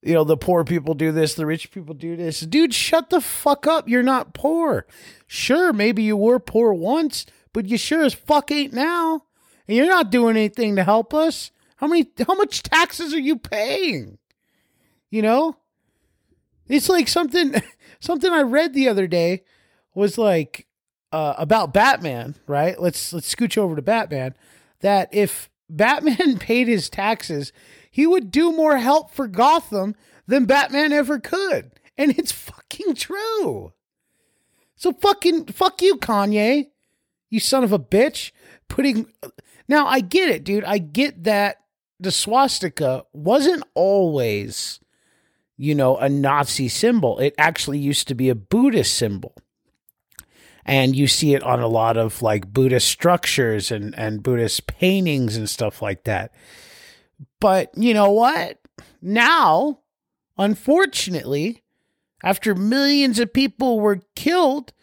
you 0.01 0.13
know, 0.13 0.23
the 0.23 0.37
poor 0.37 0.63
people 0.63 0.93
do 0.93 1.11
this, 1.11 1.33
the 1.33 1.45
rich 1.45 1.71
people 1.71 1.95
do 1.95 2.15
this. 2.15 2.39
Dude, 2.41 2.73
shut 2.73 3.09
the 3.09 3.21
fuck 3.21 3.65
up. 3.65 3.89
You're 3.89 4.03
not 4.03 4.33
poor. 4.33 4.85
Sure, 5.25 5.73
maybe 5.73 6.03
you 6.03 6.15
were 6.15 6.39
poor 6.39 6.73
once, 6.73 7.25
but 7.53 7.65
you 7.65 7.77
sure 7.77 8.03
as 8.03 8.13
fuck 8.13 8.51
ain't 8.51 8.73
now. 8.73 9.23
And 9.67 9.75
you're 9.75 9.87
not 9.87 10.11
doing 10.11 10.37
anything 10.37 10.75
to 10.75 10.83
help 10.83 11.13
us. 11.13 11.49
How 11.77 11.87
many 11.87 12.05
how 12.25 12.35
much 12.35 12.63
taxes 12.63 13.13
are 13.13 13.19
you 13.19 13.37
paying? 13.37 14.19
You 15.09 15.23
know? 15.23 15.57
It's 16.67 16.89
like 16.89 17.07
something 17.07 17.55
something 17.99 18.31
I 18.31 18.41
read 18.41 18.73
the 18.73 18.87
other 18.87 19.07
day 19.07 19.43
was 19.93 20.17
like 20.17 20.67
uh, 21.11 21.35
about 21.37 21.73
Batman, 21.73 22.35
right? 22.47 22.79
Let's 22.79 23.13
let's 23.13 23.33
scooch 23.33 23.57
over 23.57 23.75
to 23.75 23.81
Batman. 23.81 24.35
That 24.81 25.09
if 25.11 25.49
Batman 25.69 26.37
paid 26.37 26.67
his 26.67 26.89
taxes, 26.89 27.51
he 27.89 28.05
would 28.05 28.31
do 28.31 28.51
more 28.51 28.77
help 28.77 29.11
for 29.11 29.27
Gotham 29.27 29.95
than 30.27 30.45
Batman 30.45 30.93
ever 30.93 31.19
could. 31.19 31.71
And 31.97 32.17
it's 32.17 32.31
fucking 32.31 32.95
true. 32.95 33.73
So 34.75 34.91
fucking 34.91 35.45
fuck 35.47 35.81
you, 35.81 35.97
Kanye 35.97 36.67
you 37.29 37.39
son 37.39 37.63
of 37.63 37.71
a 37.73 37.79
bitch, 37.79 38.31
putting. 38.67 39.11
Now, 39.67 39.87
I 39.87 39.99
get 39.99 40.29
it, 40.29 40.43
dude. 40.43 40.63
I 40.63 40.77
get 40.77 41.25
that 41.25 41.57
the 41.99 42.11
swastika 42.11 43.03
wasn't 43.13 43.63
always, 43.73 44.79
you 45.57 45.75
know, 45.75 45.97
a 45.97 46.09
Nazi 46.09 46.67
symbol. 46.67 47.19
It 47.19 47.33
actually 47.37 47.79
used 47.79 48.07
to 48.07 48.15
be 48.15 48.29
a 48.29 48.35
Buddhist 48.35 48.95
symbol. 48.95 49.35
And 50.65 50.95
you 50.95 51.07
see 51.07 51.35
it 51.35 51.43
on 51.43 51.59
a 51.59 51.67
lot 51.67 51.95
of 51.95 52.21
like 52.21 52.51
Buddhist 52.51 52.87
structures 52.87 53.71
and, 53.71 53.97
and 53.97 54.23
Buddhist 54.23 54.65
paintings 54.67 55.37
and 55.37 55.49
stuff 55.49 55.81
like 55.81 56.03
that. 56.05 56.33
But 57.39 57.71
you 57.75 57.93
know 57.93 58.11
what? 58.11 58.59
Now, 59.01 59.79
unfortunately, 60.37 61.63
after 62.23 62.55
millions 62.55 63.19
of 63.19 63.33
people 63.33 63.79
were 63.79 64.01
killed 64.15 64.73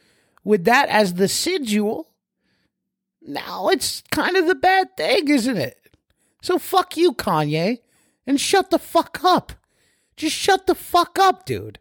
with 0.44 0.64
that 0.64 0.88
as 0.88 1.14
the 1.14 1.28
sigil, 1.28 2.12
now 3.20 3.68
it's 3.68 4.02
kind 4.12 4.36
of 4.36 4.46
the 4.46 4.54
bad 4.54 4.96
thing, 4.96 5.28
isn't 5.28 5.56
it? 5.56 5.78
So 6.42 6.58
fuck 6.58 6.96
you, 6.96 7.12
Kanye, 7.12 7.78
and 8.26 8.40
shut 8.40 8.70
the 8.70 8.78
fuck 8.78 9.24
up. 9.24 9.52
Just 10.16 10.36
shut 10.36 10.66
the 10.66 10.74
fuck 10.74 11.18
up, 11.18 11.46
dude. 11.46 11.78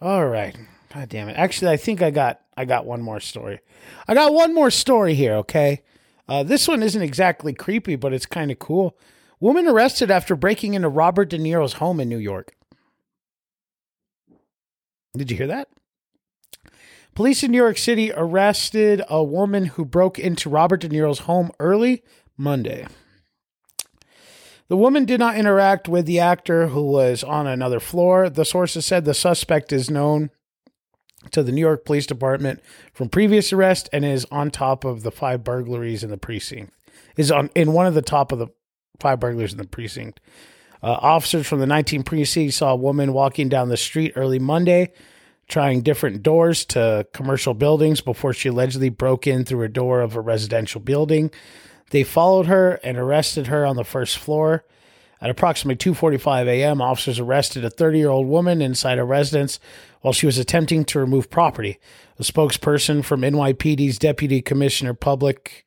All 0.00 0.26
right. 0.26 0.56
God 0.92 1.08
damn 1.08 1.28
it. 1.28 1.36
Actually, 1.36 1.72
I 1.72 1.76
think 1.76 2.02
I 2.02 2.10
got 2.10 2.40
I 2.56 2.64
got 2.64 2.86
one 2.86 3.02
more 3.02 3.20
story. 3.20 3.60
I 4.06 4.14
got 4.14 4.32
one 4.32 4.54
more 4.54 4.70
story 4.70 5.14
here, 5.14 5.34
okay? 5.34 5.82
Uh, 6.28 6.42
this 6.42 6.68
one 6.68 6.82
isn't 6.82 7.02
exactly 7.02 7.52
creepy, 7.52 7.96
but 7.96 8.12
it's 8.12 8.26
kind 8.26 8.50
of 8.50 8.58
cool. 8.58 8.96
Woman 9.40 9.68
arrested 9.68 10.10
after 10.10 10.34
breaking 10.34 10.74
into 10.74 10.88
Robert 10.88 11.30
De 11.30 11.38
Niro's 11.38 11.74
home 11.74 12.00
in 12.00 12.08
New 12.08 12.18
York. 12.18 12.54
Did 15.16 15.30
you 15.30 15.36
hear 15.36 15.46
that? 15.46 15.68
Police 17.14 17.42
in 17.42 17.50
New 17.50 17.58
York 17.58 17.78
City 17.78 18.12
arrested 18.14 19.02
a 19.08 19.22
woman 19.24 19.66
who 19.66 19.84
broke 19.84 20.18
into 20.18 20.48
Robert 20.48 20.80
De 20.80 20.88
Niro's 20.88 21.20
home 21.20 21.50
early 21.58 22.02
Monday. 22.36 22.86
The 24.68 24.76
woman 24.76 25.04
did 25.04 25.18
not 25.18 25.36
interact 25.36 25.88
with 25.88 26.06
the 26.06 26.20
actor 26.20 26.68
who 26.68 26.82
was 26.82 27.24
on 27.24 27.46
another 27.46 27.80
floor. 27.80 28.28
The 28.28 28.44
sources 28.44 28.84
said 28.84 29.04
the 29.04 29.14
suspect 29.14 29.72
is 29.72 29.90
known 29.90 30.30
to 31.30 31.42
the 31.42 31.52
New 31.52 31.60
York 31.60 31.84
Police 31.84 32.06
Department 32.06 32.60
from 32.92 33.08
previous 33.08 33.52
arrest 33.52 33.88
and 33.92 34.04
is 34.04 34.26
on 34.30 34.50
top 34.50 34.84
of 34.84 35.02
the 35.02 35.10
five 35.10 35.42
burglaries 35.42 36.04
in 36.04 36.10
the 36.10 36.18
precinct. 36.18 36.72
Is 37.16 37.32
on 37.32 37.50
in 37.54 37.72
one 37.72 37.86
of 37.86 37.94
the 37.94 38.02
top 38.02 38.30
of 38.30 38.38
the 38.38 38.48
five 39.00 39.18
burglaries 39.18 39.52
in 39.52 39.58
the 39.58 39.66
precinct. 39.66 40.20
Uh, 40.82 40.92
officers 40.92 41.46
from 41.46 41.58
the 41.60 41.66
19 41.66 42.02
precinct 42.04 42.54
saw 42.54 42.72
a 42.72 42.76
woman 42.76 43.12
walking 43.12 43.48
down 43.48 43.68
the 43.68 43.76
street 43.76 44.12
early 44.14 44.38
Monday 44.38 44.92
trying 45.48 45.80
different 45.80 46.22
doors 46.22 46.64
to 46.66 47.06
commercial 47.12 47.54
buildings 47.54 48.00
before 48.00 48.32
she 48.32 48.50
allegedly 48.50 48.90
broke 48.90 49.26
in 49.26 49.44
through 49.44 49.62
a 49.62 49.68
door 49.68 50.00
of 50.00 50.14
a 50.14 50.20
residential 50.20 50.80
building. 50.80 51.30
They 51.90 52.02
followed 52.02 52.46
her 52.46 52.74
and 52.84 52.98
arrested 52.98 53.46
her 53.46 53.64
on 53.64 53.76
the 53.76 53.84
first 53.84 54.18
floor. 54.18 54.64
At 55.20 55.30
approximately 55.30 55.76
2:45 55.92 56.46
a.m., 56.46 56.80
officers 56.80 57.18
arrested 57.18 57.64
a 57.64 57.70
30-year-old 57.70 58.26
woman 58.26 58.62
inside 58.62 58.98
a 58.98 59.04
residence 59.04 59.58
while 60.00 60.12
she 60.12 60.26
was 60.26 60.38
attempting 60.38 60.84
to 60.84 61.00
remove 61.00 61.28
property. 61.28 61.78
A 62.18 62.22
spokesperson 62.22 63.04
from 63.04 63.22
NYPD's 63.22 63.98
Deputy 63.98 64.40
Commissioner 64.40 64.94
Public 64.94 65.66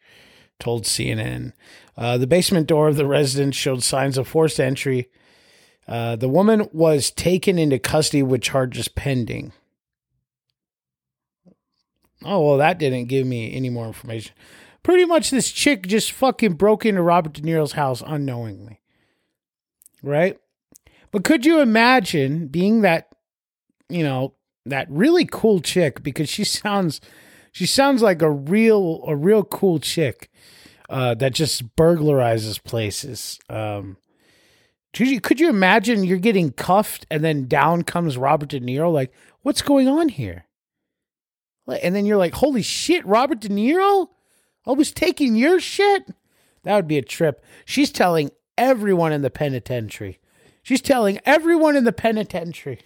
told 0.60 0.86
CNN. 0.86 1.52
Uh, 1.98 2.18
the 2.18 2.28
basement 2.28 2.68
door 2.68 2.88
of 2.88 2.96
the 2.96 3.06
residence 3.06 3.56
showed 3.56 3.84
signs 3.84 4.18
of 4.18 4.28
forced 4.28 4.60
entry. 4.60 5.10
Uh, 5.88 6.16
the 6.16 6.30
woman 6.30 6.70
was 6.72 7.12
taken 7.12 7.60
into 7.60 7.78
custody 7.78 8.24
with 8.24 8.42
charges 8.42 8.88
pending. 8.88 9.52
Oh, 12.24 12.40
well, 12.48 12.58
that 12.58 12.78
didn't 12.78 13.06
give 13.06 13.26
me 13.26 13.54
any 13.54 13.70
more 13.70 13.88
information. 13.88 14.34
Pretty 14.84 15.06
much, 15.06 15.30
this 15.30 15.52
chick 15.52 15.88
just 15.88 16.12
fucking 16.12 16.54
broke 16.54 16.86
into 16.86 17.02
Robert 17.02 17.34
De 17.34 17.42
Niro's 17.42 17.74
house 17.74 18.02
unknowingly. 18.06 18.82
Right? 20.02 20.38
But 21.12 21.24
could 21.24 21.46
you 21.46 21.60
imagine 21.60 22.48
being 22.48 22.82
that, 22.82 23.10
you 23.90 24.04
know, 24.04 24.34
that 24.66 24.88
really 24.90 25.26
cool 25.26 25.60
chick 25.60 26.04
because 26.04 26.30
she 26.30 26.44
sounds 26.46 27.02
she 27.52 27.66
sounds 27.66 28.02
like 28.02 28.22
a 28.22 28.32
real 28.32 29.04
a 29.08 29.16
real 29.16 29.44
cool 29.44 29.80
chick 29.80 30.30
uh, 30.92 31.16
that 31.16 31.34
just 31.34 31.76
burglarizes 31.76 32.62
places. 32.62 33.40
Um, 33.50 33.98
could 34.94 35.08
you, 35.08 35.22
could 35.22 35.40
you 35.40 35.50
imagine 35.50 36.04
you're 36.04 36.18
getting 36.18 36.52
cuffed 36.52 37.06
and 37.10 37.24
then 37.24 37.48
down 37.48 37.84
comes 37.84 38.18
Robert 38.18 38.50
De 38.50 38.60
Niro? 38.60 38.92
Like, 38.92 39.14
what's 39.42 39.62
going 39.62 39.88
on 39.88 40.10
here? 40.10 40.46
And 41.82 41.96
then 41.96 42.06
you're 42.06 42.18
like, 42.18 42.34
holy 42.34 42.62
shit, 42.62 43.06
Robert 43.06 43.40
De 43.40 43.48
Niro? 43.48 44.10
I 44.66 44.72
was 44.72 44.92
taking 44.92 45.36
your 45.36 45.60
shit? 45.60 46.14
That 46.64 46.76
would 46.76 46.88
be 46.88 46.98
a 46.98 47.04
trip. 47.04 47.44
She's 47.66 47.92
telling 47.92 48.32
everyone 48.58 49.12
in 49.12 49.22
the 49.22 49.30
penitentiary. 49.30 50.20
She's 50.64 50.82
telling 50.82 51.20
everyone 51.26 51.76
in 51.76 51.84
the 51.84 51.92
penitentiary. 51.92 52.80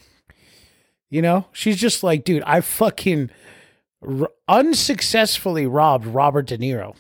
You 1.10 1.22
know, 1.22 1.46
she's 1.52 1.78
just 1.78 2.04
like, 2.04 2.24
dude, 2.24 2.44
I 2.44 2.62
fucking 2.62 3.30
r- 4.06 4.32
unsuccessfully 4.48 5.68
robbed 5.68 6.06
Robert 6.06 6.48
De 6.48 6.58
Niro. 6.58 6.96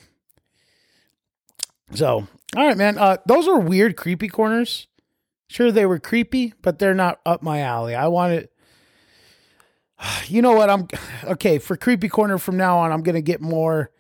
So, 1.93 2.28
all 2.55 2.67
right, 2.67 2.78
man. 2.78 2.97
Uh, 2.97 3.17
those 3.26 3.47
are 3.47 3.59
weird, 3.59 3.95
creepy 3.95 4.28
corners. 4.28 4.88
Sure, 5.47 5.71
they 5.71 5.86
were 5.86 5.99
creepy, 5.99 6.53
but 6.61 6.80
they're 6.80 6.93
not 6.93 7.19
up 7.26 7.41
my 7.41 7.61
alley. 7.61 7.95
I 7.95 8.07
wanted. 8.07 8.49
You 10.28 10.41
know 10.41 10.51
what? 10.51 10.69
I'm 10.69 10.88
okay 11.23 11.57
for 11.57 11.78
creepy 11.78 12.09
corner 12.09 12.38
from 12.38 12.57
now 12.57 12.80
on. 12.80 12.91
I'm 12.91 13.01
gonna 13.01 13.21
get 13.21 13.41
more 13.41 13.91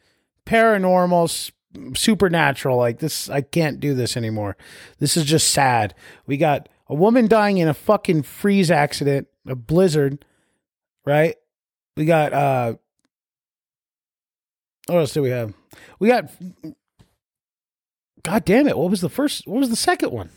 paranormal, 0.45 1.51
supernatural. 1.95 2.77
Like 2.77 2.99
this, 2.99 3.29
I 3.29 3.41
can't 3.41 3.79
do 3.79 3.93
this 3.93 4.15
anymore. 4.15 4.57
This 4.99 5.17
is 5.17 5.25
just 5.25 5.51
sad. 5.51 5.93
We 6.25 6.37
got 6.37 6.69
a 6.87 6.95
woman 6.95 7.27
dying 7.27 7.57
in 7.57 7.67
a 7.67 7.73
fucking 7.73 8.23
freeze 8.23 8.71
accident, 8.71 9.27
a 9.47 9.55
blizzard, 9.55 10.23
right? 11.05 11.35
We 11.97 12.05
got 12.05 12.33
uh 12.33 12.75
what 14.87 14.99
else 14.99 15.13
do 15.13 15.21
we 15.21 15.29
have? 15.29 15.53
We 15.99 16.09
got 16.09 16.31
God 18.23 18.45
damn 18.45 18.67
it, 18.67 18.77
what 18.77 18.89
was 18.89 19.01
the 19.01 19.09
first 19.09 19.47
what 19.47 19.59
was 19.59 19.69
the 19.69 19.75
second 19.75 20.11
one? 20.11 20.29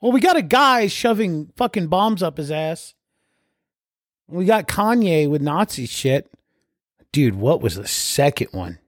Well, 0.00 0.12
we 0.12 0.20
got 0.20 0.36
a 0.36 0.42
guy 0.42 0.88
shoving 0.88 1.52
fucking 1.56 1.86
bombs 1.86 2.24
up 2.24 2.36
his 2.36 2.50
ass. 2.50 2.94
We 4.26 4.44
got 4.44 4.66
Kanye 4.66 5.30
with 5.30 5.42
Nazi 5.42 5.86
shit. 5.86 6.28
Dude, 7.12 7.34
what 7.34 7.60
was 7.60 7.76
the 7.76 7.86
second 7.86 8.48
one? 8.52 8.78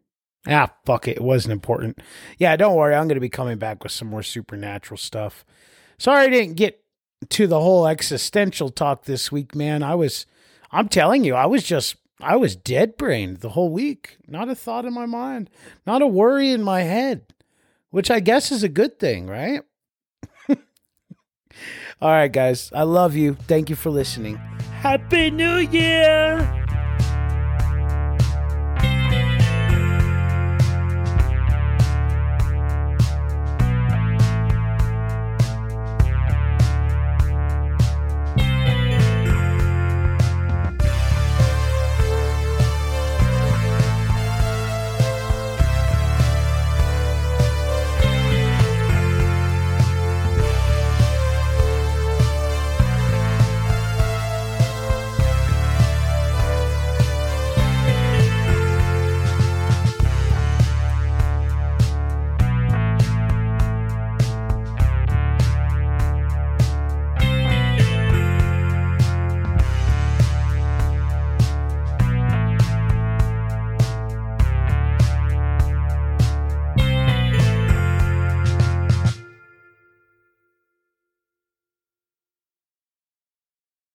Ah, 0.47 0.71
fuck 0.85 1.09
it. 1.09 1.17
It 1.17 1.23
wasn't 1.23 1.53
important. 1.53 1.99
Yeah, 2.39 2.57
don't 2.57 2.77
worry. 2.77 2.95
I'm 2.95 3.07
going 3.09 3.17
to 3.17 3.21
be 3.21 3.29
coming 3.29 3.59
back 3.59 3.83
with 3.83 3.93
some 3.93 4.09
more 4.09 4.23
supernatural 4.23 4.99
stuff. 4.99 5.45
Sorry 5.99 6.27
I 6.27 6.29
didn't 6.29 6.57
get 6.57 6.83
to 7.31 7.47
the 7.47 7.61
whole 7.61 7.87
existential 7.87 8.71
talk 8.71 9.05
this 9.05 9.33
week, 9.33 9.55
man. 9.55 9.83
I 9.83 9.95
was, 9.95 10.27
I'm 10.71 10.89
telling 10.89 11.25
you, 11.25 11.35
I 11.35 11.47
was 11.47 11.63
just, 11.63 11.97
I 12.21 12.37
was 12.37 12.57
dead 12.57 12.97
brained 12.97 13.39
the 13.39 13.51
whole 13.51 13.71
week. 13.71 14.19
Not 14.27 14.49
a 14.49 14.55
thought 14.55 14.85
in 14.85 14.93
my 14.93 15.07
mind, 15.07 15.51
not 15.87 16.03
a 16.03 16.07
worry 16.07 16.51
in 16.51 16.63
my 16.63 16.83
head, 16.83 17.33
which 17.91 18.11
I 18.11 18.21
guess 18.21 18.53
is 18.53 18.63
a 18.63 18.69
good 18.69 18.99
thing, 18.99 19.27
right? 19.27 19.63
All 22.01 22.11
right, 22.11 22.33
guys. 22.33 22.71
I 22.75 22.83
love 22.83 23.15
you. 23.17 23.35
Thank 23.35 23.71
you 23.71 23.77
for 23.77 23.91
listening. 23.91 24.37
Happy 24.81 25.31
New 25.31 25.59
Year! 25.59 26.64